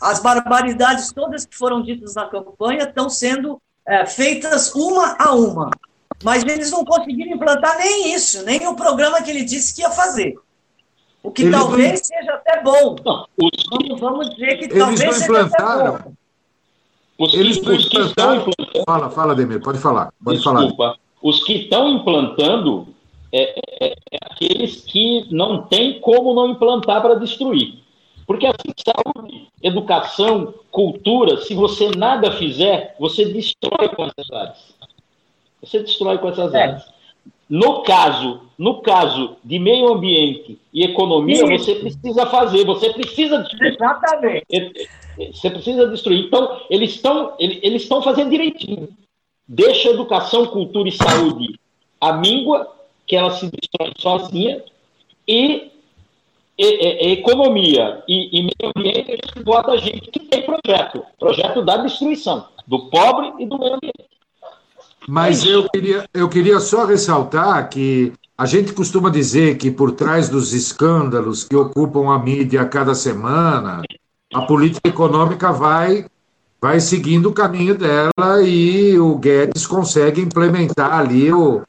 As 0.00 0.20
barbaridades 0.20 1.12
todas 1.12 1.46
que 1.46 1.56
foram 1.56 1.82
ditas 1.82 2.14
na 2.14 2.26
campanha 2.26 2.84
estão 2.84 3.08
sendo 3.08 3.60
é, 3.86 4.04
feitas 4.06 4.74
uma 4.74 5.16
a 5.18 5.34
uma. 5.34 5.70
Mas 6.22 6.42
eles 6.44 6.70
não 6.70 6.84
conseguiram 6.84 7.34
implantar 7.36 7.76
nem 7.78 8.14
isso, 8.14 8.44
nem 8.44 8.66
o 8.66 8.74
programa 8.74 9.22
que 9.22 9.30
ele 9.30 9.44
disse 9.44 9.74
que 9.74 9.82
ia 9.82 9.90
fazer. 9.90 10.34
O 11.22 11.30
que 11.30 11.42
eles 11.42 11.54
talvez 11.54 11.90
não... 11.90 12.04
seja 12.18 12.34
até 12.34 12.62
bom. 12.62 12.96
Não, 13.04 13.26
os... 13.40 13.64
vamos, 13.70 14.00
vamos 14.00 14.30
dizer 14.30 14.58
que 14.58 14.64
eles 14.64 14.78
talvez 14.78 15.16
seja 15.16 15.42
até 15.42 15.90
bom. 15.90 16.12
Os 17.18 17.34
eles 17.34 17.58
que, 17.58 17.70
os 17.70 17.88
que 17.88 17.98
estão 17.98 18.36
implantando... 18.36 18.84
Fala, 18.86 19.10
fala, 19.10 19.34
Demir, 19.34 19.62
pode 19.62 19.78
falar. 19.78 20.12
Pode 20.22 20.38
Desculpa. 20.38 20.76
Falar. 20.76 20.96
Os 21.22 21.42
que 21.44 21.54
estão 21.54 21.88
implantando 21.88 22.88
é, 23.32 23.54
é, 23.80 23.92
é, 23.92 24.18
aqueles 24.30 24.82
que 24.82 25.26
não 25.30 25.62
têm 25.62 26.00
como 26.00 26.34
não 26.34 26.50
implantar 26.50 27.00
para 27.00 27.14
destruir. 27.14 27.83
Porque 28.26 28.46
assim, 28.46 28.72
saúde, 28.76 29.48
educação, 29.62 30.54
cultura, 30.70 31.38
se 31.38 31.54
você 31.54 31.90
nada 31.96 32.32
fizer, 32.32 32.94
você 32.98 33.26
destrói 33.26 33.88
com 33.88 34.04
essas 34.04 34.30
áreas. 34.30 34.74
Você 35.62 35.80
destrói 35.80 36.18
com 36.18 36.28
essas 36.28 36.54
é. 36.54 36.62
áreas. 36.62 36.94
No 37.48 37.82
caso, 37.82 38.40
no 38.58 38.80
caso 38.80 39.36
de 39.44 39.58
meio 39.58 39.92
ambiente 39.92 40.58
e 40.72 40.82
economia, 40.82 41.34
Isso. 41.34 41.64
você 41.64 41.74
precisa 41.74 42.26
fazer, 42.26 42.64
você 42.64 42.92
precisa 42.92 43.38
destruir. 43.38 43.74
Exatamente. 43.74 44.88
Você 45.32 45.50
precisa 45.50 45.86
destruir. 45.88 46.24
Então, 46.24 46.60
eles 46.70 46.94
estão 46.94 47.34
eles 47.38 47.82
estão 47.82 48.02
fazendo 48.02 48.30
direitinho. 48.30 48.88
Deixa 49.46 49.90
educação, 49.90 50.46
cultura 50.46 50.88
e 50.88 50.92
saúde 50.92 51.58
a 52.04 52.12
míngua, 52.12 52.70
que 53.06 53.16
ela 53.16 53.30
se 53.30 53.50
destrói 53.50 53.92
sozinha, 53.96 54.62
e, 55.26 55.70
e, 56.58 57.08
e 57.08 57.12
economia 57.12 58.02
e, 58.08 58.38
e, 58.38 58.42
meio 58.42 58.72
ambiente, 58.76 59.12
a 59.12 59.26
gente 59.26 59.44
bota 59.44 59.72
a 59.72 59.76
gente 59.76 60.10
que 60.10 60.20
tem 60.20 60.42
projeto 60.42 61.02
projeto 61.18 61.62
da 61.62 61.78
destruição 61.78 62.46
do 62.66 62.88
pobre 62.90 63.32
e 63.38 63.46
do 63.46 63.58
meio 63.58 63.74
ambiente. 63.74 64.04
Mas 65.06 65.44
eu 65.44 65.68
queria, 65.68 66.08
eu 66.14 66.28
queria 66.28 66.60
só 66.60 66.86
ressaltar 66.86 67.68
que 67.68 68.12
a 68.36 68.46
gente 68.46 68.72
costuma 68.72 69.10
dizer 69.10 69.58
que 69.58 69.70
por 69.70 69.92
trás 69.92 70.28
dos 70.28 70.52
escândalos 70.52 71.44
que 71.44 71.54
ocupam 71.54 72.12
a 72.12 72.18
mídia 72.18 72.62
a 72.62 72.68
cada 72.68 72.94
semana, 72.94 73.82
a 74.32 74.42
política 74.42 74.88
econômica 74.88 75.52
vai 75.52 76.06
vai 76.60 76.80
seguindo 76.80 77.28
o 77.28 77.34
caminho 77.34 77.76
dela 77.76 78.42
e 78.42 78.98
o 78.98 79.18
Guedes 79.18 79.66
consegue 79.66 80.22
implementar 80.22 80.94
ali 80.94 81.30
o 81.30 81.62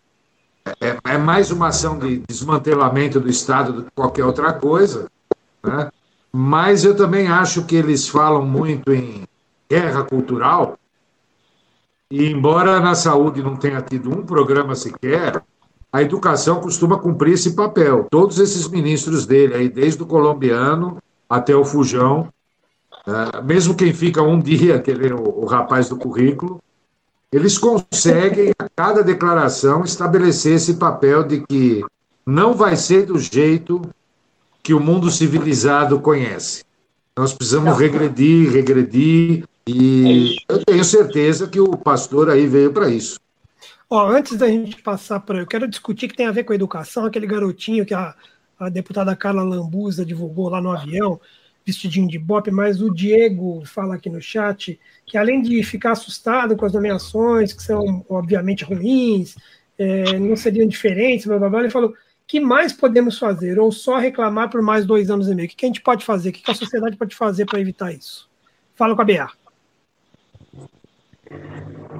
é, 0.82 0.98
é 1.04 1.18
mais 1.18 1.52
uma 1.52 1.68
ação 1.68 1.98
de 2.00 2.24
desmantelamento 2.28 3.20
do 3.20 3.30
Estado 3.30 3.74
do 3.74 3.84
que 3.84 3.92
qualquer 3.96 4.26
outra 4.26 4.54
coisa, 4.54 5.10
né? 5.64 5.92
Mas 6.32 6.84
eu 6.84 6.96
também 6.96 7.28
acho 7.28 7.64
que 7.66 7.76
eles 7.76 8.10
falam 8.10 8.46
muito 8.46 8.94
em 8.94 9.24
guerra 9.70 10.04
cultural 10.04 10.78
e 12.12 12.30
embora 12.30 12.80
na 12.80 12.94
saúde 12.94 13.42
não 13.42 13.56
tenha 13.56 13.82
tido 13.82 14.10
um 14.10 14.24
programa 14.24 14.76
sequer, 14.76 15.42
a 15.92 16.02
educação 16.02 16.60
costuma 16.60 17.00
cumprir 17.00 17.34
esse 17.34 17.56
papel. 17.56 18.08
Todos 18.12 18.38
esses 18.38 18.68
ministros 18.68 19.26
dele, 19.26 19.56
aí, 19.56 19.70
desde 19.70 20.04
o 20.04 20.06
colombiano 20.06 20.98
até 21.30 21.56
o 21.56 21.66
Fujão, 21.66 22.28
uh, 23.08 23.44
mesmo 23.44 23.76
quem 23.76 23.94
fica 23.94 24.22
um 24.22 24.40
dia, 24.42 24.80
que 24.80 24.92
ele 24.92 25.08
é 25.08 25.16
o 25.16 25.46
rapaz 25.46 25.90
do 25.90 25.98
currículo, 25.98 26.62
eles 27.32 27.58
conseguem, 27.58 28.52
a 28.58 28.70
cada 28.76 29.04
declaração, 29.04 29.84
estabelecer 29.84 30.54
esse 30.54 30.76
papel 30.76 31.24
de 31.24 31.42
que 31.46 31.84
não 32.26 32.54
vai 32.54 32.76
ser 32.76 33.06
do 33.06 33.20
jeito 33.20 33.82
que 34.64 34.74
o 34.74 34.80
mundo 34.80 35.12
civilizado 35.12 36.00
conhece. 36.00 36.64
Nós 37.16 37.34
precisamos 37.34 37.78
regredir, 37.78 38.52
regredir, 38.52 39.46
e 39.68 40.36
é 40.50 40.54
eu 40.54 40.66
tenho 40.66 40.84
certeza 40.84 41.48
que 41.48 41.60
o 41.60 41.78
pastor 41.78 42.30
aí 42.30 42.46
veio 42.46 42.72
para 42.72 42.90
isso. 42.90 43.20
Ó, 43.90 44.10
antes 44.10 44.38
da 44.38 44.48
gente 44.48 44.82
passar 44.82 45.20
para. 45.20 45.40
Eu 45.40 45.48
quero 45.48 45.68
discutir 45.68 46.08
que 46.08 46.16
tem 46.16 46.26
a 46.26 46.32
ver 46.32 46.44
com 46.44 46.54
a 46.54 46.56
educação, 46.56 47.06
aquele 47.06 47.28
garotinho 47.28 47.86
que 47.86 47.94
a, 47.94 48.16
a 48.60 48.70
deputada 48.70 49.16
Carla 49.16 49.44
Lambuza 49.44 50.06
divulgou 50.06 50.50
lá 50.50 50.62
no 50.62 50.72
avião, 50.72 51.20
vestidinho 51.66 52.08
de 52.08 52.20
bope, 52.20 52.52
mas 52.52 52.82
o 52.82 52.94
Diego 52.94 53.64
fala 53.66 53.96
aqui 53.96 54.10
no 54.10 54.22
chat 54.22 54.80
que 55.06 55.18
além 55.18 55.42
de 55.42 55.64
ficar 55.64 55.94
assustado 55.94 56.56
com 56.56 56.66
as 56.66 56.74
nomeações, 56.74 57.54
que 57.54 57.64
são 57.64 58.06
obviamente 58.08 58.64
ruins, 58.64 59.36
é, 59.78 60.18
não 60.18 60.36
seriam 60.36 60.68
diferentes, 60.68 61.26
blá, 61.26 61.38
blá, 61.38 61.50
blá, 61.50 61.60
ele 61.62 61.70
falou: 61.70 61.94
que 62.28 62.40
mais 62.40 62.72
podemos 62.72 63.18
fazer? 63.18 63.60
Ou 63.60 63.72
só 63.72 63.98
reclamar 63.98 64.50
por 64.50 64.62
mais 64.62 64.86
dois 64.86 65.10
anos 65.10 65.28
e 65.28 65.36
meio? 65.36 65.48
O 65.48 65.52
que 65.52 65.66
a 65.66 65.68
gente 65.68 65.82
pode 65.82 66.06
fazer? 66.06 66.30
O 66.30 66.34
que 66.34 66.50
a 66.50 66.56
sociedade 66.56 66.98
pode 66.98 67.16
fazer 67.16 67.46
para 67.46 67.60
evitar 67.60 67.92
isso? 67.92 68.30
Fala 68.76 68.96
com 68.96 69.02
a 69.02 69.06
BA. 69.06 69.30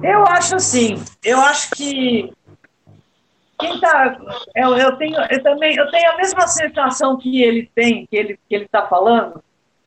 Eu 0.02 0.24
acho 0.26 0.56
assim, 0.56 1.02
eu 1.24 1.40
acho 1.40 1.70
que 1.70 2.32
quem 3.58 3.80
tá, 3.80 4.18
eu, 4.54 4.76
eu 4.76 4.96
tenho, 4.96 5.16
eu 5.30 5.42
também, 5.42 5.74
eu 5.74 5.90
tenho 5.90 6.12
a 6.12 6.16
mesma 6.16 6.46
sensação 6.46 7.16
que 7.16 7.42
ele 7.42 7.70
tem, 7.74 8.06
que 8.06 8.16
ele 8.16 8.38
que 8.48 8.54
ele 8.54 8.64
está 8.66 8.86
falando. 8.86 9.42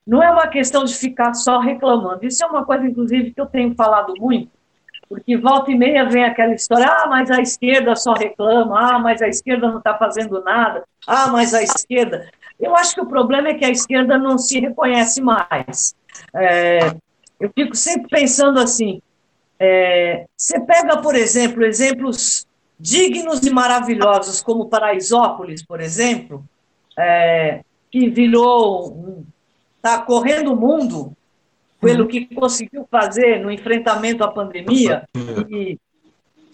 Não 0.10 0.24
é 0.24 0.32
uma 0.32 0.48
questão 0.48 0.84
de 0.84 0.96
ficar 0.96 1.36
só 1.36 1.60
reclamando. 1.60 2.26
Isso 2.26 2.44
é 2.44 2.48
uma 2.48 2.66
coisa, 2.66 2.84
inclusive, 2.84 3.32
que 3.32 3.40
eu 3.40 3.46
tenho 3.46 3.76
falado 3.76 4.16
muito, 4.18 4.50
porque 5.08 5.38
volta 5.38 5.70
e 5.70 5.78
meia 5.78 6.04
vem 6.10 6.24
aquela 6.24 6.56
história: 6.56 6.88
ah, 6.88 7.06
mas 7.08 7.30
a 7.30 7.40
esquerda 7.40 7.96
só 7.96 8.14
reclama, 8.14 8.96
ah, 8.96 8.98
mas 8.98 9.22
a 9.22 9.28
esquerda 9.28 9.68
não 9.68 9.78
está 9.78 9.96
fazendo 9.96 10.44
nada, 10.44 10.84
ah, 11.06 11.28
mas 11.28 11.54
a 11.54 11.62
esquerda. 11.62 12.28
Eu 12.60 12.76
acho 12.76 12.96
que 12.96 13.02
o 13.02 13.06
problema 13.06 13.50
é 13.50 13.54
que 13.54 13.64
a 13.64 13.70
esquerda 13.70 14.18
não 14.18 14.40
se 14.40 14.60
reconhece 14.60 15.22
mais. 15.22 15.94
É, 16.36 16.80
eu 17.40 17.52
fico 17.54 17.76
sempre 17.76 18.10
pensando 18.10 18.60
assim: 18.60 19.04
é, 19.60 20.26
você 20.36 20.60
pega, 20.60 20.98
por 20.98 21.14
exemplo, 21.14 21.64
exemplos 21.64 22.48
dignos 22.80 23.46
e 23.46 23.52
maravilhosos, 23.52 24.42
como 24.42 24.70
Paraisópolis, 24.70 25.64
por 25.64 25.80
exemplo, 25.80 26.44
é, 26.98 27.62
que 27.92 28.10
virou, 28.10 29.24
está 29.80 30.02
correndo 30.02 30.54
o 30.54 30.56
mundo 30.56 31.14
pelo 31.82 32.08
que 32.08 32.26
conseguiu 32.36 32.86
fazer 32.92 33.40
no 33.42 33.50
enfrentamento 33.50 34.24
à 34.24 34.28
pandemia 34.28 35.08
e, 35.50 35.80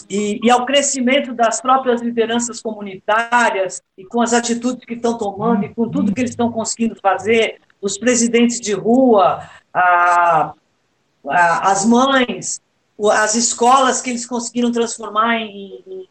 e, 0.08 0.40
e, 0.44 0.52
ao 0.52 0.66
crescimento 0.66 1.34
das 1.34 1.60
próprias 1.60 2.02
lideranças 2.02 2.62
comunitárias 2.62 3.82
e 3.98 4.06
com 4.06 4.22
as 4.22 4.34
atitudes 4.34 4.86
que 4.86 4.94
estão 4.94 5.18
tomando 5.18 5.66
e 5.66 5.74
com 5.74 5.90
tudo 5.90 6.14
que 6.14 6.22
eles 6.22 6.32
estão 6.32 6.52
conseguindo 6.52 6.96
fazer, 7.02 7.60
os 7.82 7.98
presidentes 7.98 8.62
de 8.62 8.74
rua, 8.74 9.50
a, 9.74 10.54
a, 11.28 11.72
as 11.72 11.86
mães, 11.86 12.62
as 13.12 13.34
escolas 13.34 14.02
que 14.02 14.12
eles 14.12 14.28
conseguiram 14.28 14.72
transformar 14.72 15.38
em, 15.40 15.84
em, 15.88 16.08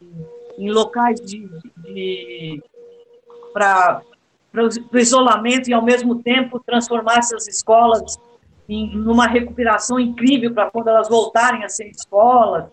em 0.57 0.71
locais 0.71 1.21
de, 1.21 1.49
de 1.77 2.61
para 3.53 4.01
o 4.63 4.97
isolamento 4.97 5.69
e, 5.69 5.73
ao 5.73 5.81
mesmo 5.81 6.15
tempo, 6.21 6.59
transformar 6.59 7.17
essas 7.17 7.47
escolas 7.47 8.17
em 8.67 8.99
uma 8.99 9.27
recuperação 9.27 9.99
incrível 9.99 10.53
para 10.53 10.69
quando 10.71 10.87
elas 10.87 11.07
voltarem 11.07 11.63
a 11.63 11.69
ser 11.69 11.87
escolas. 11.87 12.65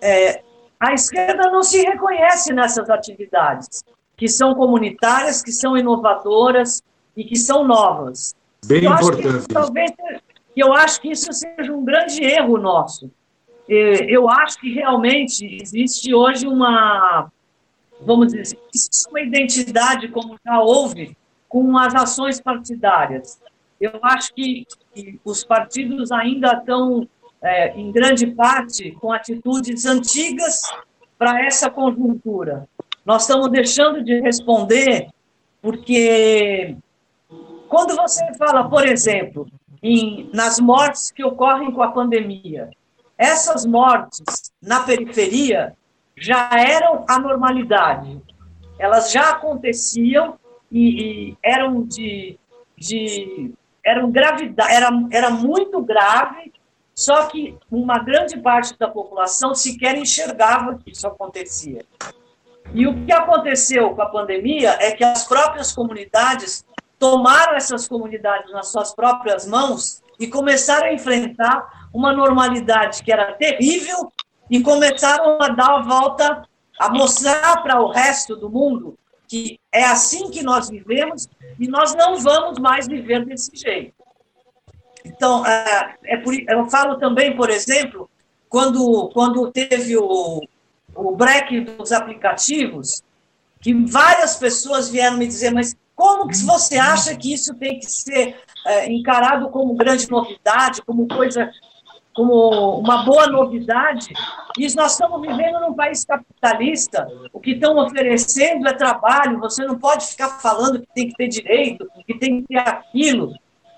É, 0.00 0.42
a 0.78 0.94
esquerda 0.94 1.50
não 1.50 1.62
se 1.62 1.82
reconhece 1.82 2.52
nessas 2.52 2.88
atividades, 2.88 3.82
que 4.16 4.28
são 4.28 4.54
comunitárias, 4.54 5.42
que 5.42 5.52
são 5.52 5.76
inovadoras 5.76 6.82
e 7.16 7.24
que 7.24 7.36
são 7.36 7.64
novas. 7.64 8.34
Bem 8.64 8.84
eu 8.84 8.92
importante. 8.92 9.46
Que, 9.46 9.54
talvez 9.54 9.92
eu 10.56 10.72
acho 10.72 11.00
que 11.00 11.10
isso 11.10 11.32
seja 11.32 11.72
um 11.72 11.84
grande 11.84 12.22
erro 12.24 12.56
nosso. 12.56 13.10
É, 13.68 14.04
eu 14.08 14.28
acho 14.28 14.58
que 14.58 14.72
realmente 14.72 15.44
existe 15.60 16.14
hoje 16.14 16.46
uma, 16.46 17.30
vamos 18.02 18.32
dizer, 18.32 18.58
existe 18.74 19.08
uma 19.08 19.20
identidade, 19.20 20.08
como 20.08 20.38
já 20.44 20.60
houve, 20.60 21.16
com 21.48 21.76
as 21.76 21.94
ações 21.94 22.40
partidárias. 22.40 23.40
Eu 23.80 23.98
acho 24.02 24.34
que, 24.34 24.66
que 24.94 25.20
os 25.24 25.44
partidos 25.44 26.12
ainda 26.12 26.52
estão, 26.52 27.08
é, 27.42 27.74
em 27.78 27.90
grande 27.90 28.26
parte, 28.26 28.92
com 28.92 29.12
atitudes 29.12 29.86
antigas 29.86 30.62
para 31.18 31.44
essa 31.44 31.70
conjuntura. 31.70 32.68
Nós 33.04 33.22
estamos 33.22 33.50
deixando 33.50 34.02
de 34.02 34.20
responder 34.20 35.08
porque 35.62 36.76
quando 37.68 37.94
você 37.94 38.32
fala, 38.34 38.68
por 38.68 38.86
exemplo, 38.86 39.46
em, 39.82 40.30
nas 40.32 40.58
mortes 40.58 41.10
que 41.10 41.24
ocorrem 41.24 41.70
com 41.70 41.82
a 41.82 41.92
pandemia, 41.92 42.70
essas 43.16 43.66
mortes 43.66 44.50
na 44.62 44.80
periferia 44.80 45.74
já 46.20 46.50
eram 46.52 47.04
a 47.08 47.18
normalidade. 47.18 48.20
Elas 48.78 49.10
já 49.10 49.30
aconteciam 49.30 50.38
e, 50.70 51.30
e 51.30 51.36
eram 51.42 51.82
de, 51.82 52.38
de 52.76 53.52
eram 53.82 54.10
gravidade, 54.10 54.72
era, 54.72 54.90
era 55.10 55.30
muito 55.30 55.80
grave, 55.82 56.52
só 56.94 57.26
que 57.26 57.56
uma 57.70 57.98
grande 57.98 58.38
parte 58.38 58.78
da 58.78 58.86
população 58.86 59.54
sequer 59.54 59.96
enxergava 59.96 60.78
que 60.78 60.90
isso 60.90 61.06
acontecia. 61.06 61.84
E 62.74 62.86
o 62.86 63.04
que 63.04 63.12
aconteceu 63.12 63.94
com 63.94 64.02
a 64.02 64.06
pandemia 64.10 64.76
é 64.78 64.92
que 64.92 65.02
as 65.02 65.26
próprias 65.26 65.72
comunidades 65.72 66.64
tomaram 66.98 67.54
essas 67.54 67.88
comunidades 67.88 68.52
nas 68.52 68.68
suas 68.68 68.94
próprias 68.94 69.46
mãos 69.46 70.02
e 70.18 70.26
começaram 70.26 70.88
a 70.88 70.92
enfrentar 70.92 71.88
uma 71.94 72.12
normalidade 72.12 73.02
que 73.02 73.10
era 73.10 73.32
terrível 73.32 74.12
e 74.50 74.60
começaram 74.60 75.40
a 75.40 75.48
dar 75.48 75.76
a 75.76 75.82
volta, 75.82 76.42
a 76.78 76.90
mostrar 76.90 77.62
para 77.62 77.80
o 77.80 77.90
resto 77.90 78.34
do 78.36 78.50
mundo 78.50 78.98
que 79.30 79.60
é 79.70 79.84
assim 79.84 80.28
que 80.28 80.42
nós 80.42 80.68
vivemos 80.68 81.28
e 81.56 81.68
nós 81.68 81.94
não 81.94 82.16
vamos 82.16 82.58
mais 82.58 82.88
viver 82.88 83.24
desse 83.24 83.54
jeito. 83.54 83.94
Então, 85.04 85.46
é, 85.46 85.94
é 86.04 86.16
por, 86.16 86.34
eu 86.34 86.68
falo 86.68 86.98
também, 86.98 87.36
por 87.36 87.48
exemplo, 87.48 88.10
quando, 88.48 89.08
quando 89.14 89.52
teve 89.52 89.96
o, 89.96 90.42
o 90.96 91.16
break 91.16 91.60
dos 91.60 91.92
aplicativos, 91.92 93.04
que 93.60 93.72
várias 93.72 94.36
pessoas 94.36 94.90
vieram 94.90 95.16
me 95.16 95.28
dizer, 95.28 95.52
mas 95.52 95.76
como 95.94 96.26
que 96.26 96.36
você 96.38 96.76
acha 96.76 97.14
que 97.14 97.32
isso 97.32 97.54
tem 97.54 97.78
que 97.78 97.86
ser 97.86 98.36
é, 98.66 98.90
encarado 98.90 99.48
como 99.50 99.76
grande 99.76 100.10
novidade, 100.10 100.82
como 100.82 101.06
coisa, 101.06 101.52
como 102.20 102.78
uma 102.78 103.02
boa 103.02 103.26
novidade? 103.28 104.12
E 104.58 104.74
nós 104.74 104.92
estamos 104.92 105.22
vivendo 105.22 105.58
num 105.60 105.72
país 105.72 106.04
capitalista, 106.04 107.08
o 107.32 107.40
que 107.40 107.52
estão 107.52 107.78
oferecendo 107.78 108.68
é 108.68 108.74
trabalho, 108.74 109.40
você 109.40 109.64
não 109.64 109.78
pode 109.78 110.06
ficar 110.06 110.28
falando 110.40 110.80
que 110.80 110.88
tem 110.94 111.08
que 111.08 111.14
ter 111.14 111.28
direito, 111.28 111.88
que 112.06 112.18
tem 112.18 112.42
que 112.42 112.48
ter 112.48 112.58
aquilo. 112.58 113.32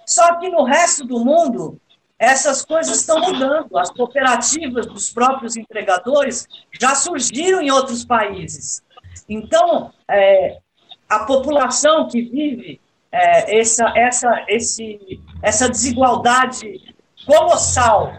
Só 0.05 0.41
que 0.41 0.49
no 0.49 0.65
resto 0.65 1.07
do 1.07 1.25
mundo, 1.25 1.81
essas 2.19 2.65
coisas 2.65 2.99
estão 2.99 3.21
mudando. 3.21 3.79
As 3.79 3.91
cooperativas 3.93 4.87
dos 4.87 5.13
próprios 5.13 5.57
entregadores 5.57 6.49
já 6.81 6.97
surgiram 6.97 7.61
em 7.61 7.71
outros 7.71 8.05
países. 8.05 8.83
Então, 9.29 9.93
é, 10.11 10.59
a 11.09 11.21
população 11.21 12.09
que 12.09 12.23
vive 12.23 12.81
é, 13.13 13.61
essa, 13.61 13.93
essa, 13.97 14.45
esse, 14.49 15.21
essa 15.43 15.69
desigualdade 15.69 16.93
colossal 17.25 18.13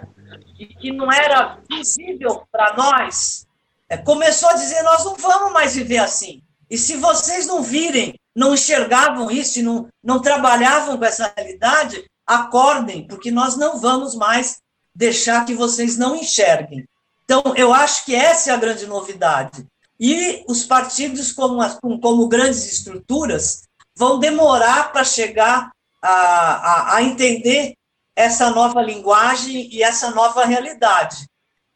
e 0.64 0.76
que 0.76 0.91
não 0.91 1.11
era 1.11 1.59
visível 1.70 2.43
para 2.51 2.76
nós, 2.76 3.45
é, 3.89 3.97
começou 3.97 4.49
a 4.49 4.53
dizer: 4.53 4.82
nós 4.84 5.03
não 5.03 5.16
vamos 5.16 5.51
mais 5.51 5.76
viver 5.76 5.97
assim. 5.97 6.41
E 6.70 6.78
se 6.78 6.95
vocês 6.97 7.45
não 7.45 7.61
virem, 7.61 8.20
não 8.36 8.53
enxergavam 8.53 9.30
isso 9.30 9.61
não, 9.61 9.88
não 10.03 10.22
trabalhavam 10.22 10.97
com 10.97 11.05
essa 11.05 11.32
realidade, 11.36 12.03
acordem, 12.26 13.05
porque 13.05 13.30
nós 13.30 13.57
não 13.57 13.80
vamos 13.80 14.16
mais 14.16 14.59
deixar 14.95 15.45
que 15.45 15.53
vocês 15.53 15.97
não 15.97 16.16
enxerguem. 16.16 16.88
Então, 17.26 17.43
eu 17.55 17.74
acho 17.74 18.05
que 18.05 18.16
essa 18.16 18.51
é 18.51 18.53
a 18.53 18.57
grande 18.57 18.88
novidade. 18.88 19.66
E 19.99 20.43
os 20.47 20.66
partidos, 20.66 21.32
como, 21.32 21.59
como 21.99 22.28
grandes 22.28 22.66
estruturas, 22.66 23.64
vão 23.95 24.20
demorar 24.20 24.91
para 24.91 25.03
chegar 25.03 25.72
a, 26.01 26.11
a, 26.11 26.95
a 26.95 27.03
entender 27.03 27.76
essa 28.16 28.49
nova 28.49 28.82
linguagem 28.82 29.70
e 29.72 29.84
essa 29.84 30.11
nova 30.11 30.45
realidade. 30.45 31.26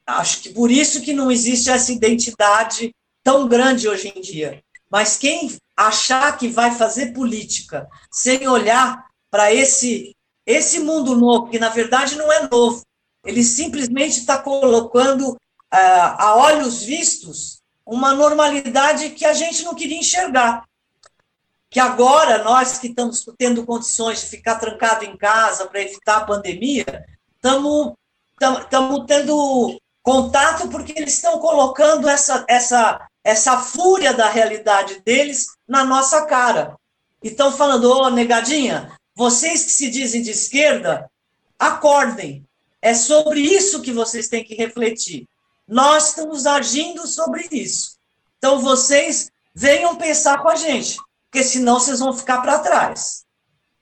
Acho 0.06 0.42
que 0.42 0.50
por 0.50 0.72
isso 0.72 1.02
que 1.02 1.14
não 1.14 1.32
existe 1.32 1.70
essa 1.70 1.92
identidade 1.92 2.94
tão 3.24 3.48
grande 3.48 3.88
hoje 3.88 4.14
em 4.16 4.22
dia. 4.22 4.62
Mas 4.90 5.18
quem 5.18 5.58
achar 5.76 6.38
que 6.38 6.48
vai 6.48 6.72
fazer 6.72 7.14
política 7.14 7.88
sem 8.12 8.48
olhar 8.48 9.06
para 9.30 9.54
esse 9.54 10.16
esse 10.46 10.80
mundo 10.80 11.14
novo, 11.14 11.50
que 11.50 11.60
na 11.60 11.68
verdade 11.68 12.16
não 12.16 12.32
é 12.32 12.48
novo, 12.50 12.82
ele 13.26 13.44
simplesmente 13.44 14.20
está 14.20 14.38
colocando 14.38 15.32
uh, 15.32 15.38
a 16.18 16.36
olhos 16.38 16.84
vistos 16.84 17.58
uma 17.86 18.14
normalidade 18.14 19.10
que 19.10 19.26
a 19.26 19.34
gente 19.34 19.64
não 19.64 19.76
queria 19.76 19.98
enxergar. 19.98 20.64
Que 21.78 21.82
agora, 21.82 22.44
nós 22.44 22.80
que 22.80 22.88
estamos 22.88 23.24
tendo 23.38 23.64
condições 23.64 24.22
de 24.22 24.26
ficar 24.26 24.56
trancado 24.56 25.06
em 25.06 25.16
casa 25.16 25.68
para 25.68 25.84
evitar 25.84 26.18
a 26.18 26.26
pandemia, 26.26 27.06
estamos 27.36 27.94
tendo 29.06 29.80
contato 30.02 30.70
porque 30.70 30.94
eles 30.98 31.14
estão 31.14 31.38
colocando 31.38 32.10
essa, 32.10 32.44
essa, 32.50 33.08
essa 33.24 33.60
fúria 33.60 34.12
da 34.12 34.28
realidade 34.28 35.04
deles 35.06 35.50
na 35.68 35.86
nossa 35.86 36.26
cara. 36.26 36.76
E 37.24 37.28
estão 37.28 37.52
falando, 37.52 37.92
ô 37.92 38.06
oh, 38.06 38.10
negadinha, 38.10 38.98
vocês 39.16 39.64
que 39.64 39.72
se 39.72 39.92
dizem 39.92 40.24
de 40.24 40.32
esquerda, 40.32 41.08
acordem. 41.60 42.44
É 42.82 42.96
sobre 42.96 43.40
isso 43.40 43.84
que 43.84 43.92
vocês 43.92 44.28
têm 44.28 44.44
que 44.44 44.56
refletir. 44.56 45.28
Nós 45.68 46.08
estamos 46.10 46.48
agindo 46.48 47.06
sobre 47.06 47.48
isso. 47.52 48.00
Então, 48.40 48.62
vocês 48.62 49.30
venham 49.54 49.96
pensar 49.96 50.42
com 50.42 50.50
a 50.50 50.56
gente, 50.56 50.98
porque 51.30 51.44
senão 51.44 51.80
vocês 51.80 52.00
vão 52.00 52.14
ficar 52.14 52.42
para 52.42 52.60
trás. 52.60 53.24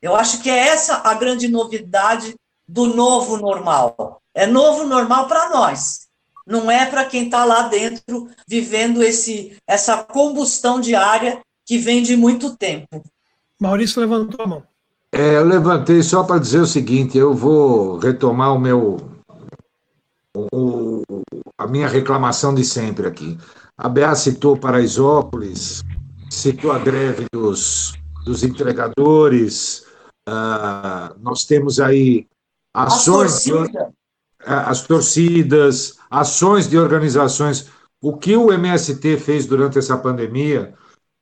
Eu 0.02 0.16
acho 0.16 0.42
que 0.42 0.50
é 0.50 0.68
essa 0.68 1.02
a 1.04 1.14
grande 1.14 1.48
novidade 1.48 2.36
do 2.68 2.88
novo 2.88 3.38
normal. 3.38 4.22
É 4.34 4.46
novo 4.46 4.86
normal 4.86 5.28
para 5.28 5.50
nós. 5.50 6.08
Não 6.46 6.70
é 6.70 6.86
para 6.86 7.06
quem 7.06 7.26
está 7.26 7.44
lá 7.44 7.68
dentro 7.68 8.30
vivendo 8.48 9.02
esse, 9.02 9.58
essa 9.68 10.04
combustão 10.04 10.80
diária 10.80 11.40
que 11.66 11.78
vem 11.78 12.04
de 12.04 12.16
muito 12.16 12.56
tempo. 12.56 13.04
Maurício 13.60 14.00
levantou 14.00 14.46
a 14.46 14.48
mão. 14.48 14.64
É, 15.12 15.38
eu 15.38 15.46
levantei 15.46 16.04
só 16.04 16.24
para 16.24 16.40
dizer 16.40 16.60
o 16.60 16.68
seguinte: 16.68 17.18
eu 17.18 17.34
vou 17.34 17.98
retomar 17.98 18.54
o 18.54 18.60
meu. 18.60 18.98
O, 20.52 21.02
a 21.58 21.66
minha 21.66 21.88
reclamação 21.88 22.54
de 22.54 22.66
sempre 22.66 23.08
aqui. 23.08 23.38
A 23.78 23.88
BA 23.88 24.14
citou 24.16 24.58
Paraisópolis, 24.58 25.82
citou 26.36 26.72
a 26.72 26.80
greve 26.80 27.26
dos, 27.32 27.94
dos 28.26 28.44
entregadores, 28.44 29.86
uh, 30.28 31.18
nós 31.22 31.46
temos 31.46 31.80
aí 31.80 32.28
ações, 32.74 33.44
torcida. 33.44 33.90
as 34.46 34.82
torcidas, 34.82 35.98
ações 36.10 36.68
de 36.68 36.78
organizações. 36.78 37.70
O 38.02 38.18
que 38.18 38.36
o 38.36 38.52
MST 38.52 39.18
fez 39.18 39.46
durante 39.46 39.80
essa 39.80 39.98
pandemia 39.98 40.74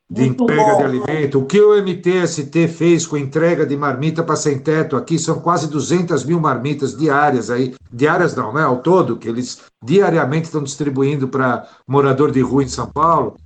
de 0.09 0.22
Muito 0.26 0.43
entrega 0.43 0.72
bom. 0.72 0.78
de 0.78 0.84
alimento. 0.84 1.39
O 1.39 1.45
que 1.45 1.61
o 1.61 1.74
MTST 1.82 2.68
fez 2.68 3.05
com 3.05 3.18
entrega 3.18 3.66
de 3.66 3.76
marmita 3.76 4.24
para 4.24 4.36
sem 4.36 4.59
teto 4.59 4.95
aqui 4.95 5.18
são 5.18 5.39
quase 5.39 5.68
200 5.68 6.24
mil 6.26 6.39
marmitas 6.39 6.95
diárias 6.95 7.49
aí, 7.49 7.74
diárias 7.91 8.36
não, 8.36 8.53
né? 8.53 8.64
Ao 8.64 8.78
todo, 8.82 9.18
que 9.18 9.28
eles 9.28 9.61
diariamente 9.84 10.45
estão 10.45 10.61
distribuindo 10.61 11.28
para 11.28 11.68
morador 11.88 12.32
de 12.32 12.41
rua 12.41 12.64
em 12.64 12.68
São 12.68 12.88
Paulo. 12.88 13.38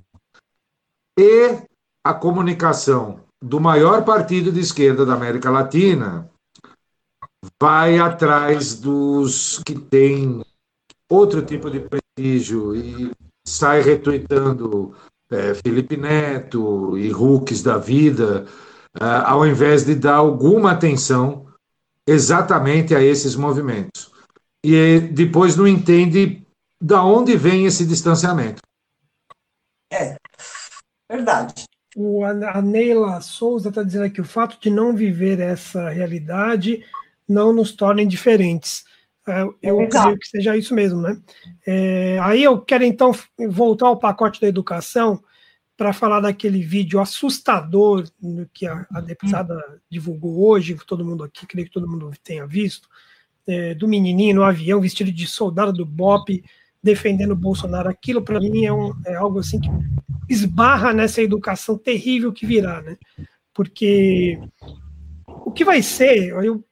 E 1.18 1.60
a 2.06 2.14
comunicação 2.14 3.18
do 3.42 3.60
maior 3.60 4.04
partido 4.04 4.52
de 4.52 4.60
esquerda 4.60 5.04
da 5.04 5.14
América 5.14 5.50
Latina 5.50 6.30
vai 7.60 7.98
atrás 7.98 8.76
dos 8.76 9.60
que 9.66 9.74
têm 9.74 10.42
outro 11.10 11.42
tipo 11.42 11.68
de 11.70 11.80
prestígio 11.80 12.76
e 12.76 13.10
sai 13.44 13.80
retuitando 13.82 14.94
é, 15.28 15.54
Felipe 15.54 15.96
Neto 15.96 16.96
e 16.96 17.12
Hulks 17.12 17.62
da 17.64 17.78
vida, 17.78 18.46
uh, 18.96 19.24
ao 19.26 19.44
invés 19.44 19.84
de 19.84 19.96
dar 19.96 20.16
alguma 20.16 20.70
atenção 20.70 21.46
exatamente 22.06 22.94
a 22.94 23.02
esses 23.02 23.34
movimentos. 23.34 24.12
E 24.64 25.00
depois 25.00 25.56
não 25.56 25.66
entende 25.66 26.46
da 26.80 27.04
onde 27.04 27.36
vem 27.36 27.66
esse 27.66 27.84
distanciamento. 27.84 28.62
É, 29.92 30.17
verdade. 31.08 31.64
O, 31.96 32.22
a 32.24 32.62
Neila 32.62 33.20
Souza 33.20 33.70
está 33.70 33.82
dizendo 33.82 34.04
aqui: 34.04 34.20
o 34.20 34.24
fato 34.24 34.58
de 34.60 34.70
não 34.70 34.94
viver 34.94 35.40
essa 35.40 35.88
realidade 35.88 36.84
não 37.28 37.52
nos 37.52 37.72
torna 37.72 38.02
indiferentes. 38.02 38.84
É, 39.26 39.42
eu 39.62 39.82
Exato. 39.82 40.04
creio 40.04 40.18
que 40.18 40.28
seja 40.28 40.56
isso 40.56 40.74
mesmo, 40.74 41.02
né? 41.02 41.20
É, 41.66 42.18
aí 42.22 42.42
eu 42.42 42.60
quero 42.60 42.84
então 42.84 43.12
voltar 43.48 43.86
ao 43.86 43.98
pacote 43.98 44.40
da 44.40 44.48
educação 44.48 45.22
para 45.76 45.92
falar 45.92 46.20
daquele 46.20 46.62
vídeo 46.62 46.98
assustador 46.98 48.04
que 48.52 48.66
a, 48.66 48.86
a, 48.92 49.00
deputada 49.00 49.54
divulgou 49.88 50.48
hoje, 50.48 50.76
todo 50.86 51.04
mundo 51.04 51.22
aqui, 51.22 51.46
creio 51.46 51.68
que 51.68 51.72
todo 51.72 51.88
mundo 51.88 52.10
tenha 52.24 52.46
visto, 52.46 52.88
é, 53.46 53.74
do 53.74 53.86
menininho 53.86 54.36
no 54.36 54.42
avião 54.42 54.80
vestido 54.80 55.12
de 55.12 55.26
soldado 55.26 55.72
do 55.72 55.86
BOP 55.86 56.42
defendendo 56.82 57.32
o 57.32 57.36
Bolsonaro. 57.36 57.88
Aquilo 57.88 58.22
para 58.22 58.40
mim 58.40 58.64
é, 58.64 58.72
um, 58.72 58.92
é 59.06 59.14
algo 59.14 59.38
assim 59.38 59.60
que 59.60 59.68
esbarra 60.28 60.92
nessa 60.92 61.22
educação 61.22 61.76
terrível 61.76 62.32
que 62.32 62.46
virá, 62.46 62.82
né? 62.82 62.96
Porque 63.54 64.38
o 65.26 65.50
que 65.50 65.64
vai 65.64 65.82
ser, 65.82 66.28
eu 66.44 66.64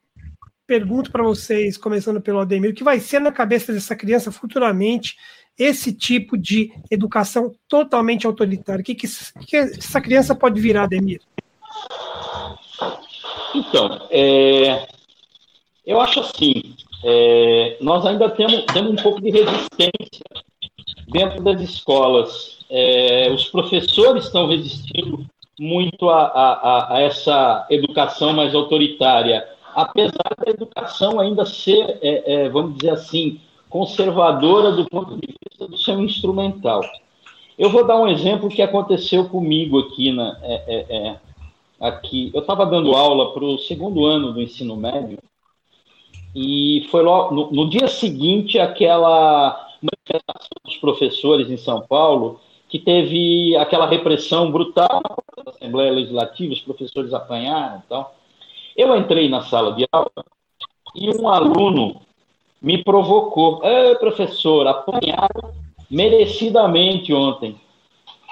pergunto 0.66 1.10
para 1.10 1.22
vocês, 1.22 1.76
começando 1.76 2.20
pelo 2.20 2.40
Ademir, 2.40 2.70
o 2.70 2.74
que 2.74 2.84
vai 2.84 3.00
ser 3.00 3.20
na 3.20 3.32
cabeça 3.32 3.72
dessa 3.72 3.94
criança 3.94 4.30
futuramente 4.32 5.16
esse 5.58 5.92
tipo 5.92 6.36
de 6.36 6.72
educação 6.90 7.54
totalmente 7.66 8.26
autoritária? 8.26 8.82
O 8.82 8.84
que, 8.84 8.94
que, 8.94 9.08
que 9.46 9.56
essa 9.56 10.00
criança 10.00 10.34
pode 10.34 10.60
virar, 10.60 10.84
Ademir? 10.84 11.20
Então, 13.54 14.06
é, 14.10 14.86
eu 15.84 16.00
acho 16.00 16.20
assim, 16.20 16.76
é, 17.04 17.76
nós 17.80 18.04
ainda 18.06 18.28
temos, 18.30 18.64
temos 18.64 18.92
um 18.92 18.96
pouco 18.96 19.20
de 19.20 19.30
resistência 19.30 20.24
dentro 21.08 21.42
das 21.42 21.60
escolas. 21.60 22.58
É, 22.68 23.30
os 23.30 23.48
professores 23.48 24.24
estão 24.24 24.48
resistindo 24.48 25.24
muito 25.58 26.10
a, 26.10 26.24
a, 26.26 26.94
a, 26.94 27.00
essa 27.00 27.66
educação 27.70 28.32
mais 28.32 28.54
autoritária, 28.54 29.46
apesar 29.74 30.34
da 30.44 30.50
educação 30.50 31.18
ainda 31.18 31.46
ser, 31.46 31.98
é, 32.02 32.44
é, 32.44 32.48
vamos 32.48 32.76
dizer 32.76 32.90
assim, 32.90 33.40
conservadora 33.70 34.72
do 34.72 34.84
ponto 34.86 35.16
de 35.16 35.28
vista 35.28 35.66
do 35.66 35.78
seu 35.78 36.00
instrumental. 36.00 36.82
Eu 37.58 37.70
vou 37.70 37.86
dar 37.86 37.96
um 37.96 38.08
exemplo 38.08 38.50
que 38.50 38.60
aconteceu 38.60 39.28
comigo 39.28 39.78
aqui 39.78 40.12
na, 40.12 40.38
é, 40.42 40.62
é, 40.66 40.96
é 40.96 41.20
aqui. 41.80 42.30
Eu 42.34 42.40
estava 42.40 42.66
dando 42.66 42.94
aula 42.94 43.32
para 43.32 43.44
o 43.44 43.58
segundo 43.58 44.04
ano 44.04 44.32
do 44.32 44.42
ensino 44.42 44.76
médio 44.76 45.18
e 46.38 46.86
foi 46.90 47.02
logo 47.02 47.34
no, 47.34 47.50
no 47.50 47.70
dia 47.70 47.88
seguinte 47.88 48.58
aquela 48.58 49.70
manifestação 49.80 50.50
dos 50.62 50.76
professores 50.76 51.48
em 51.48 51.56
São 51.56 51.80
Paulo 51.80 52.38
que 52.68 52.78
teve 52.78 53.56
aquela 53.56 53.86
repressão 53.86 54.52
brutal 54.52 55.00
da 55.42 55.50
Assembleia 55.50 55.90
Legislativa, 55.92 56.52
os 56.52 56.60
professores 56.60 57.14
apanharam, 57.14 57.82
então. 57.86 58.06
Eu 58.76 58.94
entrei 58.94 59.30
na 59.30 59.40
sala 59.44 59.72
de 59.72 59.86
aula 59.90 60.10
e 60.94 61.08
um 61.16 61.26
aluno 61.26 62.02
me 62.60 62.84
provocou. 62.84 63.64
É, 63.64 63.94
professor, 63.94 64.66
apanharam 64.66 65.54
merecidamente 65.90 67.14
ontem. 67.14 67.58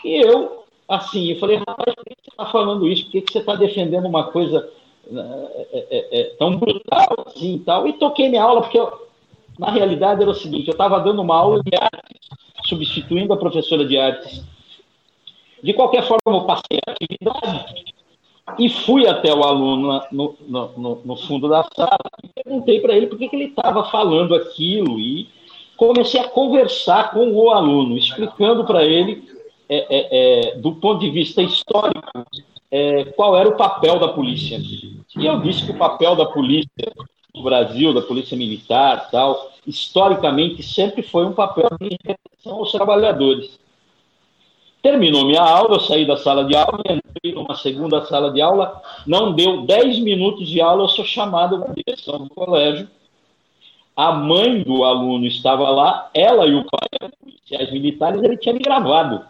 E 0.04 0.16
eu, 0.16 0.64
assim, 0.86 1.32
eu 1.32 1.38
falei, 1.38 1.56
rapaz, 1.56 1.94
por 1.94 2.04
que 2.04 2.14
você 2.22 2.30
está 2.30 2.46
falando 2.46 2.86
isso? 2.86 3.04
Por 3.04 3.12
que 3.12 3.32
você 3.32 3.38
está 3.38 3.54
defendendo 3.54 4.06
uma 4.06 4.24
coisa 4.24 4.68
é, 5.12 5.66
é, 5.72 5.86
é, 5.90 6.20
é, 6.20 6.24
tão 6.38 6.56
brutal 6.56 7.24
assim 7.26 7.62
tal? 7.64 7.86
E 7.86 7.94
toquei 7.94 8.28
minha 8.28 8.42
aula, 8.42 8.62
porque 8.62 8.78
eu, 8.78 9.06
na 9.58 9.70
realidade 9.70 10.22
era 10.22 10.30
o 10.30 10.34
seguinte, 10.34 10.68
eu 10.68 10.72
estava 10.72 11.00
dando 11.00 11.22
uma 11.22 11.36
aula 11.36 11.62
de 11.62 11.76
artes, 11.76 12.28
substituindo 12.66 13.32
a 13.32 13.36
professora 13.36 13.84
de 13.84 13.98
artes. 13.98 14.42
De 15.62 15.72
qualquer 15.72 16.02
forma, 16.02 16.20
eu 16.26 16.44
passei 16.44 16.78
a 16.86 16.90
atividade 16.90 17.84
e 18.58 18.68
fui 18.68 19.06
até 19.06 19.32
o 19.32 19.42
aluno 19.42 20.02
no, 20.12 20.36
no, 20.46 20.70
no, 20.76 21.02
no 21.04 21.16
fundo 21.16 21.48
da 21.48 21.64
sala 21.74 21.98
e 22.22 22.42
perguntei 22.42 22.80
para 22.80 22.94
ele 22.94 23.06
por 23.06 23.18
que, 23.18 23.28
que 23.28 23.36
ele 23.36 23.46
estava 23.46 23.84
falando 23.84 24.34
aquilo 24.34 25.00
e 25.00 25.28
comecei 25.76 26.20
a 26.20 26.28
conversar 26.28 27.10
com 27.12 27.30
o 27.32 27.50
aluno, 27.50 27.96
explicando 27.96 28.64
para 28.64 28.84
ele, 28.84 29.24
é, 29.68 29.76
é, 29.76 30.08
é, 30.50 30.56
do 30.56 30.72
ponto 30.72 31.00
de 31.00 31.10
vista 31.10 31.42
histórico, 31.42 32.06
é, 32.76 33.04
qual 33.16 33.36
era 33.36 33.48
o 33.48 33.56
papel 33.56 34.00
da 34.00 34.08
polícia. 34.08 34.58
E 35.16 35.24
eu 35.24 35.40
disse 35.40 35.64
que 35.64 35.70
o 35.70 35.78
papel 35.78 36.16
da 36.16 36.26
polícia 36.26 36.92
no 37.32 37.44
Brasil, 37.44 37.94
da 37.94 38.02
polícia 38.02 38.36
militar, 38.36 39.10
tal, 39.10 39.52
historicamente 39.64 40.60
sempre 40.62 41.02
foi 41.02 41.24
um 41.24 41.32
papel 41.32 41.68
de 41.80 41.96
repressão 42.04 42.54
aos 42.54 42.72
trabalhadores. 42.72 43.60
Terminou 44.82 45.24
minha 45.24 45.40
aula, 45.40 45.76
eu 45.76 45.80
saí 45.80 46.04
da 46.04 46.16
sala 46.16 46.44
de 46.44 46.56
aula, 46.56 46.82
entrei 46.84 47.32
numa 47.32 47.54
segunda 47.54 48.04
sala 48.06 48.32
de 48.32 48.42
aula, 48.42 48.82
não 49.06 49.32
deu 49.32 49.62
10 49.62 50.00
minutos 50.00 50.48
de 50.48 50.60
aula, 50.60 50.82
eu 50.82 50.88
sou 50.88 51.04
chamado 51.04 51.58
da 51.60 51.68
direção 51.68 52.18
do 52.18 52.28
colégio 52.28 52.88
a 53.96 54.10
mãe 54.10 54.62
do 54.62 54.82
aluno 54.82 55.24
estava 55.24 55.70
lá, 55.70 56.10
ela 56.12 56.46
e 56.46 56.54
o 56.54 56.64
pai 56.64 56.88
eram 57.00 57.12
policiais 57.20 57.72
militares, 57.72 58.22
ele 58.22 58.36
tinha 58.36 58.52
me 58.52 58.58
gravado. 58.58 59.24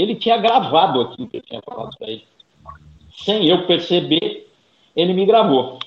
Ele 0.00 0.14
tinha 0.14 0.36
gravado 0.38 1.00
aquilo 1.00 1.28
que 1.28 1.36
eu 1.38 1.42
tinha 1.42 1.62
falado 1.62 1.96
para 1.98 2.08
ele. 2.08 2.24
Sem 3.12 3.48
eu 3.48 3.66
perceber, 3.66 4.48
ele 4.96 5.12
me 5.12 5.26
gravou. 5.26 5.78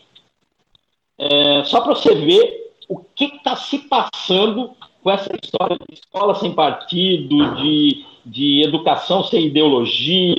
É, 1.18 1.64
só 1.66 1.82
para 1.82 1.96
você 1.96 2.14
ver 2.14 2.74
o 2.88 2.98
que 2.98 3.26
está 3.26 3.56
se 3.56 3.80
passando 3.80 4.72
com 5.02 5.12
essa 5.12 5.32
história 5.42 5.78
de 5.78 5.96
escola 5.96 6.36
sem 6.36 6.54
partido, 6.54 7.56
de, 7.56 8.06
de 8.26 8.64
educação 8.64 9.24
sem 9.24 9.48
ideologia, 9.48 10.36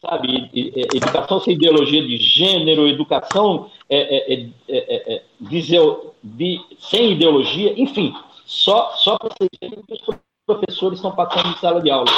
sabe? 0.00 0.50
Educação 0.94 1.40
sem 1.40 1.54
ideologia 1.54 2.02
de 2.02 2.16
gênero, 2.16 2.88
educação 2.88 3.70
é, 3.88 4.34
é, 4.34 4.40
é, 4.68 5.22
de, 5.40 6.60
sem 6.78 7.12
ideologia, 7.12 7.74
enfim, 7.80 8.14
só, 8.44 8.92
só 8.96 9.16
para 9.18 9.30
vocês 9.30 9.50
verem 9.60 9.78
o 9.78 9.86
que 9.86 9.94
os 9.94 10.16
professores 10.46 10.98
estão 10.98 11.12
passando 11.12 11.48
em 11.48 11.56
sala 11.56 11.80
de 11.80 11.90
aula. 11.90 12.10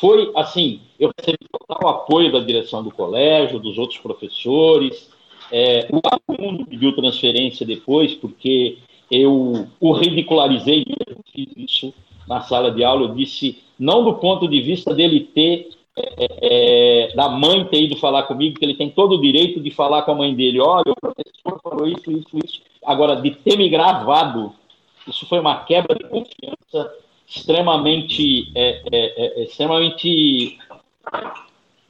Foi 0.00 0.30
assim, 0.36 0.80
eu 0.98 1.10
recebi 1.18 1.38
total 1.50 1.88
apoio 1.88 2.32
da 2.32 2.40
direção 2.40 2.82
do 2.82 2.90
colégio, 2.90 3.58
dos 3.58 3.78
outros 3.78 3.98
professores, 3.98 5.10
o 5.90 6.00
aluno 6.38 6.66
pediu 6.66 6.94
transferência 6.94 7.64
depois, 7.64 8.14
porque 8.14 8.78
eu 9.10 9.66
o 9.80 9.92
ridicularizei, 9.92 10.84
eu 11.06 11.16
fiz 11.32 11.48
isso 11.56 11.94
na 12.28 12.40
sala 12.40 12.70
de 12.70 12.82
aula, 12.84 13.02
eu 13.02 13.14
disse, 13.14 13.62
não 13.78 14.04
do 14.04 14.14
ponto 14.14 14.48
de 14.48 14.60
vista 14.60 14.92
dele 14.92 15.20
ter 15.20 15.68
é, 15.96 17.12
da 17.14 17.28
mãe 17.28 17.64
ter 17.64 17.82
ido 17.82 17.96
falar 17.96 18.24
comigo, 18.24 18.58
que 18.58 18.64
ele 18.64 18.74
tem 18.74 18.90
todo 18.90 19.14
o 19.14 19.20
direito 19.20 19.60
de 19.60 19.70
falar 19.70 20.02
com 20.02 20.12
a 20.12 20.16
mãe 20.16 20.34
dele, 20.34 20.60
olha, 20.60 20.92
o 20.92 21.00
professor 21.00 21.60
falou 21.62 21.88
isso, 21.88 22.10
isso, 22.10 22.38
isso. 22.44 22.60
Agora, 22.84 23.16
de 23.16 23.30
ter 23.30 23.56
me 23.56 23.68
gravado, 23.68 24.52
isso 25.08 25.26
foi 25.26 25.38
uma 25.38 25.64
quebra 25.64 25.94
de 25.94 26.04
confiança 26.04 26.92
extremamente, 27.28 28.50
é, 28.54 28.82
é, 28.90 28.90
é, 28.92 29.40
é 29.40 29.44
extremamente 29.44 30.58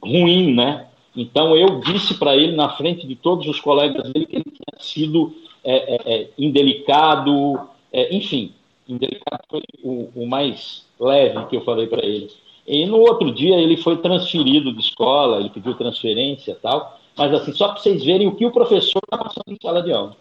ruim, 0.01 0.53
né? 0.53 0.87
Então, 1.15 1.55
eu 1.55 1.79
disse 1.81 2.15
para 2.15 2.35
ele, 2.35 2.55
na 2.55 2.69
frente 2.69 3.07
de 3.07 3.15
todos 3.15 3.47
os 3.47 3.59
colegas 3.59 4.11
dele, 4.11 4.25
que 4.25 4.35
ele 4.35 4.45
tinha 4.45 4.79
sido 4.79 5.33
é, 5.63 6.27
indelicado, 6.37 7.67
enfim, 8.11 8.53
indelicado 8.87 9.43
foi 9.49 9.63
o, 9.83 10.09
o 10.15 10.27
mais 10.27 10.85
leve 10.99 11.45
que 11.47 11.57
eu 11.57 11.63
falei 11.63 11.87
para 11.87 12.05
ele. 12.05 12.29
E 12.67 12.85
no 12.85 12.97
outro 12.97 13.33
dia 13.33 13.55
ele 13.55 13.77
foi 13.77 13.97
transferido 13.97 14.73
de 14.73 14.79
escola, 14.79 15.39
ele 15.39 15.49
pediu 15.49 15.73
transferência 15.73 16.57
tal. 16.61 16.99
Mas 17.17 17.33
assim, 17.33 17.53
só 17.53 17.69
para 17.69 17.81
vocês 17.81 18.03
verem 18.03 18.27
o 18.27 18.35
que 18.35 18.45
o 18.45 18.51
professor 18.51 19.01
está 19.03 19.17
passando 19.17 19.47
em 19.47 19.57
sala 19.61 19.81
de 19.81 19.91
aula. 19.91 20.15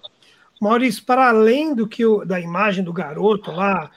Maurício, 0.60 1.04
para 1.04 1.28
além 1.28 1.74
do 1.74 1.86
que 1.86 2.06
o, 2.06 2.24
da 2.24 2.40
imagem 2.40 2.82
do 2.82 2.92
garoto 2.92 3.50
lá, 3.52 3.90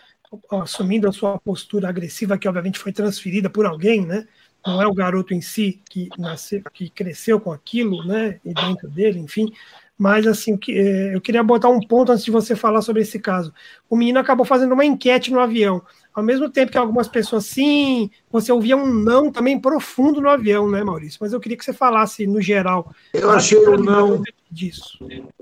assumindo 0.52 1.08
a 1.08 1.12
sua 1.12 1.40
postura 1.40 1.90
agressiva, 1.90 2.38
que 2.38 2.48
obviamente 2.48 2.80
foi 2.80 2.92
transferida 2.92 3.50
por 3.50 3.66
alguém, 3.66 4.06
né? 4.06 4.28
Não 4.66 4.82
é 4.82 4.88
o 4.88 4.94
garoto 4.94 5.34
em 5.34 5.42
si 5.42 5.82
que 5.90 6.10
nasceu, 6.18 6.62
que 6.74 6.90
cresceu 6.90 7.40
com 7.40 7.52
aquilo, 7.52 8.04
né? 8.06 8.40
E 8.44 8.54
dentro 8.54 8.90
dele, 8.90 9.20
enfim. 9.20 9.52
Mas 9.98 10.26
assim, 10.28 10.58
é, 10.70 11.14
eu 11.14 11.22
queria 11.22 11.44
botar 11.44 11.70
um 11.70 11.80
ponto 11.80 12.12
antes 12.12 12.24
de 12.24 12.32
você 12.32 12.56
falar 12.56 12.82
sobre 12.82 13.02
esse 13.02 13.20
caso. 13.20 13.54
O 13.90 13.98
menino 13.98 14.20
acabou 14.20 14.46
fazendo 14.46 14.74
uma 14.74 14.86
enquete 14.86 15.32
no 15.32 15.40
avião. 15.40 15.82
Ao 16.14 16.24
mesmo 16.24 16.50
tempo 16.50 16.72
que 16.72 16.78
algumas 16.78 17.08
pessoas 17.08 17.46
sim, 17.46 18.10
você 18.32 18.52
ouvia 18.52 18.78
um 18.78 18.86
não 18.86 19.32
também 19.32 19.60
profundo 19.60 20.22
no 20.22 20.30
avião, 20.30 20.70
né, 20.70 20.84
Maurício? 20.84 21.20
Mas 21.22 21.34
eu 21.34 21.40
queria 21.40 21.58
que 21.58 21.66
você 21.66 21.74
falasse 21.74 22.26
no 22.26 22.42
geral. 22.42 22.94
Eu 23.14 23.30
achei 23.30 23.58
o 23.58 23.78
não 23.78 24.24
disso. 24.50 25.00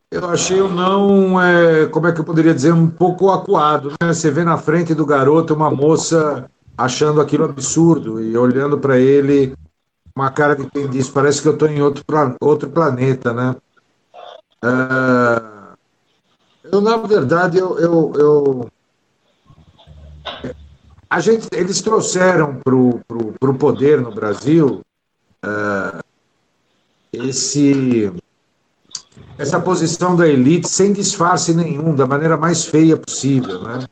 Eu 0.10 0.26
achei 0.30 0.62
o 0.62 0.70
não, 0.70 1.42
é, 1.42 1.86
como 1.88 2.08
é 2.08 2.14
que 2.14 2.22
eu 2.22 2.26
poderia 2.26 2.54
dizer, 2.54 2.72
um 2.72 2.90
pouco 2.90 3.30
acuado. 3.30 3.90
Né? 4.02 4.14
Você 4.14 4.32
vê 4.32 4.44
na 4.44 4.58
frente 4.58 4.96
do 4.96 5.06
garoto 5.06 5.54
uma 5.54 5.70
moça 5.70 6.50
achando 6.78 7.20
aquilo 7.20 7.44
absurdo 7.44 8.22
e 8.22 8.38
olhando 8.38 8.78
para 8.78 8.98
ele 8.98 9.54
uma 10.16 10.32
cara 10.32 10.56
de 10.56 10.70
quem 10.72 10.90
diz, 10.90 11.10
parece 11.10 11.42
que 11.42 11.48
eu 11.48 11.54
estou 11.54 11.68
em 11.68 11.82
outro, 11.82 12.04
outro 12.40 12.70
planeta, 12.70 13.34
né? 13.34 13.56
É, 14.64 15.68
eu, 16.72 16.82
na 16.82 16.98
verdade, 16.98 17.58
eu, 17.60 17.78
eu, 17.78 18.14
eu 18.16 18.72
a 21.10 21.20
gente, 21.20 21.48
eles 21.52 21.82
trouxeram 21.82 22.60
para 22.64 22.76
o 22.76 23.58
poder 23.58 24.02
no 24.02 24.12
Brasil 24.12 24.82
uh, 25.46 26.04
esse, 27.14 28.12
essa 29.38 29.60
posição 29.60 30.16
da 30.16 30.28
elite 30.28 30.68
sem 30.68 30.94
disfarce 30.94 31.54
nenhum, 31.54 31.94
da 31.96 32.08
maneira 32.08 32.38
mais 32.38 32.66
feia 32.66 32.98
possível. 32.98 33.62
Né? 33.62 33.86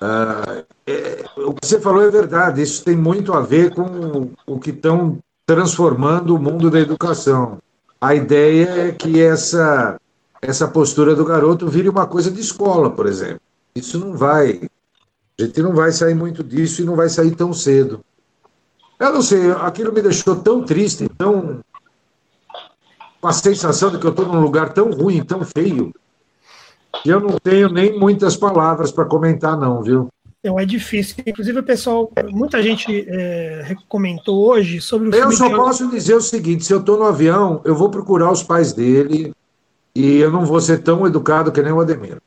Uh, 0.00 0.64
é, 0.86 1.24
o 1.36 1.54
que 1.54 1.66
você 1.66 1.80
falou 1.80 2.02
é 2.02 2.10
verdade, 2.10 2.62
isso 2.62 2.84
tem 2.84 2.96
muito 2.96 3.32
a 3.32 3.40
ver 3.40 3.74
com 3.74 4.30
o 4.46 4.58
que 4.58 4.70
estão 4.70 5.18
transformando 5.46 6.34
o 6.34 6.38
mundo 6.38 6.70
da 6.70 6.80
educação. 6.80 7.58
A 8.00 8.14
ideia 8.14 8.88
é 8.88 8.92
que 8.92 9.20
essa, 9.20 10.00
essa 10.40 10.66
postura 10.68 11.14
do 11.14 11.24
garoto 11.24 11.68
vire 11.68 11.88
uma 11.88 12.06
coisa 12.06 12.30
de 12.30 12.40
escola, 12.40 12.90
por 12.90 13.06
exemplo. 13.06 13.40
Isso 13.74 13.98
não 13.98 14.16
vai 14.16 14.60
a 15.38 15.44
gente 15.44 15.62
não 15.62 15.72
vai 15.72 15.90
sair 15.92 16.14
muito 16.14 16.44
disso 16.44 16.82
e 16.82 16.84
não 16.84 16.94
vai 16.94 17.08
sair 17.08 17.34
tão 17.34 17.52
cedo. 17.52 18.04
Eu 18.98 19.12
não 19.12 19.22
sei, 19.22 19.50
aquilo 19.50 19.92
me 19.92 20.02
deixou 20.02 20.36
tão 20.36 20.62
triste, 20.62 21.08
tão. 21.18 21.60
Com 23.22 23.28
a 23.28 23.32
sensação 23.32 23.88
de 23.88 23.98
que 23.98 24.04
eu 24.04 24.10
estou 24.10 24.26
num 24.26 24.40
lugar 24.40 24.72
tão 24.72 24.90
ruim, 24.90 25.22
tão 25.22 25.44
feio, 25.44 25.94
que 27.04 27.08
eu 27.08 27.20
não 27.20 27.38
tenho 27.38 27.68
nem 27.68 27.96
muitas 27.96 28.36
palavras 28.36 28.90
para 28.90 29.04
comentar, 29.04 29.56
não, 29.56 29.80
viu? 29.80 30.08
Não, 30.42 30.58
é 30.58 30.66
difícil. 30.66 31.14
Inclusive, 31.24 31.60
o 31.60 31.62
pessoal, 31.62 32.10
muita 32.30 32.60
gente 32.60 33.06
é, 33.08 33.76
comentou 33.88 34.44
hoje 34.44 34.80
sobre 34.80 35.08
o 35.08 35.14
Eu 35.14 35.30
só 35.30 35.48
posso 35.50 35.88
dizer 35.88 36.16
o 36.16 36.20
seguinte: 36.20 36.64
se 36.64 36.74
eu 36.74 36.80
estou 36.80 36.98
no 36.98 37.04
avião, 37.04 37.60
eu 37.64 37.76
vou 37.76 37.88
procurar 37.88 38.32
os 38.32 38.42
pais 38.42 38.72
dele 38.72 39.32
e 39.94 40.16
eu 40.16 40.32
não 40.32 40.44
vou 40.44 40.60
ser 40.60 40.82
tão 40.82 41.06
educado 41.06 41.52
que 41.52 41.62
nem 41.62 41.72
o 41.72 41.80
Ademir. 41.80 42.18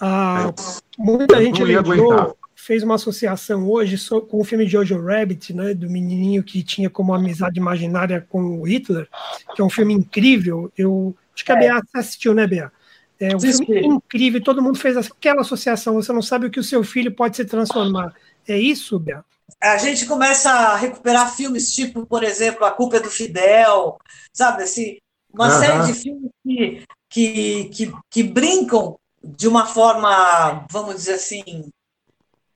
Ah, 0.00 0.52
muita 0.96 1.42
gente 1.42 1.64
lembrou, 1.64 2.36
fez 2.70 2.84
uma 2.84 2.94
associação 2.94 3.68
hoje 3.68 3.96
com 4.28 4.38
o 4.38 4.44
filme 4.44 4.64
Jojo 4.64 5.04
Rabbit, 5.04 5.52
né, 5.52 5.74
do 5.74 5.90
menininho 5.90 6.40
que 6.40 6.62
tinha 6.62 6.88
como 6.88 7.12
amizade 7.12 7.58
imaginária 7.58 8.24
com 8.30 8.60
o 8.60 8.62
Hitler, 8.62 9.08
que 9.56 9.60
é 9.60 9.64
um 9.64 9.68
filme 9.68 9.92
incrível. 9.92 10.70
Eu 10.78 11.12
acho 11.34 11.44
que 11.44 11.50
a 11.50 11.56
é. 11.56 11.58
Bea 11.58 11.82
assistiu, 11.92 12.32
né, 12.32 12.46
Bea? 12.46 12.70
É 13.18 13.34
um 13.34 13.40
filme 13.40 13.88
incrível, 13.88 14.40
todo 14.40 14.62
mundo 14.62 14.78
fez 14.78 14.96
aquela 14.96 15.40
associação. 15.40 15.94
Você 15.94 16.12
não 16.12 16.22
sabe 16.22 16.46
o 16.46 16.50
que 16.50 16.60
o 16.60 16.62
seu 16.62 16.84
filho 16.84 17.10
pode 17.10 17.34
se 17.34 17.44
transformar. 17.44 18.14
É 18.46 18.56
isso, 18.56 19.00
Bia? 19.00 19.24
A 19.60 19.76
gente 19.76 20.06
começa 20.06 20.52
a 20.52 20.76
recuperar 20.76 21.34
filmes 21.34 21.74
tipo, 21.74 22.06
por 22.06 22.22
exemplo, 22.22 22.64
A 22.64 22.70
Culpa 22.70 22.98
é 22.98 23.00
do 23.00 23.10
Fidel, 23.10 23.98
sabe 24.32 24.62
assim? 24.62 24.96
Uma 25.34 25.50
série 25.58 25.86
de 25.86 25.94
filmes 25.94 26.30
que, 26.46 26.84
que, 27.08 27.64
que, 27.64 27.92
que 28.08 28.22
brincam 28.22 28.96
de 29.24 29.48
uma 29.48 29.66
forma, 29.66 30.64
vamos 30.70 30.94
dizer 30.94 31.14
assim, 31.14 31.68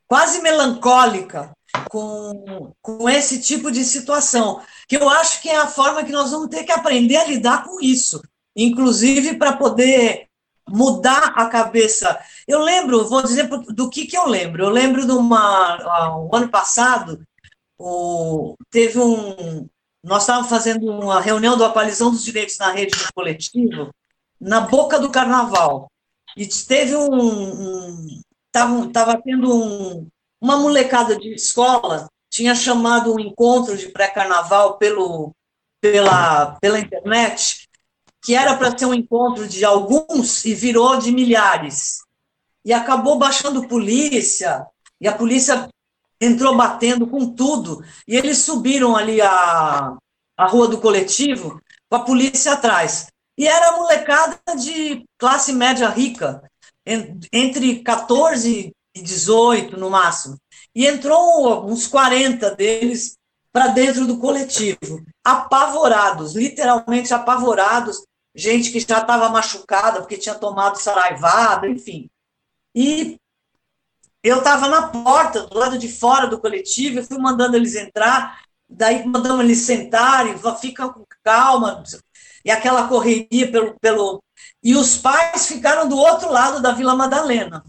quase 0.07 0.41
melancólica 0.41 1.53
com, 1.91 2.73
com 2.81 3.09
esse 3.09 3.41
tipo 3.41 3.71
de 3.71 3.85
situação, 3.85 4.61
que 4.89 4.97
eu 4.97 5.09
acho 5.09 5.43
que 5.43 5.49
é 5.49 5.57
a 5.57 5.67
forma 5.67 6.05
que 6.05 6.13
nós 6.13 6.31
vamos 6.31 6.49
ter 6.49 6.65
que 6.65 6.73
aprender 6.73 7.17
a 7.17 7.27
lidar 7.27 7.65
com 7.65 7.81
isso, 7.81 8.23
inclusive 8.57 9.37
para 9.37 9.57
poder 9.57 10.29
mudar 10.69 11.33
a 11.37 11.47
cabeça. 11.49 12.19
Eu 12.47 12.61
lembro, 12.61 13.09
vou 13.09 13.23
dizer 13.23 13.49
do 13.49 13.91
que, 13.91 14.07
que 14.07 14.17
eu 14.17 14.27
lembro. 14.27 14.65
Eu 14.65 14.71
lembro 14.71 15.07
de 15.07 15.13
uma. 15.13 16.19
O 16.19 16.35
ano 16.35 16.49
passado, 16.49 17.23
o, 17.79 18.55
teve 18.71 18.99
um. 18.99 19.69
Nós 20.03 20.23
estávamos 20.23 20.51
fazendo 20.51 20.91
uma 20.91 21.21
reunião 21.21 21.57
da 21.57 21.71
Coalizão 21.71 22.11
dos 22.11 22.25
Direitos 22.25 22.59
na 22.59 22.71
Rede 22.71 22.97
do 22.97 23.13
Coletivo, 23.15 23.91
na 24.41 24.61
boca 24.61 24.99
do 24.99 25.11
carnaval. 25.11 25.91
E 26.37 26.47
teve 26.47 26.97
um. 26.97 27.15
Um, 27.15 28.21
tava 28.93 29.21
tendo 29.21 29.53
um, 29.53 30.09
uma 30.41 30.57
molecada 30.57 31.19
de 31.19 31.35
escola, 31.35 32.09
tinha 32.31 32.55
chamado 32.55 33.15
um 33.15 33.19
encontro 33.19 33.77
de 33.77 33.89
pré-carnaval 33.89 34.79
pelo, 34.79 35.33
pela, 35.81 36.57
pela 36.61 36.79
internet, 36.79 37.69
que 38.23 38.35
era 38.35 38.57
para 38.57 38.77
ser 38.77 38.87
um 38.87 38.95
encontro 38.95 39.49
de 39.49 39.65
alguns 39.65 40.45
e 40.45 40.55
virou 40.55 40.99
de 40.99 41.13
milhares. 41.13 42.01
E 42.65 42.73
acabou 42.73 43.19
baixando 43.19 43.69
polícia, 43.69 44.67
e 45.01 45.07
a 45.07 45.13
polícia 45.13 45.69
entrou 46.21 46.57
batendo 46.57 47.07
com 47.07 47.35
tudo, 47.35 47.85
e 48.07 48.17
eles 48.17 48.39
subiram 48.39 48.97
ali 48.97 49.21
a, 49.21 49.97
a 50.37 50.47
rua 50.47 50.69
do 50.69 50.81
coletivo 50.81 51.61
com 51.91 51.97
a 51.97 52.05
polícia 52.05 52.53
atrás. 52.53 53.09
E 53.37 53.47
era 53.47 53.77
molecada 53.77 54.39
de 54.57 55.05
classe 55.19 55.53
média 55.53 55.89
rica, 55.89 56.43
entre 56.87 57.83
14 57.83 58.73
e 58.95 59.03
18 59.03 59.77
no 59.77 59.91
máximo. 59.91 60.37
E 60.75 60.87
entrou 60.87 61.67
uns 61.67 61.87
40 61.87 62.55
deles 62.55 63.17
para 63.53 63.69
dentro 63.69 64.07
do 64.07 64.19
coletivo, 64.19 65.05
apavorados, 65.23 66.35
literalmente 66.35 67.15
apavorados, 67.15 68.05
gente 68.35 68.73
que 68.73 68.81
já 68.81 68.99
estava 68.99 69.29
machucada 69.29 70.01
porque 70.01 70.19
tinha 70.19 70.35
tomado 70.35 70.77
saraivada, 70.77 71.69
enfim. 71.69 72.11
E 72.75 73.17
eu 74.25 74.39
estava 74.39 74.69
na 74.69 74.89
porta, 74.89 75.47
do 75.47 75.57
lado 75.57 75.79
de 75.79 75.89
fora 75.89 76.27
do 76.27 76.41
coletivo, 76.41 76.99
eu 76.99 77.05
fui 77.05 77.19
mandando 77.19 77.57
eles 77.57 77.77
entrar, 77.77 78.43
daí 78.69 79.07
mandamos 79.07 79.45
eles 79.45 79.59
sentarem, 79.59 80.35
fica 80.61 80.89
com 80.89 81.05
calma, 81.23 81.83
e 82.45 82.51
aquela 82.51 82.89
correria 82.89 83.51
pelo, 83.51 83.79
pelo. 83.81 84.23
E 84.63 84.75
os 84.75 84.97
pais 84.97 85.47
ficaram 85.47 85.89
do 85.89 85.97
outro 85.97 86.31
lado 86.31 86.61
da 86.61 86.73
Vila 86.73 86.95
Madalena. 86.95 87.65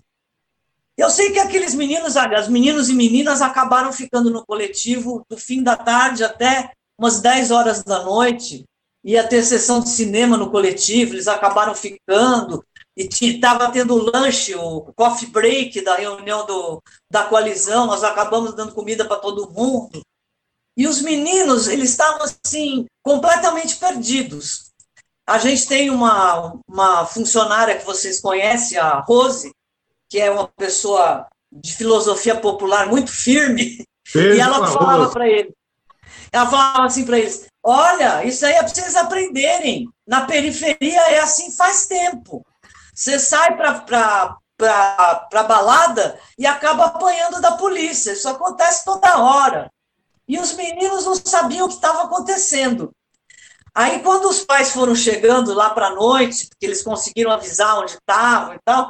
Eu 0.97 1.09
sei 1.09 1.31
que 1.31 1.39
aqueles 1.39 1.73
meninos, 1.73 2.15
as 2.15 2.47
meninos 2.47 2.89
e 2.89 2.93
meninas 2.93 3.41
acabaram 3.41 3.91
ficando 3.91 4.29
no 4.29 4.45
coletivo 4.45 5.25
do 5.29 5.37
fim 5.37 5.61
da 5.61 5.75
tarde 5.75 6.23
até 6.23 6.71
umas 6.97 7.19
10 7.19 7.51
horas 7.51 7.83
da 7.83 8.03
noite, 8.03 8.63
ia 9.03 9.27
ter 9.27 9.43
sessão 9.43 9.81
de 9.81 9.89
cinema 9.89 10.37
no 10.37 10.49
coletivo, 10.49 11.13
eles 11.13 11.27
acabaram 11.27 11.75
ficando, 11.75 12.65
e 12.95 13.09
estava 13.21 13.69
tendo 13.71 13.95
lanche, 13.95 14.55
o 14.55 14.81
coffee 14.95 15.27
break 15.27 15.81
da 15.81 15.95
reunião 15.95 16.45
do, 16.45 16.81
da 17.11 17.25
coalizão, 17.25 17.85
nós 17.85 18.03
acabamos 18.03 18.55
dando 18.55 18.73
comida 18.73 19.03
para 19.05 19.19
todo 19.19 19.51
mundo. 19.51 20.01
E 20.77 20.87
os 20.87 21.01
meninos, 21.01 21.67
eles 21.67 21.89
estavam 21.89 22.23
assim, 22.23 22.85
completamente 23.03 23.75
perdidos. 23.75 24.64
A 25.27 25.37
gente 25.39 25.67
tem 25.67 25.89
uma, 25.89 26.55
uma 26.67 27.05
funcionária 27.05 27.77
que 27.77 27.85
vocês 27.85 28.19
conhecem, 28.21 28.77
a 28.77 28.99
Rose, 28.99 29.51
que 30.09 30.19
é 30.19 30.29
uma 30.29 30.47
pessoa 30.47 31.27
de 31.51 31.75
filosofia 31.75 32.35
popular 32.35 32.87
muito 32.87 33.11
firme, 33.11 33.83
e 34.13 34.39
ela 34.39 34.67
falava 34.67 35.09
para 35.09 35.27
ele, 35.27 35.51
ela 36.31 36.45
falava 36.45 36.85
assim 36.85 37.05
para 37.05 37.17
eles: 37.17 37.47
Olha, 37.63 38.23
isso 38.23 38.45
aí 38.45 38.53
é 38.53 38.59
para 38.59 38.67
vocês 38.67 38.95
aprenderem. 38.95 39.89
Na 40.05 40.25
periferia 40.25 41.01
é 41.11 41.19
assim 41.19 41.51
faz 41.51 41.87
tempo. 41.87 42.45
Você 42.93 43.17
sai 43.17 43.55
para 43.57 44.37
para 44.57 45.43
balada 45.43 46.17
e 46.37 46.45
acaba 46.45 46.85
apanhando 46.85 47.41
da 47.41 47.53
polícia. 47.53 48.13
Isso 48.13 48.29
acontece 48.29 48.85
toda 48.85 49.21
hora. 49.21 49.71
E 50.27 50.39
os 50.39 50.53
meninos 50.53 51.05
não 51.05 51.15
sabiam 51.15 51.65
o 51.65 51.69
que 51.69 51.75
estava 51.75 52.03
acontecendo. 52.03 52.91
Aí, 53.75 53.99
quando 53.99 54.29
os 54.29 54.39
pais 54.39 54.71
foram 54.71 54.95
chegando 54.95 55.53
lá 55.53 55.69
para 55.69 55.87
a 55.87 55.95
noite, 55.95 56.47
porque 56.47 56.65
eles 56.65 56.81
conseguiram 56.81 57.31
avisar 57.31 57.77
onde 57.77 57.91
estavam 57.91 58.55
e 58.55 58.59
tal, 58.63 58.89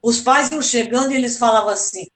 os 0.00 0.20
pais 0.20 0.48
iam 0.50 0.62
chegando 0.62 1.10
e 1.10 1.16
eles 1.16 1.38
falavam 1.38 1.70
assim: 1.70 2.06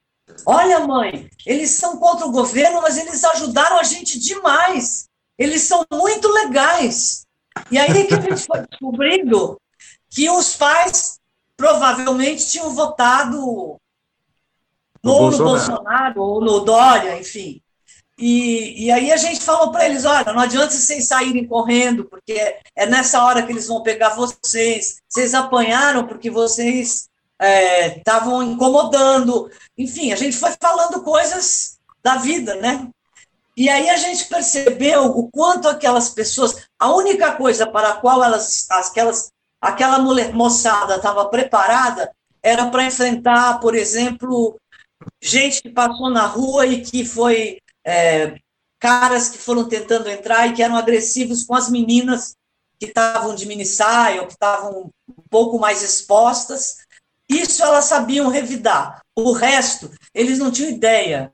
Olha, 0.46 0.86
mãe, 0.86 1.28
eles 1.44 1.70
são 1.70 1.96
contra 1.98 2.24
o 2.24 2.30
governo, 2.30 2.80
mas 2.80 2.96
eles 2.96 3.24
ajudaram 3.24 3.78
a 3.78 3.82
gente 3.82 4.20
demais. 4.20 5.08
Eles 5.36 5.62
são 5.62 5.84
muito 5.92 6.28
legais. 6.28 7.26
E 7.70 7.78
aí 7.78 8.06
que 8.06 8.14
a 8.14 8.20
gente 8.20 8.46
foi 8.46 8.64
descobrindo 8.66 9.60
que 10.08 10.30
os 10.30 10.54
pais 10.54 11.18
provavelmente 11.56 12.46
tinham 12.46 12.70
votado 12.70 13.36
no, 13.36 13.80
no 15.02 15.12
Bolsonaro. 15.12 15.44
Bolsonaro 15.44 16.22
ou 16.22 16.40
no 16.40 16.60
Dória, 16.60 17.18
enfim. 17.18 17.60
E, 18.18 18.86
e 18.86 18.90
aí 18.90 19.12
a 19.12 19.16
gente 19.16 19.40
falou 19.40 19.70
para 19.70 19.86
eles: 19.86 20.04
olha, 20.04 20.32
não 20.32 20.40
adianta 20.40 20.70
vocês 20.70 21.06
saírem 21.06 21.46
correndo, 21.46 22.04
porque 22.04 22.56
é 22.74 22.86
nessa 22.86 23.22
hora 23.22 23.42
que 23.42 23.52
eles 23.52 23.66
vão 23.66 23.82
pegar 23.82 24.14
vocês. 24.14 24.96
Vocês 25.08 25.34
apanharam 25.34 26.06
porque 26.06 26.30
vocês 26.30 27.08
estavam 27.96 28.42
é, 28.42 28.44
incomodando. 28.46 29.50
Enfim, 29.76 30.12
a 30.12 30.16
gente 30.16 30.36
foi 30.36 30.52
falando 30.60 31.02
coisas 31.02 31.78
da 32.02 32.16
vida, 32.16 32.54
né? 32.56 32.88
E 33.56 33.68
aí 33.68 33.88
a 33.88 33.96
gente 33.96 34.26
percebeu 34.26 35.04
o 35.04 35.30
quanto 35.30 35.66
aquelas 35.66 36.10
pessoas, 36.10 36.68
a 36.78 36.94
única 36.94 37.32
coisa 37.32 37.66
para 37.66 37.90
a 37.90 37.96
qual 37.96 38.22
elas, 38.22 38.66
aquelas, 38.70 39.32
aquela 39.60 39.98
mulher, 39.98 40.32
moçada 40.34 40.96
estava 40.96 41.24
preparada 41.28 42.10
era 42.42 42.66
para 42.66 42.84
enfrentar, 42.84 43.58
por 43.58 43.74
exemplo, 43.74 44.60
gente 45.22 45.62
que 45.62 45.70
passou 45.70 46.10
na 46.10 46.26
rua 46.26 46.66
e 46.66 46.82
que 46.82 47.04
foi 47.04 47.58
é, 47.86 48.36
caras 48.80 49.28
que 49.28 49.38
foram 49.38 49.68
tentando 49.68 50.08
entrar 50.08 50.48
e 50.48 50.52
que 50.52 50.62
eram 50.62 50.76
agressivos 50.76 51.44
com 51.44 51.54
as 51.54 51.70
meninas 51.70 52.34
que 52.78 52.86
estavam 52.86 53.34
de 53.34 53.46
mini 53.46 53.64
saia 53.64 54.20
ou 54.20 54.26
que 54.26 54.32
estavam 54.32 54.90
um 55.08 55.22
pouco 55.30 55.58
mais 55.58 55.82
expostas. 55.82 56.78
Isso 57.28 57.62
elas 57.62 57.84
sabiam 57.84 58.28
revidar. 58.28 59.00
O 59.14 59.32
resto, 59.32 59.90
eles 60.12 60.38
não 60.38 60.50
tinham 60.50 60.70
ideia. 60.70 61.32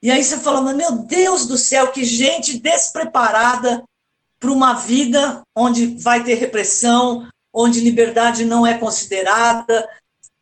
E 0.00 0.10
aí 0.10 0.22
você 0.22 0.38
fala, 0.38 0.72
meu 0.72 0.92
Deus 0.92 1.46
do 1.46 1.58
céu, 1.58 1.90
que 1.90 2.04
gente 2.04 2.58
despreparada 2.58 3.82
para 4.38 4.52
uma 4.52 4.74
vida 4.74 5.42
onde 5.56 5.98
vai 5.98 6.22
ter 6.22 6.34
repressão, 6.34 7.28
onde 7.52 7.80
liberdade 7.80 8.44
não 8.44 8.66
é 8.66 8.78
considerada. 8.78 9.88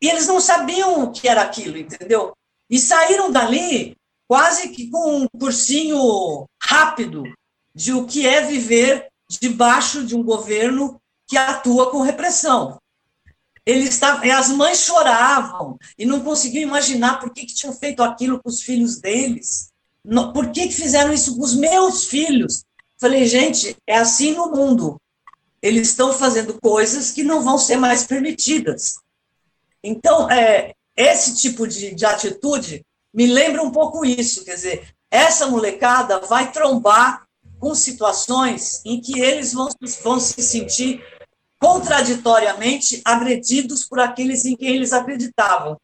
E 0.01 0.09
eles 0.09 0.27
não 0.27 0.39
sabiam 0.39 1.03
o 1.03 1.11
que 1.11 1.27
era 1.27 1.41
aquilo, 1.41 1.77
entendeu? 1.77 2.33
E 2.69 2.79
saíram 2.79 3.31
dali 3.31 3.95
quase 4.27 4.69
que 4.69 4.89
com 4.89 5.23
um 5.23 5.27
cursinho 5.39 6.45
rápido 6.61 7.23
de 7.75 7.93
o 7.93 8.05
que 8.05 8.27
é 8.27 8.41
viver 8.41 9.07
debaixo 9.29 10.05
de 10.05 10.15
um 10.15 10.23
governo 10.23 11.01
que 11.27 11.37
atua 11.37 11.89
com 11.89 12.01
repressão. 12.01 12.79
Eles 13.65 13.89
estavam, 13.89 14.29
as 14.31 14.49
mães 14.49 14.79
choravam 14.79 15.77
e 15.97 16.05
não 16.05 16.21
conseguiam 16.21 16.63
imaginar 16.63 17.19
por 17.19 17.33
que, 17.33 17.45
que 17.45 17.53
tinham 17.53 17.73
feito 17.73 18.03
aquilo 18.03 18.41
com 18.41 18.49
os 18.49 18.61
filhos 18.61 18.99
deles. 18.99 19.71
Por 20.33 20.51
que, 20.51 20.67
que 20.67 20.73
fizeram 20.73 21.13
isso 21.13 21.35
com 21.35 21.43
os 21.43 21.55
meus 21.55 22.05
filhos? 22.05 22.65
Falei, 22.99 23.25
gente, 23.25 23.75
é 23.87 23.97
assim 23.97 24.33
no 24.33 24.51
mundo. 24.51 24.99
Eles 25.61 25.89
estão 25.89 26.11
fazendo 26.11 26.59
coisas 26.59 27.11
que 27.11 27.23
não 27.23 27.41
vão 27.41 27.57
ser 27.57 27.77
mais 27.77 28.05
permitidas. 28.05 28.95
Então, 29.81 30.29
é, 30.29 30.73
esse 30.95 31.35
tipo 31.35 31.65
de, 31.65 31.95
de 31.95 32.05
atitude 32.05 32.85
me 33.13 33.27
lembra 33.27 33.61
um 33.61 33.71
pouco 33.71 34.03
isso, 34.05 34.43
quer 34.43 34.55
dizer, 34.55 34.95
essa 35.11 35.47
molecada 35.47 36.19
vai 36.21 36.51
trombar 36.51 37.27
com 37.59 37.75
situações 37.75 38.81
em 38.83 38.99
que 38.99 39.19
eles 39.19 39.53
vão, 39.53 39.69
vão 40.03 40.19
se 40.19 40.41
sentir 40.41 41.01
contraditoriamente 41.59 43.01
agredidos 43.05 43.85
por 43.85 43.99
aqueles 43.99 44.43
em 44.43 44.55
quem 44.55 44.75
eles 44.75 44.91
acreditavam. 44.91 45.77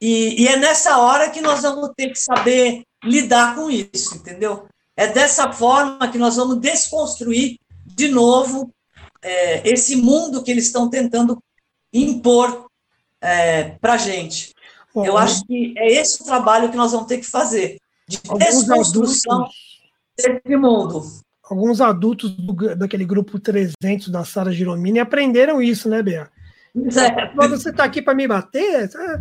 E, 0.00 0.42
e, 0.42 0.46
é 0.46 0.56
nessa 0.56 0.98
hora 0.98 1.30
que 1.30 1.40
nós 1.40 1.62
vamos 1.62 1.90
ter 1.96 2.10
que 2.10 2.18
saber 2.18 2.84
lidar 3.02 3.56
com 3.56 3.70
isso, 3.70 4.16
entendeu? 4.16 4.68
É 4.96 5.08
dessa 5.08 5.52
forma 5.52 6.06
que 6.12 6.18
nós 6.18 6.36
vamos 6.36 6.60
desconstruir 6.60 7.58
de 7.84 8.06
novo 8.06 8.70
é, 9.20 9.68
esse 9.68 9.96
mundo 9.96 10.44
que 10.44 10.50
eles 10.50 10.66
estão 10.66 10.88
tentando 10.88 11.42
impor 11.92 12.66
é, 13.20 13.70
para 13.80 13.94
a 13.94 13.98
gente. 13.98 14.53
Bom, 14.94 15.04
Eu 15.04 15.18
acho 15.18 15.44
que 15.44 15.74
é 15.76 15.92
esse 15.92 16.22
o 16.22 16.24
trabalho 16.24 16.70
que 16.70 16.76
nós 16.76 16.92
vamos 16.92 17.08
ter 17.08 17.18
que 17.18 17.26
fazer, 17.26 17.78
de 18.06 18.20
desconstrução 18.38 19.38
adultos, 19.38 19.54
desse 20.16 20.56
mundo. 20.56 21.02
Alguns 21.42 21.80
adultos 21.80 22.30
do, 22.30 22.76
daquele 22.76 23.04
grupo 23.04 23.40
300 23.40 24.08
da 24.08 24.24
Sara 24.24 24.52
Giromini 24.52 25.00
aprenderam 25.00 25.60
isso, 25.60 25.88
né, 25.88 26.00
Bea? 26.00 26.30
É. 26.76 27.48
Você 27.48 27.70
está 27.70 27.84
aqui 27.84 28.00
para 28.00 28.14
me 28.14 28.28
bater? 28.28 28.84
É, 28.84 29.20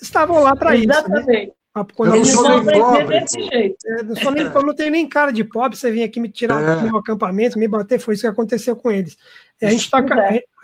estavam 0.00 0.42
lá 0.42 0.56
para 0.56 0.74
isso. 0.74 0.88
Né? 0.88 0.94
Exatamente. 0.94 1.46
Né? 1.48 1.84
Quando 1.94 2.14
eu, 2.14 2.24
sou 2.24 2.62
nem 2.62 2.80
pobre. 2.80 3.20
Desse 3.20 3.42
jeito. 3.42 3.76
É, 3.86 4.00
eu, 4.00 4.16
sou 4.16 4.30
nem, 4.30 4.44
eu 4.44 4.62
não 4.62 4.74
tenho 4.74 4.90
nem 4.90 5.08
cara 5.08 5.32
de 5.32 5.44
pobre, 5.44 5.76
você 5.76 5.90
vir 5.90 6.04
aqui 6.04 6.20
me 6.20 6.28
tirar 6.28 6.62
é. 6.62 6.76
do 6.76 6.82
meu 6.82 6.96
acampamento, 6.96 7.58
me 7.58 7.66
bater, 7.66 7.98
foi 7.98 8.14
isso 8.14 8.22
que 8.22 8.28
aconteceu 8.28 8.76
com 8.76 8.92
eles. 8.92 9.16
A 9.60 9.70
gente 9.70 9.84
está 9.84 10.00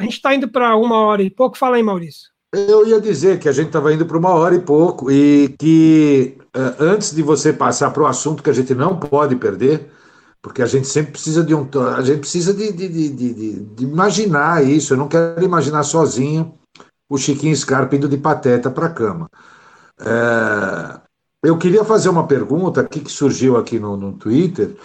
gente 0.01 0.22
tá 0.22 0.34
indo 0.34 0.49
para 0.49 0.76
uma 0.76 0.97
hora 0.97 1.22
e 1.22 1.28
pouco. 1.28 1.59
Fala 1.59 1.76
aí, 1.76 1.82
Maurício. 1.82 2.30
Eu 2.53 2.86
ia 2.86 3.01
dizer 3.01 3.38
que 3.38 3.48
a 3.48 3.53
gente 3.53 3.68
estava 3.68 3.92
indo 3.92 4.05
para 4.05 4.18
uma 4.18 4.30
hora 4.30 4.55
e 4.55 4.61
pouco 4.61 5.11
e 5.11 5.55
que 5.59 6.36
uh, 6.57 6.82
antes 6.82 7.14
de 7.14 7.22
você 7.22 7.53
passar 7.53 7.90
para 7.92 8.03
o 8.03 8.07
assunto 8.07 8.42
que 8.42 8.51
a 8.51 8.53
gente 8.53 8.74
não 8.74 8.98
pode 8.98 9.36
perder, 9.36 9.88
porque 10.42 10.61
a 10.61 10.66
gente 10.66 10.88
sempre 10.88 11.12
precisa 11.12 11.44
de 11.44 11.55
um, 11.55 11.68
a 11.96 12.03
gente 12.03 12.20
precisa 12.20 12.53
de, 12.53 12.72
de, 12.72 12.88
de, 12.88 13.61
de 13.61 13.84
imaginar 13.84 14.66
isso. 14.66 14.94
Eu 14.94 14.98
não 14.98 15.07
quero 15.07 15.44
imaginar 15.44 15.84
sozinho 15.84 16.55
o 17.09 17.16
Chiquinho 17.16 17.57
Scarpa 17.57 17.94
indo 17.94 18.09
de 18.09 18.16
pateta 18.16 18.70
para 18.70 18.86
a 18.86 18.92
cama. 18.92 19.30
É, 20.01 21.01
eu 21.44 21.57
queria 21.57 21.84
fazer 21.84 22.09
uma 22.09 22.26
pergunta 22.26 22.80
aqui 22.80 23.01
que 23.01 23.12
surgiu 23.12 23.57
aqui 23.57 23.78
no, 23.78 23.96
no 23.96 24.12
Twitter 24.14 24.76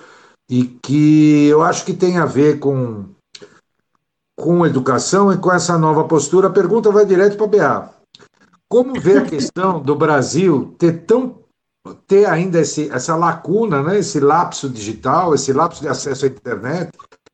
e 0.49 0.65
que 0.65 1.47
eu 1.47 1.63
acho 1.63 1.83
que 1.83 1.93
tem 1.93 2.17
a 2.17 2.25
ver 2.25 2.59
com 2.59 3.05
com 4.45 4.63
educação 4.63 5.33
e 5.33 5.37
com 5.39 5.51
essa 5.51 5.75
nova 5.75 6.03
postura, 6.03 6.49
a 6.49 6.51
pergunta 6.51 6.91
vai 6.91 7.03
direto 7.03 7.35
para 7.35 7.45
a 7.45 7.79
BA. 7.79 7.89
Como 8.69 9.01
vê 9.01 9.17
a 9.17 9.25
questão 9.25 9.81
do 9.81 9.95
Brasil 9.95 10.75
ter 10.77 11.03
tão 11.07 11.43
ter 12.07 12.25
ainda 12.25 12.59
esse, 12.59 12.91
essa 12.91 13.15
lacuna, 13.15 13.81
né, 13.81 13.99
esse 13.99 14.19
lapso 14.19 14.69
digital, 14.69 15.33
esse 15.33 15.51
lapso 15.51 15.81
de 15.81 15.87
acesso 15.87 16.25
à 16.25 16.27
internet, 16.27 16.91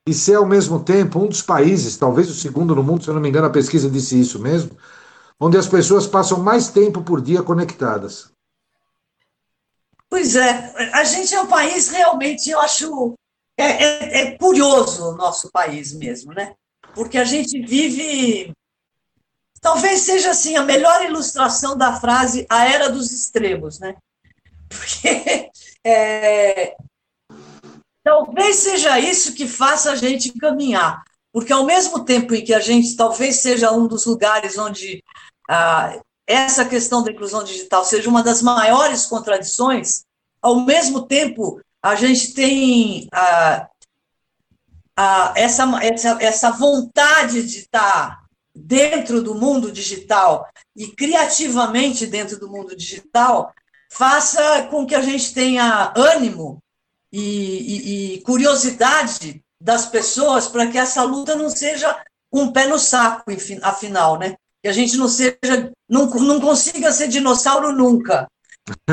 e 0.08 0.14
ser 0.14 0.36
ao 0.36 0.46
mesmo 0.46 0.82
tempo 0.84 1.20
um 1.20 1.28
dos 1.28 1.42
países, 1.42 1.98
talvez 1.98 2.30
o 2.30 2.34
segundo 2.34 2.74
no 2.74 2.84
mundo, 2.84 3.04
se 3.04 3.10
eu 3.10 3.14
não 3.14 3.22
me 3.22 3.28
engano, 3.28 3.48
a 3.48 3.52
pesquisa 3.52 3.90
disse 3.90 4.20
isso 4.20 4.40
mesmo, 4.40 4.72
onde 5.40 5.58
as 5.58 5.68
pessoas 5.68 6.08
passam 6.08 6.40
mais 6.40 6.70
tempo 6.70 7.02
por 7.02 7.22
dia 7.22 7.44
conectadas. 7.44 8.32
Pois 10.10 10.36
é, 10.36 10.92
a 10.94 11.04
gente 11.04 11.34
é 11.34 11.42
um 11.42 11.48
país 11.48 11.90
realmente, 11.90 12.50
eu 12.50 12.60
acho, 12.60 13.16
é, 13.58 13.66
é, 13.66 14.22
é 14.22 14.38
curioso 14.38 15.10
o 15.10 15.16
nosso 15.16 15.50
país 15.52 15.94
mesmo, 15.94 16.34
né? 16.34 16.56
Porque 16.94 17.18
a 17.18 17.24
gente 17.24 17.62
vive. 17.62 18.54
Talvez 19.60 20.02
seja 20.02 20.32
assim 20.32 20.56
a 20.56 20.64
melhor 20.64 21.04
ilustração 21.06 21.78
da 21.78 22.00
frase 22.00 22.46
a 22.50 22.66
era 22.66 22.90
dos 22.90 23.12
extremos, 23.12 23.80
né? 23.80 23.96
Porque 24.68 25.50
é, 25.86 26.76
talvez 28.04 28.56
seja 28.56 29.00
isso 29.00 29.34
que 29.34 29.48
faça 29.48 29.92
a 29.92 29.96
gente 29.96 30.34
caminhar, 30.34 31.04
porque 31.32 31.54
ao 31.54 31.66
mesmo 31.66 32.04
tempo 32.04 32.34
em 32.34 32.44
que 32.44 32.54
a 32.54 32.60
gente 32.60 32.96
talvez 32.96 33.38
seja 33.38 33.72
um 33.72 33.88
dos 33.88 34.06
lugares 34.06 34.58
onde 34.58 35.04
ah, 35.48 36.00
essa 36.26 36.66
questão 36.66 37.04
da 37.04 37.12
inclusão 37.12 37.44
digital 37.44 37.86
seja 37.86 38.10
uma 38.10 38.24
das 38.24 38.42
maiores 38.42 39.06
contradições, 39.06 40.04
ao 40.42 40.62
mesmo 40.62 41.06
tempo 41.06 41.62
a 41.84 41.96
gente 41.96 42.34
tem 42.34 43.08
ah, 43.14 43.70
essa, 45.36 45.64
essa, 45.84 46.18
essa 46.22 46.52
vontade 46.52 47.44
de 47.44 47.60
estar 47.60 48.22
dentro 48.54 49.22
do 49.22 49.36
mundo 49.36 49.72
digital 49.72 50.48
e 50.76 50.88
criativamente 50.88 52.06
dentro 52.06 52.40
do 52.40 52.50
mundo 52.50 52.76
digital 52.76 53.54
faça 53.92 54.64
com 54.70 54.86
que 54.86 54.96
a 54.96 55.02
gente 55.02 55.34
tenha 55.34 55.94
ânimo 55.96 56.60
e, 57.12 57.22
e, 57.22 58.16
e 58.16 58.22
curiosidade 58.22 59.44
das 59.62 59.86
pessoas 59.86 60.48
para 60.48 60.68
que 60.68 60.78
essa 60.78 61.04
luta 61.04 61.36
não 61.36 61.50
seja 61.50 61.98
um 62.32 62.52
pé 62.52 62.68
no 62.68 62.80
saco, 62.80 63.32
afinal, 63.62 64.18
né? 64.18 64.36
Que 64.64 64.70
a 64.70 64.74
gente 64.74 64.96
não 64.96 65.08
seja, 65.08 65.72
não, 65.90 66.08
não 66.08 66.40
consiga 66.40 66.92
ser 66.92 67.08
dinossauro 67.08 67.74
nunca. 67.74 68.28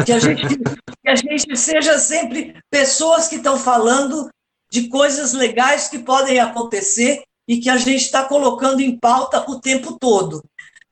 Que 0.04 0.12
a, 0.12 0.18
gente, 0.18 0.58
que 0.58 1.08
a 1.08 1.14
gente 1.14 1.56
seja 1.56 1.98
sempre 1.98 2.58
pessoas 2.70 3.28
que 3.28 3.36
estão 3.36 3.58
falando 3.58 4.28
de 4.70 4.88
coisas 4.88 5.32
legais 5.32 5.88
que 5.88 5.98
podem 5.98 6.38
acontecer 6.38 7.22
e 7.46 7.58
que 7.58 7.70
a 7.70 7.76
gente 7.76 8.02
está 8.02 8.24
colocando 8.24 8.80
em 8.80 8.98
pauta 8.98 9.44
o 9.48 9.60
tempo 9.60 9.96
todo. 9.98 10.44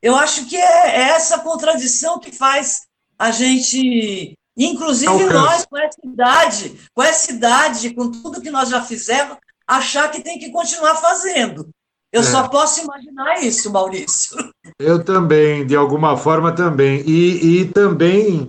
Eu 0.03 0.17
acho 0.17 0.47
que 0.47 0.57
é, 0.57 0.97
é 0.97 1.01
essa 1.11 1.41
contradição 1.41 2.19
que 2.19 2.33
faz 2.33 2.83
a 3.19 3.31
gente, 3.31 4.35
inclusive 4.57 5.25
nós, 5.27 5.67
com 5.67 5.79
essa 5.79 5.99
idade, 6.05 6.77
com 6.95 7.03
essa 7.03 7.33
idade, 7.33 7.95
com 7.95 8.11
tudo 8.11 8.41
que 8.41 8.51
nós 8.51 8.69
já 8.69 8.83
fizemos, 8.83 9.37
achar 9.67 10.11
que 10.11 10.23
tem 10.23 10.39
que 10.39 10.51
continuar 10.51 10.97
fazendo. 10.97 11.69
Eu 12.13 12.21
é. 12.21 12.25
só 12.25 12.49
posso 12.49 12.83
imaginar 12.83 13.43
isso, 13.43 13.71
Maurício. 13.71 14.37
Eu 14.79 15.05
também, 15.05 15.67
de 15.67 15.75
alguma 15.77 16.17
forma 16.17 16.53
também. 16.53 17.03
E, 17.07 17.61
e 17.61 17.65
também 17.67 18.49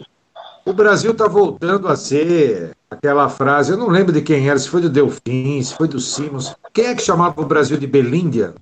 o 0.68 0.74
Brasil 0.74 1.12
está 1.12 1.30
voltando 1.30 1.88
a 1.88 1.96
ser 1.96 2.76
aquela 2.92 3.30
frase, 3.30 3.72
eu 3.72 3.78
não 3.78 3.88
lembro 3.88 4.12
de 4.12 4.22
quem 4.22 4.50
era, 4.50 4.60
se 4.60 4.68
foi 4.68 4.82
do 4.82 4.90
Delfim, 4.90 5.64
se 5.64 5.74
foi 5.74 5.88
do 5.88 5.98
Simons. 5.98 6.54
Quem 6.74 6.88
é 6.88 6.96
que 6.96 7.02
chamava 7.02 7.42
o 7.42 7.46
Brasil 7.46 7.78
de 7.78 7.88
Belíndia? 7.88 8.54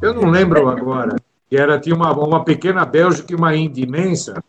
Eu 0.00 0.14
não 0.14 0.30
lembro 0.30 0.68
agora. 0.68 1.16
Que 1.50 1.56
era, 1.56 1.80
tinha 1.80 1.96
uma, 1.96 2.12
uma 2.12 2.44
pequena 2.44 2.84
Bélgica 2.84 3.32
e 3.32 3.34
uma 3.34 3.56
Índia 3.56 3.82
imensa. 3.82 4.40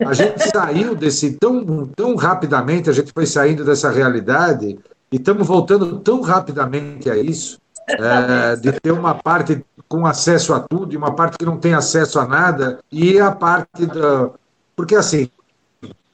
A 0.00 0.14
gente 0.14 0.48
saiu 0.48 0.94
desse 0.94 1.32
tão, 1.32 1.86
tão 1.94 2.16
rapidamente, 2.16 2.88
a 2.88 2.92
gente 2.94 3.12
foi 3.12 3.26
saindo 3.26 3.62
dessa 3.62 3.90
realidade 3.90 4.78
e 5.12 5.16
estamos 5.16 5.46
voltando 5.46 5.98
tão 6.00 6.22
rapidamente 6.22 7.10
a 7.10 7.18
isso, 7.18 7.58
é, 7.86 8.56
de 8.56 8.72
ter 8.80 8.92
uma 8.92 9.14
parte 9.14 9.62
com 9.86 10.06
acesso 10.06 10.54
a 10.54 10.60
tudo 10.60 10.94
e 10.94 10.96
uma 10.96 11.14
parte 11.14 11.36
que 11.36 11.44
não 11.44 11.58
tem 11.58 11.74
acesso 11.74 12.18
a 12.18 12.26
nada, 12.26 12.78
e 12.90 13.20
a 13.20 13.30
parte 13.30 13.84
da. 13.84 14.30
Porque, 14.74 14.94
assim, 14.94 15.30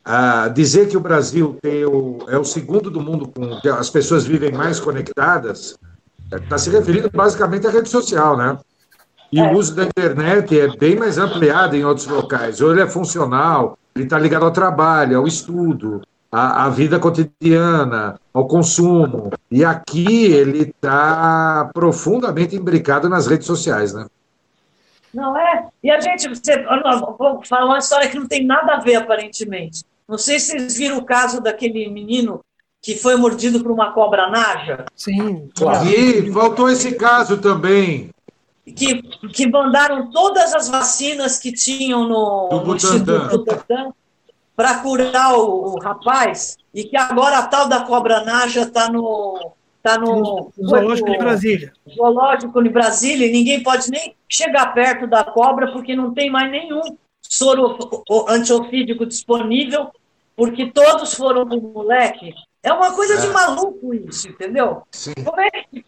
ah, 0.04 0.48
dizer 0.48 0.88
que 0.88 0.96
o 0.96 1.00
Brasil 1.00 1.56
o, 1.64 2.18
é 2.28 2.36
o 2.36 2.44
segundo 2.44 2.90
do 2.90 3.00
mundo 3.00 3.28
com 3.28 3.60
que 3.60 3.68
as 3.68 3.88
pessoas 3.88 4.24
vivem 4.24 4.52
mais 4.52 4.80
conectadas 4.80 5.76
está 6.36 6.58
se 6.58 6.70
referindo 6.70 7.10
basicamente 7.10 7.66
à 7.66 7.70
rede 7.70 7.88
social, 7.88 8.36
né? 8.36 8.58
E 9.30 9.40
é. 9.40 9.44
o 9.44 9.56
uso 9.56 9.74
da 9.74 9.84
internet 9.84 10.58
é 10.58 10.68
bem 10.76 10.96
mais 10.96 11.18
ampliado 11.18 11.74
em 11.74 11.84
outros 11.84 12.06
locais. 12.06 12.60
Ou 12.60 12.70
ele 12.72 12.82
é 12.82 12.86
funcional, 12.86 13.78
ele 13.94 14.04
está 14.04 14.18
ligado 14.18 14.44
ao 14.44 14.50
trabalho, 14.50 15.18
ao 15.18 15.26
estudo, 15.26 16.02
à, 16.30 16.66
à, 16.66 16.68
vida 16.68 16.98
cotidiana, 16.98 18.18
ao 18.32 18.46
consumo. 18.46 19.30
E 19.50 19.64
aqui 19.64 20.26
ele 20.26 20.72
está 20.82 21.70
profundamente 21.72 22.56
imbricado 22.56 23.08
nas 23.08 23.26
redes 23.26 23.46
sociais, 23.46 23.94
né? 23.94 24.06
Não 25.14 25.36
é? 25.36 25.66
E 25.82 25.90
a 25.90 26.00
gente, 26.00 26.28
você, 26.28 26.64
vou 27.18 27.42
falar 27.44 27.66
uma 27.66 27.78
história 27.78 28.08
que 28.08 28.18
não 28.18 28.26
tem 28.26 28.46
nada 28.46 28.74
a 28.74 28.80
ver 28.80 28.96
aparentemente. 28.96 29.82
Não 30.12 30.18
sei 30.18 30.38
se 30.38 30.50
vocês 30.50 30.76
viram 30.76 30.98
o 30.98 31.06
caso 31.06 31.40
daquele 31.40 31.88
menino 31.88 32.44
que 32.82 32.94
foi 32.94 33.16
mordido 33.16 33.62
por 33.62 33.72
uma 33.72 33.92
cobra 33.92 34.28
naja. 34.28 34.84
Sim. 34.94 35.48
E 35.86 36.30
faltou 36.30 36.68
esse 36.68 36.96
caso 36.96 37.38
também. 37.38 38.10
Que, 38.76 39.00
que 39.30 39.46
mandaram 39.46 40.10
todas 40.10 40.52
as 40.52 40.68
vacinas 40.68 41.38
que 41.38 41.50
tinham 41.50 42.06
no, 42.06 42.62
no 42.62 42.76
Instituto 42.76 43.38
Butantan 43.38 43.94
para 44.54 44.80
curar 44.80 45.32
o, 45.32 45.76
o, 45.76 45.80
rapaz 45.80 46.58
e 46.74 46.84
que 46.84 46.96
agora 46.98 47.38
a 47.38 47.46
tal 47.46 47.66
da 47.66 47.80
cobra 47.80 48.22
naja 48.22 48.64
está 48.64 48.90
no 48.90 49.54
tá 49.82 49.96
no 49.96 50.52
zoológico 50.62 51.10
de 51.10 51.16
Brasília. 51.16 51.72
Zoológico 51.88 52.62
de 52.62 52.68
Brasília 52.68 53.26
e 53.28 53.32
ninguém 53.32 53.62
pode 53.62 53.90
nem 53.90 54.14
chegar 54.28 54.74
perto 54.74 55.06
da 55.06 55.24
cobra 55.24 55.72
porque 55.72 55.96
não 55.96 56.12
tem 56.12 56.30
mais 56.30 56.50
nenhum 56.50 56.82
soro 57.22 57.78
antiofídico 58.28 59.06
disponível, 59.06 59.90
porque 60.42 60.72
todos 60.72 61.14
foram 61.14 61.44
do 61.44 61.62
moleque. 61.62 62.34
É 62.64 62.72
uma 62.72 62.92
coisa 62.96 63.14
é. 63.14 63.16
de 63.18 63.28
maluco 63.28 63.94
isso, 63.94 64.28
entendeu? 64.28 64.82
Sim. 64.90 65.12
É 65.38 65.80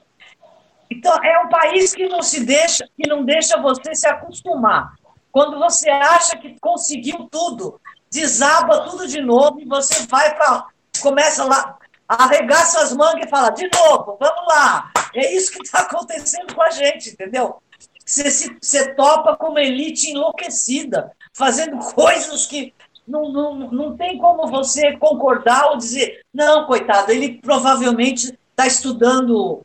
então, 0.88 1.12
é 1.24 1.40
um 1.40 1.48
país 1.48 1.92
que 1.92 2.07
não 2.07 2.22
se 2.22 2.44
deixa, 2.44 2.88
que 2.96 3.09
não 3.09 3.24
deixa 3.24 3.61
você 3.61 3.96
se 3.96 4.07
acostumar. 4.07 4.94
Quando 5.32 5.59
você 5.59 5.90
acha 5.90 6.38
que 6.38 6.57
conseguiu 6.61 7.28
tudo, 7.28 7.80
desaba 8.09 8.88
tudo 8.88 9.09
de 9.09 9.20
novo 9.20 9.61
e 9.61 9.64
você 9.64 10.07
vai 10.07 10.36
para. 10.36 10.68
Começa 11.02 11.42
lá, 11.42 11.76
arregaça 12.07 12.80
as 12.80 12.92
mangas 12.92 13.26
e 13.26 13.28
fala, 13.28 13.50
de 13.50 13.68
novo, 13.74 14.16
vamos 14.20 14.46
lá. 14.46 14.92
É 15.16 15.34
isso 15.34 15.50
que 15.50 15.64
está 15.64 15.80
acontecendo 15.80 16.55
com 16.55 16.62
a 16.62 16.70
gente, 16.70 17.11
entendeu? 17.11 17.61
Você, 18.07 18.30
se, 18.30 18.57
você 18.62 18.94
topa 18.94 19.36
como 19.36 19.59
elite 19.59 20.11
enlouquecida, 20.11 21.11
fazendo 21.32 21.76
coisas 21.92 22.46
que 22.46 22.72
não, 23.07 23.30
não, 23.30 23.70
não 23.70 23.96
tem 23.96 24.18
como 24.18 24.46
você 24.46 24.96
concordar 24.96 25.70
ou 25.70 25.76
dizer, 25.76 26.22
não, 26.32 26.66
coitado, 26.66 27.12
ele 27.12 27.38
provavelmente 27.40 28.36
está 28.50 28.66
estudando 28.66 29.62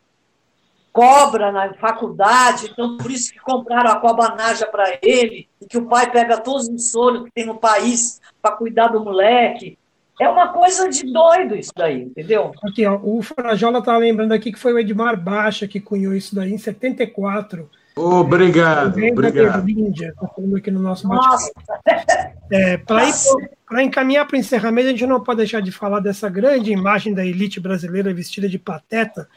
cobra 0.91 1.51
na 1.51 1.73
faculdade, 1.75 2.69
então 2.71 2.97
por 2.97 3.11
isso 3.11 3.31
que 3.31 3.39
compraram 3.39 3.91
a 3.91 3.99
cobra 3.99 4.35
naja 4.35 4.65
para 4.65 4.97
ele, 5.01 5.47
e 5.61 5.65
que 5.65 5.77
o 5.77 5.85
pai 5.85 6.11
pega 6.11 6.41
todos 6.41 6.67
os 6.67 6.91
solos 6.91 7.23
que 7.23 7.31
tem 7.31 7.45
no 7.45 7.55
país 7.55 8.19
para 8.41 8.55
cuidar 8.55 8.87
do 8.87 9.03
moleque. 9.03 9.77
É 10.19 10.27
uma 10.27 10.49
coisa 10.49 10.89
de 10.89 11.03
doido 11.03 11.55
isso 11.55 11.71
daí, 11.73 12.01
entendeu? 12.01 12.51
Aqui, 12.63 12.85
ó, 12.85 12.99
o 13.01 13.21
Frajola 13.21 13.79
está 13.79 13.95
lembrando 13.95 14.33
aqui 14.33 14.51
que 14.51 14.59
foi 14.59 14.73
o 14.73 14.79
Edmar 14.79 15.17
Baixa 15.17 15.65
que 15.65 15.79
cunhou 15.79 16.13
isso 16.13 16.35
daí 16.35 16.51
em 16.51 16.57
74. 16.57 17.69
Obrigado, 17.95 18.97
obrigado. 19.11 19.69
Índia, 19.69 20.13
tá 20.19 20.27
falando 20.27 20.55
aqui 20.55 20.71
no 20.71 20.79
nosso 20.79 21.07
Nossa. 21.07 21.51
É, 22.51 22.77
Para 22.77 23.83
encaminhar 23.83 24.25
para 24.25 24.35
o 24.35 24.39
encerramento, 24.39 24.87
a 24.87 24.91
gente 24.91 25.05
não 25.05 25.21
pode 25.21 25.37
deixar 25.37 25.61
de 25.61 25.71
falar 25.71 25.99
dessa 25.99 26.27
grande 26.27 26.71
imagem 26.71 27.13
da 27.13 27.23
elite 27.23 27.59
brasileira 27.59 28.11
vestida 28.11 28.49
de 28.49 28.57
pateta, 28.57 29.29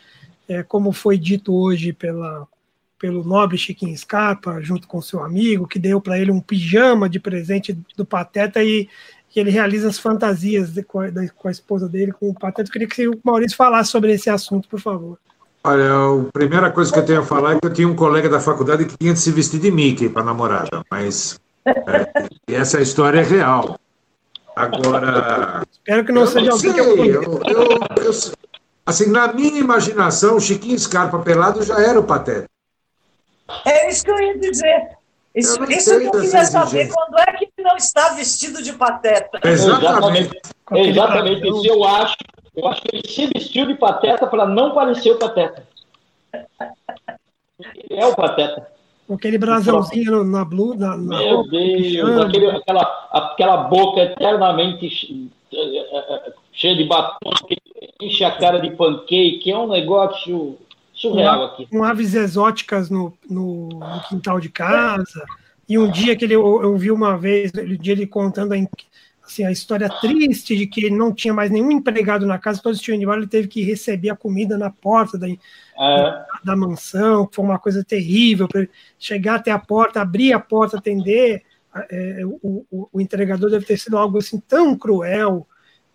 é, 0.48 0.62
como 0.62 0.92
foi 0.92 1.18
dito 1.18 1.54
hoje 1.54 1.92
pela, 1.92 2.48
pelo 3.02 3.24
nobre 3.24 3.58
Chiquinho 3.58 3.98
Scarpa, 3.98 4.60
junto 4.60 4.86
com 4.86 5.02
seu 5.02 5.24
amigo, 5.24 5.66
que 5.66 5.76
deu 5.76 6.00
para 6.00 6.16
ele 6.16 6.30
um 6.30 6.40
pijama 6.40 7.08
de 7.08 7.18
presente 7.18 7.76
do 7.96 8.06
Pateta 8.06 8.62
e, 8.62 8.88
e 9.34 9.40
ele 9.40 9.50
realiza 9.50 9.88
as 9.88 9.98
fantasias 9.98 10.72
de, 10.72 10.84
com, 10.84 11.00
a, 11.00 11.10
de, 11.10 11.28
com, 11.30 11.48
a, 11.48 11.50
esposa 11.50 11.88
dele, 11.88 12.12
com 12.12 12.30
o 12.30 12.34
Pateta. 12.34 12.68
Eu 12.68 12.72
queria 12.72 12.86
que 12.86 13.08
o 13.08 13.18
Maurício 13.24 13.56
falasse 13.56 13.90
sobre 13.90 14.12
esse 14.12 14.30
assunto, 14.30 14.68
por 14.68 14.78
favor. 14.78 15.18
Olha, 15.64 15.92
a 15.94 16.32
primeira 16.32 16.70
coisa 16.72 16.92
que 16.92 16.98
eu 16.98 17.06
tenho 17.06 17.20
a 17.20 17.24
falar 17.24 17.54
é 17.54 17.60
que 17.60 17.66
eu 17.66 17.72
tinha 17.72 17.88
um 17.88 17.94
colega 17.94 18.28
da 18.28 18.40
faculdade 18.40 18.84
que 18.84 18.96
tinha 18.96 19.12
de 19.12 19.20
se 19.20 19.30
vestir 19.30 19.60
de 19.60 19.70
Mickey 19.70 20.08
para 20.08 20.24
namorada, 20.24 20.82
mas 20.90 21.40
é, 21.64 22.54
essa 22.54 22.80
história 22.80 23.20
é 23.20 23.22
real. 23.22 23.78
Agora. 24.56 25.62
Espero 25.70 26.04
que 26.04 26.12
não 26.12 26.26
seja 26.26 26.50
não 26.50 26.58
sei, 26.58 26.70
eu, 26.70 26.96
eu, 26.96 27.40
eu, 27.44 28.12
Assim, 28.84 29.10
na 29.10 29.32
minha 29.32 29.60
imaginação, 29.60 30.40
Chiquinho 30.40 30.78
Scarpa 30.78 31.20
pelado 31.20 31.62
já 31.62 31.80
era 31.80 32.00
o 32.00 32.04
Pateta. 32.04 32.48
É 33.64 33.88
isso 33.88 34.04
que 34.04 34.10
eu 34.10 34.20
ia 34.20 34.38
dizer. 34.38 34.88
Isso, 35.34 35.62
isso 35.64 35.98
que 35.98 36.06
eu 36.06 36.10
queria 36.10 36.44
saber. 36.44 36.90
Quando 36.92 37.18
é 37.18 37.32
que 37.32 37.48
não 37.58 37.76
está 37.76 38.10
vestido 38.10 38.62
de 38.62 38.72
pateta? 38.74 39.40
Exatamente. 39.44 40.38
Exatamente. 40.72 41.48
Isso 41.48 41.66
eu 41.66 41.84
acho. 41.84 42.16
Eu 42.54 42.68
acho 42.68 42.82
que 42.82 42.96
ele 42.96 43.08
se 43.08 43.26
vestiu 43.26 43.66
de 43.66 43.74
pateta 43.74 44.26
para 44.26 44.46
não 44.46 44.74
parecer 44.74 45.10
o 45.12 45.18
pateta. 45.18 45.66
Ele 47.58 48.00
é 48.00 48.06
o 48.06 48.14
pateta. 48.14 48.68
Com 49.06 49.14
aquele 49.14 49.38
brasãozinho 49.38 50.22
na 50.24 50.44
blue. 50.44 50.74
Na, 50.74 50.96
na 50.96 51.18
Meu 51.18 51.48
Deus, 51.48 52.20
aquele, 52.20 52.50
aquela, 52.50 53.08
aquela 53.10 53.56
boca 53.64 54.02
eternamente 54.02 55.30
eh, 55.52 55.56
eh, 55.56 56.06
eh, 56.08 56.32
cheia 56.52 56.76
de 56.76 56.84
batom, 56.84 57.30
que 57.48 57.56
enche 58.00 58.24
a 58.24 58.30
cara 58.30 58.58
de 58.58 58.70
pancake, 58.70 59.50
é 59.50 59.56
um 59.56 59.68
negócio 59.68 60.58
surreal 60.92 61.44
aqui. 61.44 61.66
Com 61.66 61.82
aves 61.82 62.14
exóticas 62.14 62.90
no, 62.90 63.12
no, 63.28 63.68
no, 63.68 64.00
quintal 64.08 64.38
de 64.38 64.50
casa. 64.50 65.24
E 65.68 65.78
um 65.78 65.90
dia 65.90 66.14
que 66.14 66.24
ele, 66.24 66.34
eu, 66.34 66.62
eu 66.62 66.76
vi 66.76 66.90
uma 66.90 67.16
vez, 67.16 67.50
um 67.54 67.76
dia 67.76 67.92
ele 67.92 68.06
contando 68.06 68.52
a, 68.52 68.56
assim, 69.32 69.44
a 69.44 69.50
história 69.50 69.88
triste 69.88 70.54
de 70.54 70.66
que 70.66 70.84
ele 70.84 70.94
não 70.94 71.12
tinha 71.12 71.32
mais 71.32 71.50
nenhum 71.50 71.70
empregado 71.70 72.26
na 72.26 72.38
casa, 72.38 72.62
todos 72.62 72.80
tinham 72.80 72.96
ido 72.96 73.04
embora, 73.04 73.20
ele 73.20 73.26
teve 73.26 73.48
que 73.48 73.62
receber 73.62 74.10
a 74.10 74.16
comida 74.16 74.58
na 74.58 74.70
porta 74.70 75.16
da, 75.16 75.28
é. 75.28 75.36
da, 75.78 76.26
da, 76.44 76.56
mansão, 76.56 77.28
foi 77.32 77.44
uma 77.44 77.58
coisa 77.58 77.82
terrível, 77.82 78.46
para 78.46 78.66
chegar 78.98 79.36
até 79.36 79.50
a 79.50 79.58
porta, 79.58 80.00
abrir 80.00 80.32
a 80.32 80.40
porta, 80.40 80.76
atender, 80.76 81.42
é, 81.90 82.20
o, 82.24 82.66
o, 82.70 82.88
o, 82.92 83.00
entregador 83.00 83.50
deve 83.50 83.64
ter 83.64 83.78
sido 83.78 83.96
algo 83.96 84.18
assim 84.18 84.38
tão 84.38 84.76
cruel. 84.76 85.46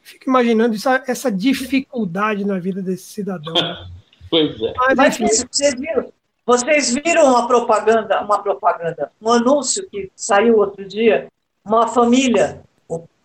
Fico 0.02 0.30
imaginando 0.30 0.74
isso, 0.74 0.90
essa 0.90 1.32
dificuldade 1.32 2.44
na 2.44 2.58
vida 2.58 2.82
desse 2.82 3.04
cidadão. 3.04 3.54
Né? 3.54 3.88
Pois 4.30 4.62
é. 4.62 4.74
Mas, 4.76 4.98
Mas 4.98 5.18
vocês, 5.50 5.74
viram, 5.80 6.12
vocês 6.46 6.94
viram 6.96 7.30
uma 7.30 7.48
propaganda, 7.48 8.22
uma 8.22 8.44
propaganda, 8.44 9.10
um 9.22 9.32
anúncio 9.32 9.88
que 9.90 10.12
saiu 10.14 10.58
outro 10.58 10.86
dia? 10.86 11.30
Uma 11.64 11.88
família, 11.88 12.62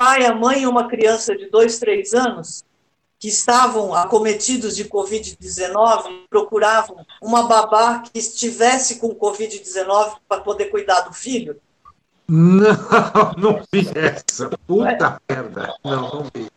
pai, 0.02 0.26
a 0.26 0.34
mãe 0.34 0.62
e 0.62 0.66
uma 0.66 0.88
criança 0.88 1.36
de 1.36 1.48
dois, 1.48 1.78
três 1.78 2.12
anos, 2.12 2.64
que 3.20 3.28
estavam 3.28 3.94
acometidos 3.94 4.74
de 4.74 4.84
Covid-19, 4.86 6.24
procuravam 6.28 7.06
uma 7.22 7.46
babá 7.46 8.00
que 8.00 8.18
estivesse 8.18 8.98
com 8.98 9.14
Covid-19 9.14 10.14
para 10.28 10.40
poder 10.40 10.66
cuidar 10.66 11.02
do 11.02 11.12
filho. 11.12 11.56
Não, 12.26 12.64
não 13.38 13.62
vi 13.72 13.88
essa. 13.94 14.50
Puta 14.66 15.20
é. 15.28 15.34
merda. 15.34 15.72
Não, 15.84 16.02
não 16.02 16.22
vi. 16.34 16.50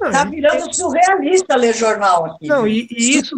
Está 0.00 0.24
virando 0.24 0.72
surrealista 0.72 1.56
ler 1.56 1.74
jornal 1.74 2.26
aqui. 2.26 2.46
Não, 2.46 2.68
e, 2.68 2.86
e 2.88 3.18
isso, 3.18 3.36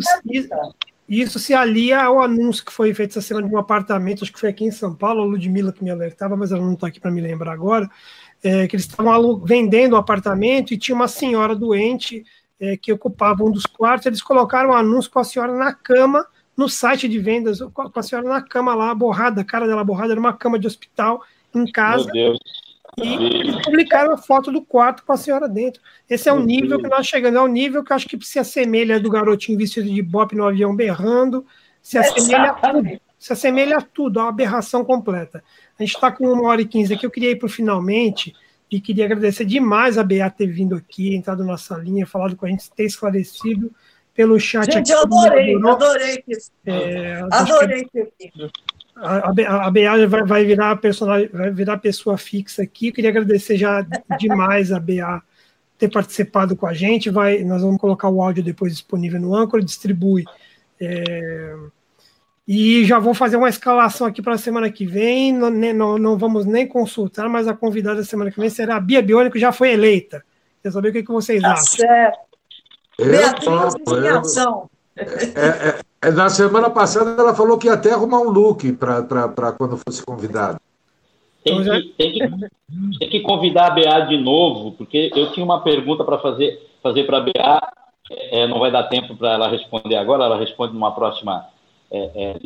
isso 1.08 1.38
se 1.38 1.54
alia 1.54 2.02
ao 2.02 2.20
anúncio 2.20 2.64
que 2.64 2.72
foi 2.72 2.92
feito 2.92 3.12
essa 3.12 3.22
semana 3.22 3.48
de 3.48 3.54
um 3.54 3.58
apartamento, 3.58 4.24
acho 4.24 4.32
que 4.32 4.38
foi 4.38 4.50
aqui 4.50 4.64
em 4.66 4.70
São 4.70 4.94
Paulo, 4.94 5.22
a 5.22 5.24
Ludmilla 5.24 5.72
que 5.72 5.82
me 5.82 5.90
alertava, 5.90 6.36
mas 6.36 6.52
ela 6.52 6.62
não 6.62 6.74
está 6.74 6.88
aqui 6.88 7.00
para 7.00 7.10
me 7.10 7.20
lembrar 7.20 7.52
agora, 7.52 7.90
é, 8.42 8.66
que 8.66 8.76
eles 8.76 8.86
estavam 8.86 9.38
vendendo 9.38 9.92
o 9.92 9.96
um 9.96 9.98
apartamento 9.98 10.74
e 10.74 10.78
tinha 10.78 10.94
uma 10.94 11.08
senhora 11.08 11.54
doente 11.54 12.24
é, 12.60 12.76
que 12.76 12.92
ocupava 12.92 13.44
um 13.44 13.50
dos 13.50 13.66
quartos, 13.66 14.06
eles 14.06 14.22
colocaram 14.22 14.70
um 14.70 14.74
anúncio 14.74 15.10
com 15.10 15.18
a 15.18 15.24
senhora 15.24 15.52
na 15.52 15.72
cama, 15.72 16.26
no 16.56 16.68
site 16.68 17.08
de 17.08 17.18
vendas, 17.18 17.60
com 17.60 17.90
a 17.94 18.02
senhora 18.02 18.28
na 18.28 18.42
cama 18.42 18.74
lá, 18.74 18.94
borrada, 18.94 19.40
a 19.40 19.44
cara 19.44 19.66
dela 19.66 19.84
borrada, 19.84 20.12
era 20.12 20.20
uma 20.20 20.32
cama 20.32 20.58
de 20.58 20.66
hospital 20.66 21.22
em 21.54 21.70
casa. 21.70 22.04
Meu 22.12 22.12
Deus. 22.12 22.38
E 22.98 23.06
eles 23.06 23.56
publicaram 23.64 24.12
a 24.12 24.18
foto 24.18 24.52
do 24.52 24.60
quarto 24.60 25.02
com 25.04 25.12
a 25.12 25.16
senhora 25.16 25.48
dentro. 25.48 25.80
Esse 26.08 26.28
é 26.28 26.32
o 26.32 26.40
nível 26.40 26.78
que 26.78 26.88
nós 26.88 27.06
chegamos, 27.06 27.38
é 27.38 27.42
o 27.42 27.46
nível 27.46 27.82
que 27.82 27.90
eu 27.90 27.96
acho 27.96 28.06
que 28.06 28.22
se 28.22 28.38
assemelha 28.38 29.00
do 29.00 29.10
garotinho 29.10 29.56
vestido 29.56 29.88
de 29.88 30.02
bop 30.02 30.34
no 30.36 30.46
avião 30.46 30.76
berrando, 30.76 31.46
se 31.80 31.96
assemelha 31.96 32.50
a 32.50 32.54
tudo, 32.54 33.00
se 33.22 33.32
assemelha 33.32 33.78
a 33.78 33.82
tudo, 33.82 34.18
a 34.18 34.24
uma 34.24 34.28
aberração 34.30 34.84
completa. 34.84 35.42
A 35.78 35.82
gente 35.82 35.94
está 35.94 36.10
com 36.10 36.26
uma 36.26 36.48
hora 36.48 36.62
e 36.62 36.66
quinze 36.66 36.94
aqui, 36.94 37.06
eu 37.06 37.10
queria 37.10 37.30
ir 37.30 37.36
para 37.36 37.46
o 37.46 37.50
finalmente, 37.50 38.34
e 38.70 38.80
queria 38.80 39.04
agradecer 39.04 39.44
demais 39.44 39.98
a 39.98 40.02
Bea 40.02 40.30
ter 40.30 40.46
vindo 40.46 40.74
aqui, 40.74 41.14
entrado 41.14 41.40
na 41.40 41.52
nossa 41.52 41.76
linha, 41.76 42.06
falado 42.06 42.34
com 42.36 42.46
a 42.46 42.48
gente, 42.48 42.70
ter 42.70 42.84
esclarecido 42.84 43.70
pelo 44.14 44.38
chat. 44.40 44.72
Gente, 44.72 44.92
aqui, 44.92 44.92
eu 44.92 45.00
adorei, 45.00 45.56
adorei. 45.56 46.24
É, 46.66 47.20
adorei 47.30 47.84
ter 47.92 48.12
vindo 48.18 48.50
a, 48.94 49.66
a 49.66 49.70
BA 49.70 50.06
vai, 50.06 50.22
vai, 50.24 50.44
virar 50.44 50.76
personagem, 50.76 51.28
vai 51.32 51.50
virar 51.50 51.78
pessoa 51.78 52.18
fixa 52.18 52.62
aqui. 52.62 52.88
Eu 52.88 52.92
queria 52.92 53.10
agradecer 53.10 53.56
já 53.56 53.84
demais 54.18 54.70
a 54.70 54.78
BA 54.78 55.22
ter 55.78 55.88
participado 55.88 56.54
com 56.54 56.66
a 56.66 56.74
gente. 56.74 57.10
Vai, 57.10 57.42
nós 57.42 57.62
vamos 57.62 57.80
colocar 57.80 58.08
o 58.08 58.22
áudio 58.22 58.42
depois 58.42 58.72
disponível 58.72 59.20
no 59.20 59.34
Anchor, 59.34 59.62
distribui. 59.62 60.24
É, 60.80 61.56
e 62.46 62.84
já 62.84 62.98
vou 62.98 63.14
fazer 63.14 63.36
uma 63.36 63.48
escalação 63.48 64.06
aqui 64.06 64.20
para 64.20 64.34
a 64.34 64.38
semana 64.38 64.70
que 64.70 64.84
vem. 64.84 65.32
Não, 65.32 65.50
não, 65.50 65.98
não, 65.98 66.18
vamos 66.18 66.44
nem 66.44 66.66
consultar, 66.66 67.28
mas 67.28 67.46
a 67.46 67.54
convidada 67.54 67.96
da 67.96 68.04
semana 68.04 68.30
que 68.30 68.40
vem 68.40 68.50
será 68.50 68.76
a 68.76 68.80
Bia 68.80 69.02
Biônico, 69.02 69.38
já 69.38 69.52
foi 69.52 69.72
eleita. 69.72 70.24
Quer 70.62 70.70
saber 70.72 70.88
o 70.88 70.92
que, 70.92 71.02
que 71.02 71.12
vocês 71.12 71.40
tá 71.40 71.52
acham? 71.52 71.64
Certo. 71.64 72.18
Beatriz 72.98 74.36
eu, 74.36 74.70
é, 74.96 75.02
é, 75.02 75.80
é, 76.02 76.10
na 76.10 76.28
semana 76.28 76.68
passada 76.68 77.20
ela 77.20 77.34
falou 77.34 77.56
que 77.56 77.66
ia 77.66 77.72
até 77.72 77.92
arrumar 77.92 78.20
um 78.20 78.28
look 78.28 78.70
para 78.72 79.52
quando 79.52 79.78
fosse 79.78 80.04
convidado. 80.04 80.60
Tem 81.42 81.62
que, 81.62 81.94
tem, 81.96 82.12
que, 82.12 82.98
tem 82.98 83.10
que 83.10 83.20
convidar 83.22 83.68
a 83.68 83.70
BA 83.70 84.06
de 84.06 84.18
novo, 84.18 84.72
porque 84.72 85.10
eu 85.14 85.32
tinha 85.32 85.44
uma 85.44 85.62
pergunta 85.62 86.04
para 86.04 86.18
fazer 86.18 86.60
fazer 86.82 87.04
para 87.04 87.18
a 87.18 87.20
BA, 87.20 87.72
é, 88.10 88.46
não 88.46 88.58
vai 88.58 88.70
dar 88.70 88.84
tempo 88.84 89.16
para 89.16 89.32
ela 89.32 89.48
responder 89.48 89.96
agora, 89.96 90.24
ela 90.24 90.38
responde 90.38 90.74
numa 90.74 90.92
próxima 90.92 91.46
é, 91.92 92.10
é, 92.14 92.38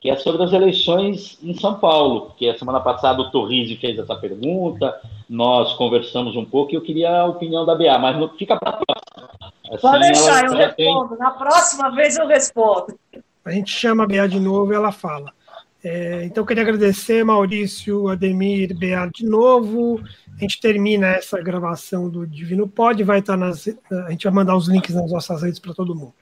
que 0.00 0.10
é 0.10 0.16
sobre 0.16 0.42
as 0.42 0.52
eleições 0.52 1.38
em 1.42 1.54
São 1.54 1.74
Paulo, 1.74 2.22
porque 2.22 2.48
a 2.48 2.58
semana 2.58 2.80
passada 2.80 3.20
o 3.20 3.30
Torrizzi 3.30 3.76
fez 3.76 3.98
essa 3.98 4.16
pergunta, 4.16 4.98
nós 5.28 5.74
conversamos 5.74 6.34
um 6.34 6.44
pouco 6.44 6.72
e 6.72 6.74
eu 6.74 6.80
queria 6.80 7.20
a 7.20 7.26
opinião 7.26 7.66
da 7.66 7.74
BA, 7.74 7.98
mas 7.98 8.18
não, 8.18 8.28
fica 8.30 8.56
para 8.58 8.70
a 8.70 8.72
próxima. 8.72 9.52
Assim, 9.70 9.80
Pode 9.80 10.00
deixar, 10.00 10.44
eu 10.46 10.52
respondo. 10.54 11.08
Tem... 11.08 11.18
Na 11.18 11.30
próxima 11.30 11.90
vez 11.90 12.16
eu 12.16 12.26
respondo. 12.26 12.98
A 13.44 13.50
gente 13.50 13.70
chama 13.70 14.04
a 14.04 14.06
Bea 14.06 14.26
de 14.26 14.40
novo 14.40 14.72
e 14.72 14.76
ela 14.76 14.90
fala. 14.90 15.32
É, 15.82 16.24
então, 16.24 16.42
eu 16.42 16.46
queria 16.46 16.62
agradecer, 16.62 17.22
Maurício, 17.24 18.08
Ademir, 18.08 18.74
Bea 18.74 19.06
de 19.06 19.26
novo. 19.26 20.02
A 20.34 20.40
gente 20.40 20.58
termina 20.58 21.08
essa 21.08 21.38
gravação 21.42 22.08
do 22.08 22.26
Divino 22.26 22.66
Pod. 22.66 23.02
Vai 23.02 23.18
estar 23.18 23.36
nas. 23.36 23.68
A 24.06 24.10
gente 24.10 24.24
vai 24.24 24.32
mandar 24.32 24.56
os 24.56 24.66
links 24.66 24.94
nas 24.94 25.12
nossas 25.12 25.42
redes 25.42 25.58
para 25.58 25.74
todo 25.74 25.94
mundo. 25.94 26.14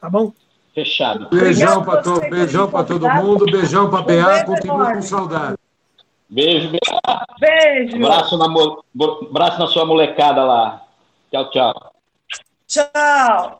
Tá 0.00 0.08
bom? 0.08 0.32
Fechado. 0.74 1.28
Beijão 1.30 1.84
para 1.84 2.02
to 2.02 2.20
beijão 2.30 2.68
todo 2.68 3.08
mundo, 3.08 3.44
beijão 3.44 3.90
para 3.90 4.02
BA, 4.02 4.44
continua 4.44 4.94
com 4.94 5.02
saudade. 5.02 5.56
Beijo, 6.28 6.70
BA. 6.70 7.24
Beijo. 7.40 7.98
Braço 7.98 8.38
na, 8.38 8.46
abraço 8.46 9.58
na 9.58 9.66
sua 9.66 9.84
molecada 9.84 10.44
lá. 10.44 10.82
Tchau, 11.30 11.50
tchau. 11.50 11.92
Tchau. 12.68 13.59